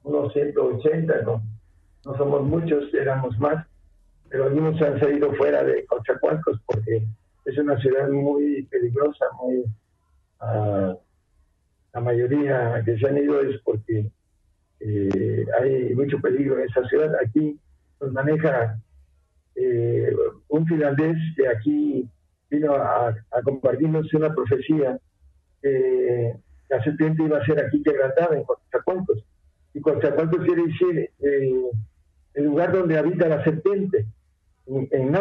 unos 0.04 0.34
180, 0.34 1.22
no, 1.24 1.42
no 2.06 2.18
somos 2.18 2.44
muchos, 2.44 2.94
éramos 2.94 3.38
más, 3.40 3.66
pero 4.30 4.46
algunos 4.46 4.80
han 4.82 5.00
salido 5.00 5.34
fuera 5.34 5.64
de 5.64 5.86
Cochacualcos 5.86 6.60
porque 6.66 7.04
es 7.46 7.58
una 7.58 7.78
ciudad 7.80 8.10
muy 8.10 8.64
peligrosa, 8.64 9.26
muy... 9.42 9.66
Uh, 10.42 10.96
la 11.96 12.02
mayoría 12.02 12.82
que 12.84 12.98
se 12.98 13.08
han 13.08 13.18
ido 13.18 13.40
es 13.40 13.58
porque 13.64 14.12
eh, 14.82 15.46
hay 15.62 15.96
mucho 15.96 16.20
peligro 16.20 16.60
en 16.60 16.68
esa 16.70 16.86
ciudad. 16.90 17.10
Aquí 17.26 17.58
nos 18.02 18.12
maneja 18.12 18.78
eh, 19.56 20.14
un 20.50 20.68
finlandés 20.68 21.16
que 21.38 21.48
aquí 21.48 22.10
vino 22.50 22.76
a, 22.76 23.16
compartirnos 23.46 24.14
una 24.14 24.36
profecía 24.36 25.00
que 25.62 26.36
la 26.70 26.84
serpiente 26.84 27.24
iba 27.24 27.38
a 27.38 27.46
ser 27.46 27.64
aquí 27.64 27.82
quebrantada 27.82 28.36
en 28.36 28.44
Coatzacoalcos. 28.44 29.24
Y 29.74 29.80
Coatzacoalcos 29.80 30.46
quiere 30.46 30.64
decir 30.64 31.10
eh, 31.22 31.72
el 32.34 32.44
lugar 32.44 32.74
donde 32.74 32.98
habita 32.98 33.30
la 33.30 33.42
serpiente, 33.42 34.06
en, 34.68 34.90
en. 34.92 35.16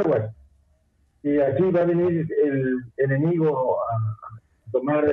Y 1.23 1.39
aquí 1.39 1.71
va 1.71 1.83
a 1.83 1.87
venir 1.87 2.29
el 2.45 2.81
enemigo 2.97 3.79
a, 3.81 4.25
tomar 4.73 5.05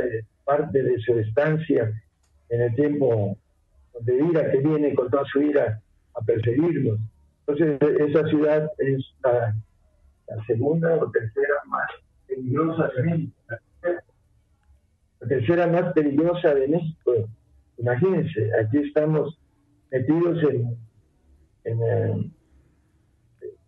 parte 0.51 0.83
de 0.83 0.99
su 0.99 1.17
estancia 1.17 1.91
en 2.49 2.61
el 2.61 2.75
tiempo 2.75 3.37
de 4.01 4.17
ira 4.17 4.51
que 4.51 4.57
viene 4.57 4.93
con 4.93 5.09
toda 5.09 5.23
su 5.25 5.41
ira 5.41 5.81
a 6.13 6.21
perseguirnos. 6.21 6.99
Entonces, 7.47 7.79
esa 7.99 8.27
ciudad 8.27 8.69
es 8.77 8.99
la, 9.23 9.55
segunda 10.47 10.95
o 10.95 11.11
tercera 11.11 11.55
más 11.67 11.89
peligrosa 12.27 12.89
de 12.95 13.03
México. 13.03 13.33
La 15.19 15.27
tercera 15.27 15.67
más 15.67 15.93
peligrosa 15.93 16.53
de 16.53 16.67
México. 16.67 17.13
Imagínense, 17.77 18.49
aquí 18.61 18.77
estamos 18.79 19.37
metidos 19.91 20.43
en, 20.43 20.77
en 21.65 22.33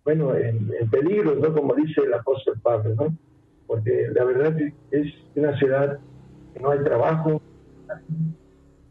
bueno, 0.03 0.35
en, 0.35 0.69
en 0.79 0.89
peligros, 0.89 1.39
¿no? 1.39 1.53
Como 1.53 1.75
dice 1.75 2.01
el 2.01 2.13
apóstol 2.13 2.59
Pablo, 2.61 2.95
¿no? 2.95 3.17
Porque 3.67 4.09
la 4.13 4.25
verdad 4.25 4.57
es 4.91 5.13
una 5.35 5.57
ciudad 5.57 5.99
no 6.59 6.71
hay 6.71 6.79
trabajo 6.83 7.41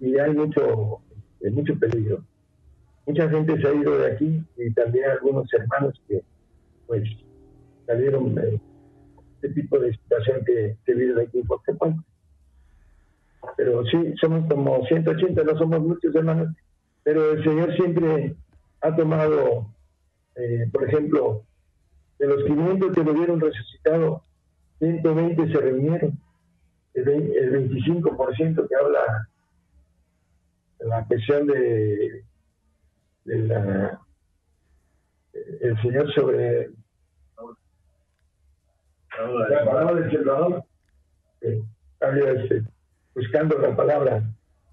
y 0.01 0.19
hay 0.19 0.35
mucho, 0.35 1.01
eh, 1.41 1.51
mucho 1.51 1.79
peligro. 1.79 2.23
Mucha 3.07 3.29
gente 3.29 3.61
se 3.61 3.69
ha 3.69 3.75
ido 3.75 3.99
de 3.99 4.13
aquí 4.13 4.43
y 4.57 4.73
también 4.73 5.11
algunos 5.11 5.53
hermanos 5.53 6.01
que 6.07 6.23
pues 6.87 7.03
salieron 7.87 8.35
de 8.35 8.61
este 9.35 9.49
tipo 9.61 9.79
de 9.79 9.93
situación 9.93 10.45
que 10.45 10.77
se 10.85 10.95
vive 10.95 11.23
aquí 11.23 11.39
en 11.39 12.05
pero 13.57 13.85
sí, 13.87 14.15
somos 14.21 14.49
como 14.49 14.85
180, 14.87 15.43
no 15.43 15.59
somos 15.59 15.81
muchos 15.81 16.15
hermanos, 16.15 16.55
pero 17.03 17.33
el 17.33 17.45
Señor 17.45 17.75
siempre 17.77 18.35
ha 18.81 18.95
tomado, 18.95 19.67
eh, 20.37 20.69
por 20.73 20.89
ejemplo, 20.89 21.43
de 22.19 22.27
los 22.29 22.45
500 22.45 22.93
que 22.93 23.05
lo 23.05 23.15
vieron 23.15 23.41
resucitado, 23.41 24.23
120 24.79 25.53
se 25.53 25.61
reunieron, 25.61 26.19
el, 26.95 27.05
25% 27.05 28.69
que 28.69 28.75
habla 28.75 29.29
la 30.81 31.05
cuestión 31.07 31.47
de, 31.47 32.25
la, 33.25 34.01
el 35.61 35.81
Señor 35.81 36.13
sobre 36.13 36.71
la 39.19 39.65
palabra 39.65 39.95
del 39.95 40.11
Salvador, 40.11 40.65
eh, 41.41 41.63
buscando 43.15 43.59
la 43.59 43.77
palabra. 43.77 44.23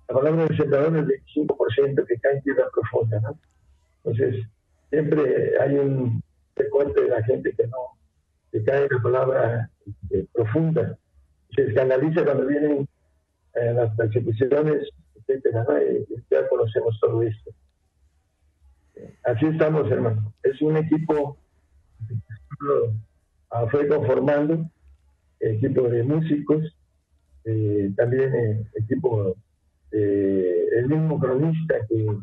La 0.07 0.15
palabra 0.15 0.45
del 0.45 0.57
Salvador 0.57 0.97
es 0.97 1.03
el 1.03 1.07
25% 1.35 2.07
que 2.07 2.19
cae 2.19 2.33
en 2.37 2.41
tierra 2.41 2.69
profunda, 2.73 3.19
¿no? 3.19 3.39
Entonces, 4.03 4.45
siempre 4.89 5.59
hay 5.59 5.75
un 5.75 6.23
recuento 6.55 7.01
de 7.01 7.09
la 7.09 7.23
gente 7.23 7.53
que 7.55 7.67
no, 7.67 7.77
que 8.51 8.63
cae 8.63 8.85
en 8.85 8.89
la 8.91 9.01
palabra 9.01 9.69
eh, 10.09 10.25
profunda. 10.33 10.97
Se 11.55 11.63
escandaliza 11.63 12.23
cuando 12.23 12.45
vienen 12.45 12.87
eh, 13.55 13.73
las 13.73 13.95
persecuciones, 13.95 14.89
etcétera, 15.15 15.65
ya 16.29 16.47
conocemos 16.47 16.99
todo 16.99 17.21
esto. 17.23 17.51
Así 19.23 19.45
estamos, 19.45 19.89
hermano. 19.91 20.33
Es 20.43 20.61
un 20.61 20.77
equipo 20.77 21.37
fue 23.71 23.87
conformando 23.87 24.69
equipo 25.39 25.83
de 25.83 26.03
músicos, 26.03 26.75
eh, 27.45 27.91
también 27.95 28.35
eh, 28.35 28.65
equipo, 28.75 29.35
eh, 29.91 30.65
el 30.75 30.87
mismo 30.87 31.19
cronista 31.19 31.75
que 31.87 32.17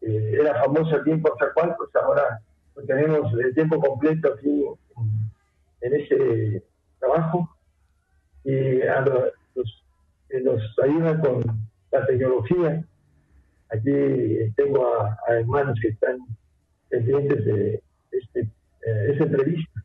era 0.00 0.60
famoso 0.64 0.96
aquí 0.96 1.10
en 1.10 1.20
Coatzacoalcos, 1.22 1.88
pues 1.92 2.04
ahora 2.04 2.40
tenemos 2.86 3.32
de 3.34 3.52
tiempo 3.52 3.80
completo 3.80 4.32
aquí 4.32 4.64
en, 5.80 5.94
ese 5.94 6.62
trabajo 6.98 7.48
y 8.44 8.82
a 8.82 9.00
los, 9.00 9.84
que 10.28 10.40
nos 10.40 10.60
ayudan 10.82 11.20
con 11.20 11.42
la 11.90 12.06
tecnología. 12.06 12.84
Aquí 13.70 13.90
tengo 14.56 14.86
a, 14.86 15.18
hermanos 15.28 15.78
que 15.80 15.88
están 15.88 16.18
pendientes 16.88 17.44
de 17.44 17.82
este, 18.10 18.48
esta 19.08 19.24
entrevista 19.24 19.82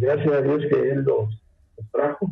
gracias 0.00 0.32
a 0.32 0.42
Dios 0.42 0.62
que 0.68 0.90
Él 0.90 1.02
los, 1.02 1.38
trajo. 1.90 2.30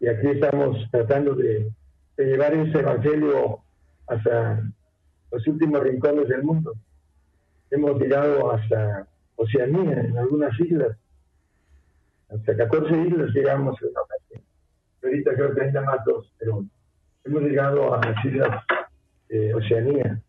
Y 0.00 0.08
aquí 0.08 0.26
estamos 0.28 0.78
tratando 0.90 1.34
de, 1.34 1.70
llevar 2.18 2.54
ese 2.54 2.78
evangelio 2.78 3.60
hasta 4.06 4.62
los 5.30 5.46
últimos 5.46 5.82
rincones 5.82 6.28
del 6.28 6.42
mundo. 6.42 6.74
Hemos 7.70 8.00
llegado 8.00 8.52
hasta 8.52 9.06
Oceanía, 9.36 10.00
en 10.00 10.18
algunas 10.18 10.58
islas. 10.60 10.96
Hasta 12.28 12.56
14 12.56 13.08
islas 13.08 13.30
llegamos 13.34 13.76
en 13.82 14.40
Ahorita 15.02 15.34
creo 15.34 15.54
que 15.54 15.62
hay 15.62 15.72
más 15.72 16.04
dos, 16.04 16.32
pero 16.38 16.64
hemos 17.24 17.42
llegado 17.42 17.94
a 17.94 18.04
las 18.04 18.24
islas 18.24 18.64
de 19.28 19.54
Oceanía, 19.54 20.20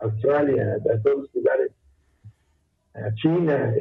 Australia, 0.00 0.76
a 0.76 1.02
todos 1.02 1.22
los 1.22 1.34
lugares, 1.34 1.72
a 2.94 3.14
China, 3.14 3.72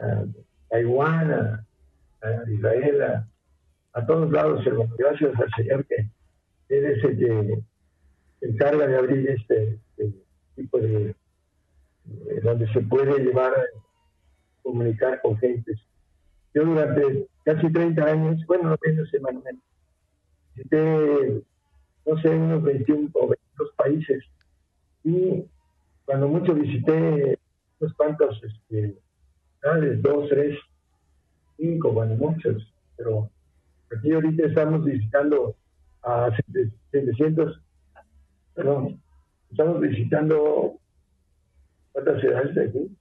a 0.00 0.24
Taiwán, 0.70 1.32
a, 1.32 1.64
Israel, 2.50 3.24
a, 3.92 4.06
todos 4.06 4.30
lados, 4.30 4.64
Gracias 4.96 5.38
al 5.38 5.50
Señor 5.56 5.86
que 5.86 5.96
Él 6.70 6.84
es 6.86 7.04
el 7.04 7.18
que 7.18 7.62
encarga 8.40 8.86
de 8.86 8.96
abrir 8.96 9.30
este, 9.30 9.78
este 9.96 10.14
tipo 10.56 10.78
de, 10.78 11.14
donde 12.42 12.72
se 12.72 12.80
puede 12.80 13.18
llevar 13.22 13.52
a 13.52 13.64
comunicar 14.62 15.20
con 15.20 15.36
gentes. 15.38 15.78
Yo 16.54 16.64
durante 16.64 17.26
casi 17.44 17.72
30 17.72 18.04
años, 18.04 18.46
bueno, 18.46 18.70
no 18.70 18.76
menos 18.84 19.10
semanalmente, 19.10 19.62
visité, 20.54 21.42
no 22.06 22.20
sé, 22.20 22.30
unos 22.30 22.62
21 22.62 23.10
o 23.14 23.28
22 23.28 23.72
países 23.76 24.24
y 25.04 25.44
cuando 26.04 26.28
mucho 26.28 26.54
visité 26.54 27.38
unos 27.80 27.94
cuantos 27.94 28.40
este, 28.42 28.98
dos, 30.02 30.28
tres, 30.28 30.58
cinco, 31.56 31.92
bueno, 31.92 32.14
muchos, 32.16 32.72
pero 32.96 33.30
aquí 33.96 34.12
ahorita 34.12 34.46
estamos 34.46 34.84
visitando 34.84 35.54
a 36.02 36.30
700, 36.92 37.60
perdón, 38.54 39.00
estamos 39.50 39.80
visitando, 39.80 40.74
¿cuántas 41.92 42.20
ciudades 42.20 42.54
de 42.54 42.64
aquí? 42.64 42.96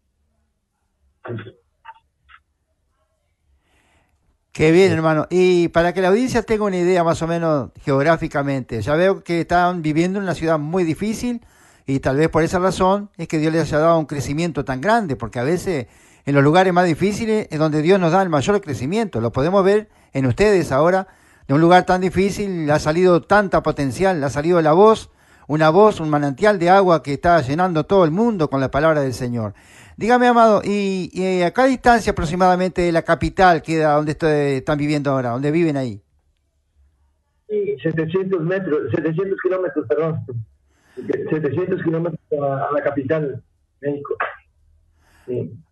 Qué 4.58 4.72
bien, 4.72 4.92
hermano. 4.92 5.28
Y 5.30 5.68
para 5.68 5.94
que 5.94 6.02
la 6.02 6.08
audiencia 6.08 6.42
tenga 6.42 6.64
una 6.64 6.78
idea 6.78 7.04
más 7.04 7.22
o 7.22 7.28
menos 7.28 7.70
geográficamente, 7.86 8.82
ya 8.82 8.96
veo 8.96 9.24
que 9.24 9.42
están 9.42 9.84
viviendo 9.84 10.18
en 10.18 10.24
una 10.24 10.34
ciudad 10.34 10.58
muy 10.58 10.84
difícil 10.84 11.46
y 11.86 12.00
tal 12.00 12.18
vez 12.18 12.30
por 12.30 12.42
esa 12.42 12.58
razón 12.58 13.12
es 13.18 13.28
que 13.28 13.38
Dios 13.38 13.54
les 13.54 13.62
haya 13.62 13.78
dado 13.78 14.00
un 14.00 14.08
crecimiento 14.08 14.66
tan 14.66 14.82
grande, 14.82 15.16
porque 15.16 15.38
a 15.38 15.44
veces 15.44 15.86
en 16.26 16.34
los 16.34 16.44
lugares 16.44 16.74
más 16.74 16.88
difíciles 16.88 17.48
es 17.52 17.60
donde 17.60 17.84
Dios 17.84 18.00
nos 18.00 18.12
da 18.12 18.24
el 18.24 18.30
mayor 18.30 18.60
crecimiento. 18.60 19.22
Lo 19.22 19.32
podemos 19.32 19.64
ver 19.64 19.90
en 20.12 20.26
ustedes 20.26 20.72
ahora, 20.72 21.08
de 21.48 21.54
un 21.54 21.62
lugar 21.62 21.86
tan 21.86 22.02
difícil, 22.02 22.68
ha 22.72 22.80
salido 22.80 23.22
tanta 23.22 23.62
potencial, 23.62 24.24
ha 24.24 24.32
salido 24.32 24.60
la 24.64 24.74
voz, 24.74 25.12
una 25.46 25.70
voz, 25.70 26.00
un 26.00 26.10
manantial 26.10 26.58
de 26.58 26.72
agua 26.72 27.04
que 27.04 27.14
está 27.14 27.40
llenando 27.42 27.86
todo 27.86 28.06
el 28.06 28.12
mundo 28.12 28.50
con 28.50 28.60
la 28.60 28.72
palabra 28.72 29.02
del 29.02 29.14
Señor. 29.14 29.54
Dígame, 29.98 30.28
amado, 30.28 30.62
¿y, 30.64 31.42
a 31.42 31.52
qué 31.52 31.66
distancia 31.66 32.12
aproximadamente 32.12 32.84
de 32.84 32.92
la 32.92 33.02
capital 33.02 33.64
queda 33.64 33.96
donde 33.96 34.12
están 34.58 34.78
viviendo 34.78 35.10
ahora, 35.10 35.32
donde 35.32 35.50
viven 35.50 35.76
ahí? 35.76 36.00
Sí, 37.50 37.76
700 37.82 38.42
metros, 38.42 38.92
700 38.92 39.40
kilómetros, 39.42 39.88
perdón. 39.88 40.22
700 40.96 41.82
kilómetros 41.82 42.22
a 42.32 42.72
la 42.72 42.84
capital, 42.84 43.42
México. 43.82 44.16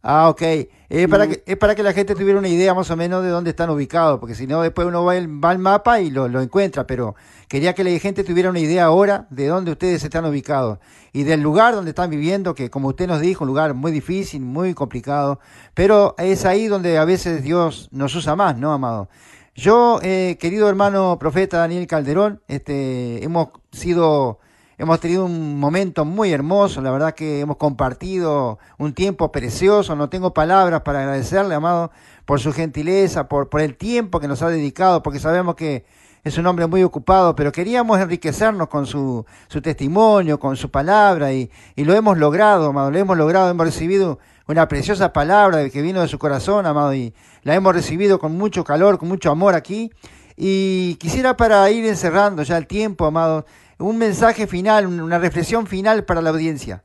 Ah, 0.02 0.30
ok. 0.30 0.42
Es 0.90 1.08
para, 1.08 1.28
que, 1.28 1.44
es 1.46 1.58
para 1.58 1.74
que 1.74 1.82
la 1.82 1.94
gente 1.94 2.14
tuviera 2.14 2.38
una 2.38 2.48
idea 2.48 2.74
más 2.74 2.92
o 2.92 2.96
menos 2.96 3.24
de 3.24 3.30
dónde 3.30 3.50
están 3.50 3.70
ubicados, 3.70 4.20
porque 4.20 4.36
si 4.36 4.46
no, 4.46 4.62
después 4.62 4.88
uno 4.88 5.04
va, 5.04 5.14
al 5.14 5.60
mapa 5.60 6.00
y 6.00 6.12
lo, 6.12 6.28
encuentra, 6.40 6.86
pero 6.86 7.16
quería 7.48 7.74
que 7.74 7.84
la 7.84 7.98
gente 8.00 8.24
tuviera 8.24 8.50
una 8.50 8.60
idea 8.60 8.86
ahora 8.86 9.28
de 9.32 9.48
dónde 9.48 9.72
ustedes 9.72 10.04
están 10.04 10.26
ubicados 10.26 10.80
y 11.12 11.24
del 11.24 11.42
lugar 11.42 11.74
donde 11.74 11.90
están 11.90 12.10
viviendo, 12.12 12.54
que 12.54 12.70
como 12.70 12.90
usted 12.90 13.08
nos 13.08 13.20
dijo, 13.20 13.44
un 13.44 13.48
lugar 13.48 13.74
muy 13.74 13.92
difícil, 13.92 14.42
muy 14.42 14.74
complicado, 14.74 15.40
pero 15.74 16.14
es 16.20 16.46
ahí 16.46 16.68
donde 16.68 16.98
a 16.98 17.06
veces 17.06 17.42
Dios 17.42 17.90
nos 17.92 18.14
usa 18.16 18.36
más, 18.36 18.58
¿no, 18.58 18.74
amado? 18.74 19.10
Yo, 19.56 20.00
eh, 20.04 20.38
querido 20.40 20.70
hermano 20.70 21.18
profeta 21.18 21.60
Daniel 21.60 21.88
Calderón, 21.88 22.42
este, 22.48 23.24
hemos 23.24 23.50
sido 23.72 24.40
Hemos 24.78 25.00
tenido 25.00 25.24
un 25.24 25.58
momento 25.58 26.04
muy 26.04 26.34
hermoso, 26.34 26.82
la 26.82 26.92
verdad 26.92 27.16
que 27.16 27.40
hemos 27.40 27.56
compartido 27.56 28.60
un 28.78 28.94
tiempo 28.94 29.32
precioso, 29.32 29.96
no 29.96 30.10
tengo 30.10 30.34
palabras 30.34 30.82
para 30.82 31.00
agradecerle, 31.00 31.56
amado, 31.56 31.92
por 32.26 32.42
su 32.42 32.52
gentileza, 32.52 33.30
por, 33.30 33.48
el 33.62 33.78
tiempo 33.78 34.20
que 34.20 34.28
nos 34.28 34.42
ha 34.42 34.50
dedicado, 34.50 35.02
porque 35.02 35.20
sabemos 35.20 35.56
que 35.56 35.86
es 36.26 36.38
un 36.38 36.46
hombre 36.46 36.68
muy 36.68 36.84
ocupado, 36.84 37.38
pero 37.38 37.54
queríamos 37.54 38.02
enriquecernos 38.02 38.68
con 38.68 38.86
su, 38.86 39.26
su 39.48 39.62
testimonio, 39.62 40.42
con 40.42 40.58
su 40.58 40.70
palabra, 40.70 41.32
y, 41.32 41.50
y, 41.78 41.86
lo 41.86 41.94
hemos 41.94 42.18
logrado, 42.18 42.72
amado, 42.72 42.92
lo 42.92 42.98
hemos 42.98 43.16
logrado, 43.16 43.50
hemos 43.50 43.66
recibido 43.66 44.20
una 44.46 44.68
preciosa 44.68 45.14
palabra 45.14 45.70
que 45.70 45.82
vino 45.82 46.02
de 46.02 46.10
su 46.10 46.20
corazón, 46.20 46.66
amado, 46.66 46.94
y 46.94 47.14
la 47.44 47.56
hemos 47.56 47.74
recibido 47.74 48.20
con 48.20 48.38
mucho 48.38 48.66
calor, 48.66 48.98
con 48.98 49.08
mucho 49.08 49.32
amor 49.32 49.56
aquí. 49.56 49.90
Y 50.38 50.96
quisiera 50.96 51.38
para 51.38 51.70
ir 51.72 51.86
encerrando 51.86 52.44
ya 52.44 52.58
el 52.58 52.68
tiempo, 52.68 53.06
amado, 53.06 53.46
un 53.80 53.98
mensaje 53.98 54.48
final, 54.48 54.88
una 54.88 55.20
reflexión 55.20 55.68
final 55.68 56.06
para 56.06 56.22
la 56.22 56.30
audiencia. 56.30 56.84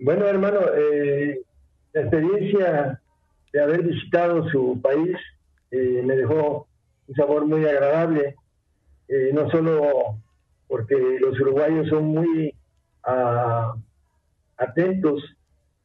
Bueno, 0.00 0.26
hermano, 0.26 0.60
eh, 0.74 1.40
la 1.92 2.00
experiencia 2.02 3.00
de 3.52 3.60
haber 3.60 3.82
visitado 3.82 4.48
su 4.50 4.80
país 4.80 5.16
eh, 5.70 6.02
me 6.04 6.16
dejó 6.16 6.66
un 7.08 7.14
sabor 7.14 7.46
muy 7.46 7.64
agradable, 7.64 8.36
eh, 9.08 9.30
no 9.32 9.50
solo 9.50 10.18
porque 10.68 11.18
los 11.20 11.38
uruguayos 11.40 11.88
son 11.88 12.04
muy 12.06 12.54
ah, 13.04 13.74
atentos. 14.58 15.22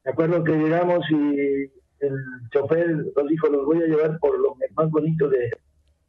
Me 0.04 0.12
acuerdo 0.12 0.44
que 0.44 0.54
llegamos 0.54 1.06
y 1.10 1.72
el 2.00 2.16
chofer 2.52 2.90
nos 3.16 3.28
dijo, 3.28 3.48
los 3.48 3.66
voy 3.66 3.82
a 3.84 3.88
llevar 3.88 4.20
por 4.20 4.38
lo 4.40 4.56
más 4.76 4.90
bonito 4.90 5.28
de, 5.30 5.52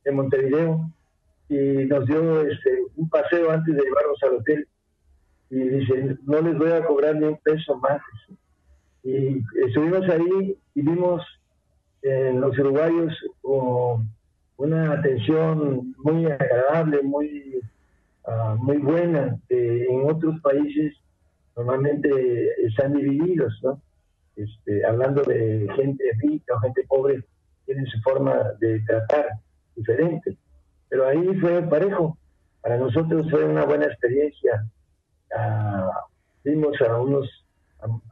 de 0.04 0.12
Montevideo 0.12 0.90
y 1.48 1.56
nos 1.86 2.06
dio 2.06 2.42
este, 2.42 2.82
un 2.96 3.08
paseo 3.08 3.50
antes 3.50 3.74
de 3.74 3.82
llevarnos 3.82 4.22
al 4.22 4.34
hotel 4.36 4.68
y 5.50 5.56
dice, 5.56 6.16
no 6.24 6.40
les 6.42 6.58
voy 6.58 6.72
a 6.72 6.84
cobrar 6.84 7.16
ni 7.16 7.26
un 7.26 7.38
peso 7.38 7.76
más. 7.78 8.02
Y 9.02 9.42
estuvimos 9.66 10.06
ahí 10.08 10.58
y 10.74 10.82
vimos 10.82 11.22
en 12.02 12.40
los 12.40 12.58
uruguayos 12.58 13.14
como 13.40 14.04
una 14.58 14.92
atención 14.92 15.94
muy 15.98 16.26
agradable, 16.26 17.02
muy, 17.02 17.60
ah, 18.26 18.56
muy 18.58 18.76
buena. 18.78 19.38
en 19.48 20.10
otros 20.10 20.38
países 20.42 20.94
normalmente 21.56 22.10
están 22.66 22.92
divididos, 22.92 23.58
¿no? 23.62 23.80
Este, 24.36 24.84
hablando 24.84 25.22
de 25.22 25.66
gente 25.74 26.04
rica 26.22 26.54
o 26.54 26.60
gente 26.60 26.84
pobre, 26.88 27.24
tienen 27.66 27.86
su 27.86 28.00
forma 28.02 28.52
de 28.60 28.80
tratar 28.80 29.26
diferente. 29.74 30.36
Pero 30.88 31.06
ahí 31.06 31.34
fue 31.40 31.62
parejo. 31.62 32.16
Para 32.62 32.76
nosotros 32.76 33.30
fue 33.30 33.44
una 33.44 33.64
buena 33.64 33.86
experiencia. 33.86 34.66
Ah, 35.36 35.90
vimos 36.44 36.80
a 36.80 37.00
unos 37.00 37.28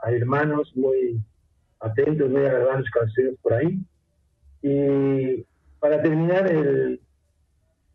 a, 0.03 0.11
hermanos 0.11 0.71
muy 0.77 1.21
atentos, 1.81 2.31
muy 2.31 2.45
agradables 2.45 2.91
cuando 2.91 3.13
por 3.43 3.53
ahí. 3.55 3.81
Y 4.63 5.45
para 5.81 6.03
terminar 6.03 6.51
el, 6.51 7.01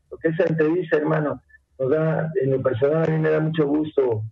lo 0.10 0.18
que 0.18 0.30
es 0.30 0.40
la 0.40 0.46
entrevista, 0.46 0.98
hermano, 0.98 1.42
nos 1.80 1.90
da, 1.90 2.32
en 2.42 2.52
lo 2.52 2.62
personal 2.62 3.04
a 3.04 3.12
mí 3.12 3.18
me 3.18 3.30
da 3.30 3.40
mucho 3.40 3.66
gusto 3.66 4.24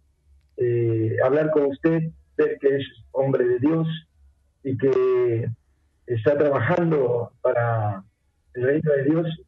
eh, 0.58 1.18
hablar 1.24 1.52
con 1.52 1.66
usted, 1.66 2.12
ver 2.38 2.58
que 2.60 2.78
es 2.78 2.86
hombre 3.12 3.46
de 3.46 3.60
Dios 3.60 3.88
y 4.64 4.78
que 4.78 5.50
está 6.06 6.38
trabajando 6.38 7.32
para 7.42 8.04
el 8.54 8.64
reino 8.64 8.92
de 8.92 9.04
Dios. 9.04 9.42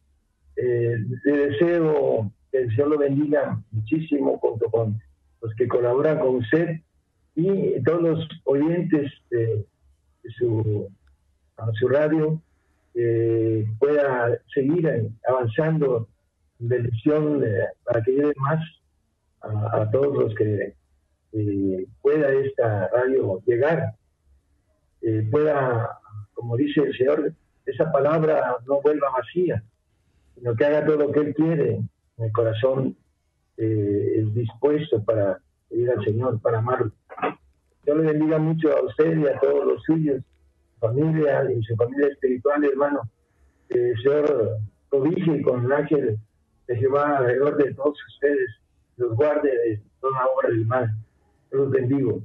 Eh, 0.56 0.96
le 1.24 1.36
deseo 1.48 2.30
que 2.50 2.58
el 2.58 2.70
Señor 2.70 2.88
lo 2.88 2.98
bendiga 2.98 3.60
muchísimo 3.70 4.38
junto 4.38 4.70
con 4.70 5.00
los 5.40 5.54
que 5.54 5.66
colaboran 5.66 6.18
con 6.18 6.36
usted 6.36 6.80
y 7.34 7.82
todos 7.82 8.02
los 8.02 8.28
oyentes 8.44 9.10
de, 9.30 9.64
su, 10.38 10.88
radio 11.88 12.40
eh, 12.94 13.66
pueda 13.78 14.38
seguir 14.54 15.10
avanzando 15.26 16.08
en 16.60 16.68
bendición 16.68 17.42
eh, 17.44 17.64
para 17.84 18.02
que 18.02 18.12
lleve 18.12 18.34
más 18.36 18.60
a, 19.40 19.90
todos 19.90 20.16
los 20.16 20.34
que 20.34 20.74
eh, 21.32 21.86
pueda 22.00 22.30
esta 22.30 22.88
radio 22.88 23.40
llegar, 23.46 23.94
eh, 25.00 25.26
pueda, 25.30 25.98
como 26.34 26.56
dice 26.56 26.80
el 26.82 26.96
Señor, 26.96 27.32
esa 27.66 27.90
palabra 27.90 28.56
no 28.66 28.80
vuelva 28.80 29.10
vacía, 29.10 29.62
sino 30.34 30.54
que 30.54 30.64
haga 30.64 30.84
todo 30.84 30.96
lo 30.96 31.12
que 31.12 31.20
Él 31.20 31.34
quiere 31.34 31.74
en 32.18 32.24
el 32.24 32.32
corazón 32.32 32.96
es 33.56 34.34
dispuesto 34.34 35.02
para 35.04 35.38
ir 35.70 35.90
al 35.90 36.04
Señor, 36.04 36.40
para 36.40 36.58
amarlo. 36.58 36.92
Yo 37.86 37.94
le 37.94 38.12
bendiga 38.12 38.38
mucho 38.38 38.76
a 38.76 38.82
usted 38.82 39.16
y 39.16 39.26
a 39.26 39.38
todos 39.38 39.64
los 39.64 39.82
suyos 39.84 40.22
familia 40.82 41.48
y 41.52 41.62
su 41.62 41.76
familia 41.76 42.08
espiritual, 42.08 42.64
hermano. 42.64 43.02
El 43.68 43.96
Señor 44.02 44.58
cobije 44.88 45.40
con 45.42 45.64
el 45.64 45.72
ángel 45.72 46.18
de 46.66 46.76
Jehová 46.76 47.18
alrededor 47.18 47.56
de 47.56 47.72
todos 47.74 47.96
ustedes, 48.08 48.50
los 48.96 49.14
guarde 49.14 49.48
de 49.48 49.80
toda 50.00 50.26
obra 50.36 50.48
del 50.48 50.66
mal. 50.66 50.94
Los 51.52 51.70
bendigo. 51.70 52.20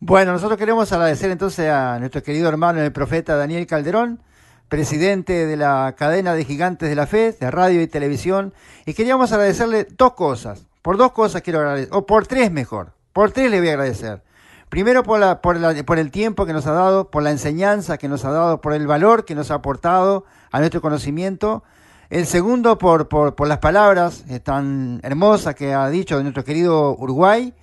Bueno, 0.00 0.32
nosotros 0.32 0.58
queremos 0.58 0.90
agradecer 0.92 1.30
entonces 1.30 1.68
a 1.68 1.98
nuestro 1.98 2.22
querido 2.22 2.48
hermano 2.48 2.80
el 2.80 2.92
profeta 2.92 3.36
Daniel 3.36 3.66
Calderón, 3.66 4.20
presidente 4.68 5.46
de 5.46 5.56
la 5.56 5.94
cadena 5.96 6.34
de 6.34 6.44
gigantes 6.44 6.88
de 6.88 6.94
la 6.94 7.06
fe, 7.06 7.32
de 7.38 7.50
radio 7.50 7.80
y 7.80 7.86
televisión, 7.86 8.52
y 8.86 8.94
queríamos 8.94 9.32
agradecerle 9.32 9.86
dos 9.96 10.12
cosas. 10.14 10.66
Por 10.82 10.96
dos 10.96 11.12
cosas 11.12 11.42
quiero 11.42 11.60
agradecer, 11.60 11.88
o 11.92 12.06
por 12.06 12.26
tres 12.26 12.52
mejor. 12.52 12.92
Por 13.12 13.32
tres 13.32 13.50
le 13.50 13.58
voy 13.58 13.68
a 13.68 13.72
agradecer. 13.72 14.22
Primero 14.68 15.02
por, 15.02 15.18
la, 15.18 15.40
por, 15.40 15.84
por, 15.84 15.98
el 15.98 16.10
tiempo 16.10 16.44
que 16.44 16.52
nos 16.52 16.66
ha 16.66 16.72
dado, 16.72 17.10
por 17.10 17.22
la 17.22 17.30
enseñanza 17.30 17.96
que 17.96 18.08
nos 18.08 18.24
ha 18.24 18.30
dado, 18.30 18.60
por 18.60 18.74
el 18.74 18.86
valor 18.86 19.24
que 19.24 19.34
nos 19.34 19.50
ha 19.50 19.54
aportado 19.54 20.24
a 20.50 20.58
nuestro 20.58 20.82
conocimiento. 20.82 21.62
El 22.10 22.26
segundo 22.26 22.78
por, 22.78 23.08
por 23.08 23.48
las 23.48 23.58
palabras 23.58 24.24
eh, 24.28 24.40
tan 24.40 25.00
hermosas 25.02 25.54
que 25.54 25.74
ha 25.74 25.88
dicho 25.88 26.16
de 26.16 26.22
nuestro 26.22 26.44
querido 26.44 26.94
Uruguay. 26.96 27.54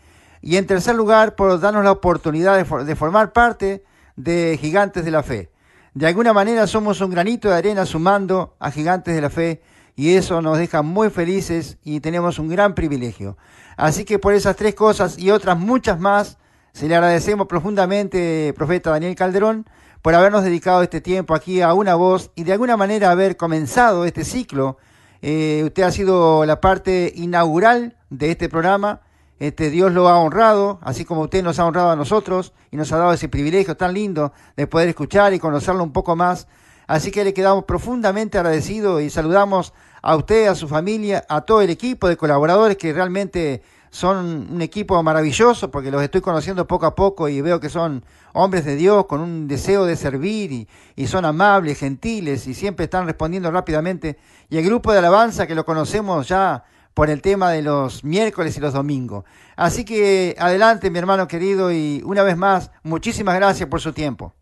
Y 0.42 0.58
en 0.58 0.68
tercer 0.68 0.96
lugar 0.96 1.36
por 1.36 1.60
darnos 1.60 1.84
la 1.84 1.92
oportunidad 1.92 2.58
de 2.58 2.96
formar 2.96 3.34
parte 3.34 3.84
de 4.16 4.58
Gigantes 4.62 5.04
de 5.04 5.12
la 5.12 5.24
Fe. 5.24 5.50
De 5.96 6.08
alguna 6.08 6.34
manera 6.34 6.68
somos 6.68 7.00
un 7.00 7.10
granito 7.10 7.48
de 7.48 7.56
arena 7.56 7.86
sumando 7.86 8.58
a 8.60 8.70
Gigantes 8.70 9.16
de 9.16 9.22
la 9.22 9.30
Fe 9.30 9.62
y 9.96 10.16
eso 10.16 10.42
nos 10.42 10.58
deja 10.58 10.82
muy 10.82 11.10
felices 11.10 11.78
y 11.86 12.02
tenemos 12.02 12.38
un 12.38 12.50
gran 12.50 12.76
privilegio. 12.76 13.38
Así 13.78 14.04
que 14.04 14.20
por 14.20 14.34
esas 14.34 14.58
tres 14.58 14.76
cosas 14.76 15.18
y 15.18 15.32
otras 15.32 15.58
muchas 15.58 15.98
más, 15.98 16.38
se 16.74 16.90
le 16.90 16.96
agradecemos 16.96 17.48
profundamente, 17.48 18.54
profeta 18.58 18.90
Daniel 18.90 19.16
Calderón, 19.16 19.66
por 20.02 20.14
habernos 20.14 20.44
dedicado 20.44 20.84
este 20.84 21.00
tiempo 21.00 21.34
aquí 21.34 21.62
a 21.62 21.74
una 21.74 21.96
voz 21.96 22.30
y 22.36 22.44
de 22.44 22.52
alguna 22.52 22.76
manera 22.76 23.12
haber 23.12 23.38
comenzado 23.38 24.04
este 24.04 24.26
ciclo. 24.26 24.76
Eh, 25.22 25.62
usted 25.64 25.84
ha 25.84 25.92
sido 25.92 26.46
la 26.46 26.60
parte 26.60 27.14
inaugural 27.16 27.96
de 28.10 28.32
este 28.32 28.50
programa. 28.50 29.00
Este, 29.40 29.70
Dios 29.70 29.92
lo 29.92 30.08
ha 30.08 30.18
honrado, 30.18 30.80
así 30.82 31.04
como 31.04 31.22
usted 31.22 31.44
nos 31.44 31.60
ha 31.60 31.66
honrado 31.66 31.92
a 31.92 31.96
nosotros 31.96 32.54
y 32.72 32.78
nos 32.78 32.92
ha 32.92 32.98
dado 32.98 33.14
ese 33.14 33.28
privilegio 33.28 33.76
tan 33.76 33.94
lindo 33.94 34.32
de 34.56 34.68
poder 34.68 34.90
escuchar 34.90 35.34
y 35.34 35.40
conocerlo 35.40 35.84
un 35.84 35.92
poco 35.92 36.16
más. 36.16 36.48
Así 36.88 37.12
que 37.12 37.24
le 37.24 37.34
quedamos 37.34 37.66
profundamente 37.66 38.38
agradecidos 38.38 39.02
y 39.02 39.10
saludamos 39.10 39.74
a 40.02 40.16
usted, 40.16 40.48
a 40.48 40.56
su 40.56 40.68
familia, 40.68 41.26
a 41.28 41.42
todo 41.42 41.62
el 41.62 41.70
equipo 41.70 42.08
de 42.08 42.16
colaboradores 42.16 42.78
que 42.78 42.94
realmente 42.94 43.64
son 43.90 44.50
un 44.52 44.62
equipo 44.62 45.02
maravilloso 45.02 45.72
porque 45.72 45.90
los 45.90 46.04
estoy 46.04 46.20
conociendo 46.22 46.68
poco 46.68 46.86
a 46.86 46.96
poco 46.96 47.30
y 47.30 47.40
veo 47.42 47.62
que 47.62 47.70
son 47.70 48.04
hombres 48.34 48.66
de 48.66 48.76
Dios 48.76 49.06
con 49.06 49.22
un 49.22 49.48
deseo 49.48 49.86
de 49.86 49.96
servir 49.96 50.68
y, 50.96 51.08
son 51.08 51.24
amables, 51.24 51.80
gentiles 51.80 52.46
y 52.46 52.54
siempre 52.54 52.86
están 52.86 53.06
respondiendo 53.06 53.50
rápidamente. 53.52 54.18
Y 54.50 54.58
el 54.58 54.66
grupo 54.66 54.92
de 54.92 55.00
alabanza 55.00 55.48
que 55.48 55.56
lo 55.56 55.66
conocemos 55.66 56.28
ya 56.28 56.66
por 56.96 57.10
el 57.10 57.22
tema 57.22 57.52
de 57.52 57.62
los 57.62 58.04
miércoles 58.04 58.58
y 58.58 58.62
los 58.62 58.74
domingos. 58.74 59.26
Así 59.56 59.86
que 59.86 60.36
adelante 60.40 60.90
mi 60.90 60.98
hermano 60.98 61.28
querido 61.28 61.72
y 61.72 62.02
una 62.06 62.24
vez 62.24 62.38
más, 62.38 62.72
muchísimas 62.84 63.36
gracias 63.36 63.70
por 63.70 63.82
su 63.82 63.94
tiempo. 63.94 64.34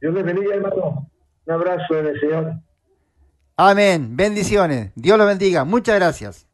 Dios 0.00 0.12
les 0.12 0.24
bendiga 0.24 0.54
hermano. 0.54 1.08
Un 1.46 1.54
abrazo 1.54 1.98
en 1.98 2.06
el 2.08 2.20
Señor. 2.20 2.54
Amén. 3.56 4.16
Bendiciones. 4.16 4.92
Dios 4.94 5.16
lo 5.16 5.24
bendiga. 5.24 5.64
Muchas 5.64 5.94
gracias. 5.94 6.46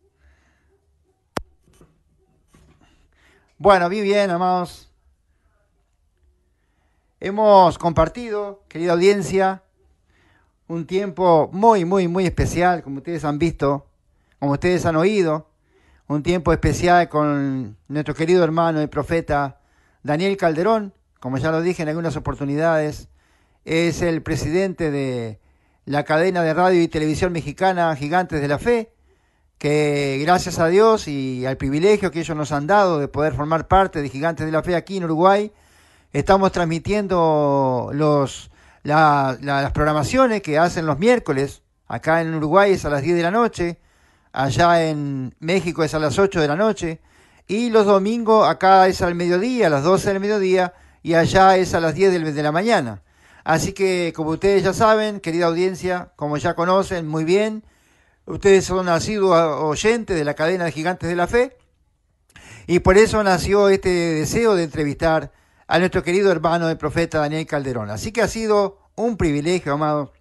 Bueno, 3.56 3.88
muy 3.88 4.02
bien, 4.02 4.30
amados. 4.30 4.92
Hemos 7.20 7.78
compartido, 7.78 8.62
querida 8.68 8.92
audiencia, 8.92 9.63
un 10.68 10.86
tiempo 10.86 11.50
muy, 11.52 11.84
muy, 11.84 12.08
muy 12.08 12.26
especial, 12.26 12.82
como 12.82 12.98
ustedes 12.98 13.24
han 13.24 13.38
visto, 13.38 13.86
como 14.38 14.52
ustedes 14.52 14.86
han 14.86 14.96
oído, 14.96 15.48
un 16.06 16.22
tiempo 16.22 16.52
especial 16.52 17.08
con 17.08 17.76
nuestro 17.88 18.14
querido 18.14 18.44
hermano 18.44 18.82
y 18.82 18.86
profeta 18.86 19.60
Daniel 20.02 20.36
Calderón, 20.36 20.92
como 21.20 21.38
ya 21.38 21.50
lo 21.50 21.62
dije 21.62 21.82
en 21.82 21.88
algunas 21.88 22.16
oportunidades, 22.16 23.08
es 23.64 24.02
el 24.02 24.22
presidente 24.22 24.90
de 24.90 25.40
la 25.86 26.04
cadena 26.04 26.42
de 26.42 26.54
radio 26.54 26.82
y 26.82 26.88
televisión 26.88 27.32
mexicana 27.32 27.94
Gigantes 27.96 28.40
de 28.40 28.48
la 28.48 28.58
Fe, 28.58 28.92
que 29.58 30.18
gracias 30.22 30.58
a 30.58 30.68
Dios 30.68 31.08
y 31.08 31.46
al 31.46 31.56
privilegio 31.56 32.10
que 32.10 32.20
ellos 32.20 32.36
nos 32.36 32.52
han 32.52 32.66
dado 32.66 32.98
de 32.98 33.08
poder 33.08 33.34
formar 33.34 33.68
parte 33.68 34.02
de 34.02 34.08
Gigantes 34.08 34.44
de 34.44 34.52
la 34.52 34.62
Fe 34.62 34.76
aquí 34.76 34.98
en 34.98 35.04
Uruguay, 35.04 35.52
estamos 36.12 36.52
transmitiendo 36.52 37.90
los, 37.92 38.50
las 38.84 39.72
programaciones 39.72 40.42
que 40.42 40.58
hacen 40.58 40.86
los 40.86 40.98
miércoles. 40.98 41.62
Acá 41.88 42.20
en 42.20 42.34
Uruguay 42.34 42.72
es 42.72 42.84
a 42.84 42.90
las 42.90 43.02
10 43.02 43.16
de 43.16 43.22
la 43.22 43.30
noche, 43.32 43.80
allá 44.32 44.88
en 44.88 45.34
México 45.40 45.82
es 45.82 45.94
a 45.94 45.98
las 45.98 46.18
8 46.18 46.40
de 46.40 46.48
la 46.48 46.56
noche, 46.56 47.00
y 47.46 47.70
los 47.70 47.84
domingos 47.84 48.48
acá 48.48 48.86
es 48.86 49.02
al 49.02 49.14
mediodía, 49.14 49.66
a 49.66 49.70
las 49.70 49.82
12 49.82 50.12
del 50.12 50.20
mediodía, 50.20 50.72
y 51.02 51.14
allá 51.14 51.56
es 51.56 51.74
a 51.74 51.80
las 51.80 51.94
10 51.94 52.34
de 52.34 52.42
la 52.42 52.52
mañana. 52.52 53.02
Así 53.42 53.72
que, 53.72 54.12
como 54.16 54.30
ustedes 54.30 54.62
ya 54.62 54.72
saben, 54.72 55.20
querida 55.20 55.46
audiencia, 55.46 56.12
como 56.16 56.38
ya 56.38 56.54
conocen 56.54 57.06
muy 57.06 57.24
bien, 57.24 57.64
Ustedes 58.26 58.64
son 58.64 58.86
nacidos 58.86 59.36
oyentes 59.60 60.16
de 60.16 60.24
la 60.24 60.32
cadena 60.32 60.64
de 60.64 60.72
gigantes 60.72 61.10
de 61.10 61.14
la 61.16 61.26
fe 61.26 61.58
y 62.66 62.78
por 62.78 62.96
eso 62.96 63.22
nació 63.22 63.68
este 63.68 63.90
deseo 63.90 64.54
de 64.54 64.64
entrevistar 64.64 65.30
a 65.66 65.78
nuestro 65.78 66.02
querido 66.02 66.30
hermano 66.30 66.68
el 66.68 66.76
profeta 66.76 67.20
Daniel 67.20 67.46
Calderón. 67.46 67.90
Así 67.90 68.12
que 68.12 68.22
ha 68.22 68.28
sido 68.28 68.78
un 68.94 69.16
privilegio, 69.16 69.72
amado. 69.72 70.12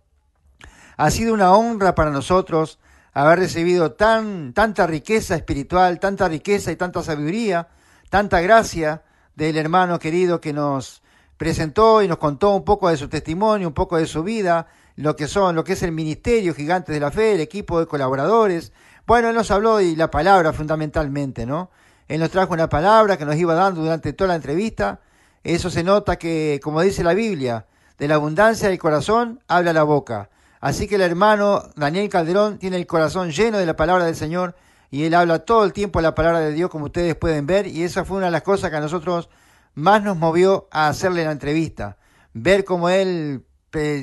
Ha 0.98 1.12
sido 1.12 1.34
una 1.34 1.54
honra 1.54 1.96
para 1.96 2.12
nosotros 2.12 2.80
haber 3.14 3.40
recibido 3.40 3.94
tan, 3.94 4.54
tanta 4.54 4.88
riqueza 4.88 5.36
espiritual, 5.36 6.00
tanta 6.00 6.28
riqueza 6.28 6.72
y 6.72 6.76
tanta 6.76 7.04
sabiduría, 7.04 7.68
tanta 8.10 8.42
gracia 8.42 9.04
del 9.36 9.58
hermano 9.58 10.00
querido 10.00 10.42
que 10.42 10.54
nos 10.54 11.02
presentó 11.38 12.02
y 12.02 12.08
nos 12.08 12.18
contó 12.18 12.52
un 12.52 12.64
poco 12.64 12.90
de 12.90 12.98
su 12.98 13.10
testimonio, 13.10 13.68
un 13.68 13.74
poco 13.74 13.98
de 13.98 14.06
su 14.06 14.24
vida, 14.24 14.68
lo 14.96 15.16
que 15.16 15.28
son, 15.28 15.56
lo 15.56 15.64
que 15.64 15.74
es 15.74 15.84
el 15.84 15.92
ministerio 15.92 16.54
Gigantes 16.54 16.94
de 16.94 17.00
la 17.00 17.12
Fe, 17.12 17.34
el 17.34 17.42
equipo 17.42 17.80
de 17.80 17.88
colaboradores. 17.88 18.72
Bueno, 19.06 19.30
él 19.30 19.36
nos 19.36 19.52
habló 19.52 19.82
y 19.82 19.96
la 19.96 20.10
palabra 20.12 20.54
fundamentalmente, 20.54 21.46
¿no? 21.46 21.72
Él 22.08 22.20
nos 22.20 22.32
trajo 22.32 22.54
una 22.54 22.70
palabra 22.70 23.18
que 23.18 23.26
nos 23.26 23.36
iba 23.36 23.54
dando 23.54 23.82
durante 23.82 24.14
toda 24.14 24.30
la 24.30 24.36
entrevista. 24.36 25.00
Eso 25.44 25.70
se 25.70 25.84
nota 25.84 26.18
que, 26.18 26.60
como 26.64 26.82
dice 26.82 27.04
la 27.04 27.14
Biblia, 27.14 27.66
De 27.98 28.08
la 28.08 28.16
abundancia 28.16 28.70
del 28.70 28.80
corazón 28.80 29.40
habla 29.48 29.72
la 29.72 29.84
boca. 29.84 30.30
Así 30.60 30.88
que 30.88 30.96
el 30.96 31.02
hermano 31.02 31.70
Daniel 31.76 32.10
Calderón 32.10 32.58
tiene 32.58 32.78
el 32.78 32.88
corazón 32.88 33.32
lleno 33.32 33.60
de 33.60 33.66
la 33.66 33.76
palabra 33.76 34.06
del 34.06 34.16
Señor 34.16 34.56
y 34.90 35.04
él 35.04 35.14
habla 35.14 35.40
todo 35.40 35.64
el 35.64 35.74
tiempo 35.74 36.02
la 36.02 36.16
palabra 36.16 36.40
de 36.40 36.54
Dios 36.54 36.70
como 36.70 36.86
ustedes 36.86 37.16
pueden 37.16 37.46
ver 37.46 37.68
y 37.68 37.84
esa 37.84 38.04
fue 38.04 38.18
una 38.18 38.28
de 38.28 38.32
las 38.32 38.42
cosas 38.42 38.72
que 38.72 38.78
a 38.78 38.80
nosotros 38.80 39.30
más 39.76 40.02
nos 40.02 40.18
movió 40.18 40.68
a 40.72 40.88
hacerle 40.88 41.26
la 41.26 41.32
entrevista. 41.32 41.98
Ver 42.34 42.64
cómo 42.64 42.90
él 42.90 43.46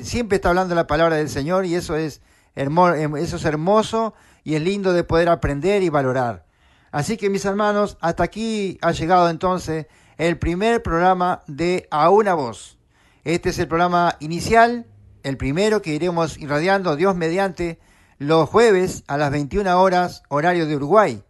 siempre 0.03 0.35
está 0.35 0.49
hablando 0.49 0.75
la 0.75 0.87
palabra 0.87 1.15
del 1.15 1.29
Señor 1.29 1.65
y 1.65 1.75
eso 1.75 1.95
es, 1.95 2.21
hermoso, 2.55 2.95
eso 3.17 3.35
es 3.37 3.45
hermoso 3.45 4.13
y 4.43 4.55
es 4.55 4.61
lindo 4.61 4.93
de 4.93 5.03
poder 5.03 5.29
aprender 5.29 5.83
y 5.83 5.89
valorar. 5.89 6.45
Así 6.91 7.17
que 7.17 7.29
mis 7.29 7.45
hermanos, 7.45 7.97
hasta 8.01 8.23
aquí 8.23 8.77
ha 8.81 8.91
llegado 8.91 9.29
entonces 9.29 9.87
el 10.21 10.37
primer 10.37 10.83
programa 10.83 11.41
de 11.47 11.87
A 11.89 12.11
una 12.11 12.35
voz. 12.35 12.77
Este 13.23 13.49
es 13.49 13.57
el 13.57 13.67
programa 13.67 14.17
inicial 14.19 14.85
el 15.23 15.35
primero 15.35 15.81
que 15.81 15.95
iremos 15.95 16.37
irradiando, 16.37 16.95
Dios 16.95 17.15
mediante, 17.15 17.79
los 18.19 18.47
jueves 18.47 19.03
a 19.07 19.17
las 19.17 19.31
21 19.31 19.81
horas, 19.81 20.21
horario 20.29 20.67
de 20.67 20.75
Uruguay. 20.75 21.23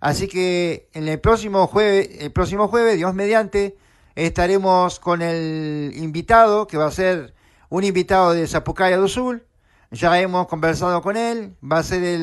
Así 0.00 0.26
que 0.26 0.88
en 0.92 1.06
el 1.06 1.20
próximo 1.20 1.68
jueves, 1.68 2.08
el 2.18 2.32
próximo 2.32 2.66
jueves, 2.66 2.96
Dios 2.96 3.14
mediante, 3.14 3.76
estaremos 4.16 4.98
con 4.98 5.22
el 5.22 5.92
invitado, 5.94 6.66
que 6.66 6.78
va 6.78 6.86
a 6.86 6.90
ser 6.90 7.34
un 7.68 7.84
invitado 7.84 8.32
de 8.32 8.48
Zapucaya 8.48 8.96
do 8.96 9.06
Sul. 9.06 9.44
Ya 9.92 10.20
hemos 10.20 10.48
conversado 10.48 11.00
con 11.00 11.16
él, 11.16 11.54
va 11.62 11.78
a 11.78 11.82
ser 11.84 12.02
el 12.02 12.20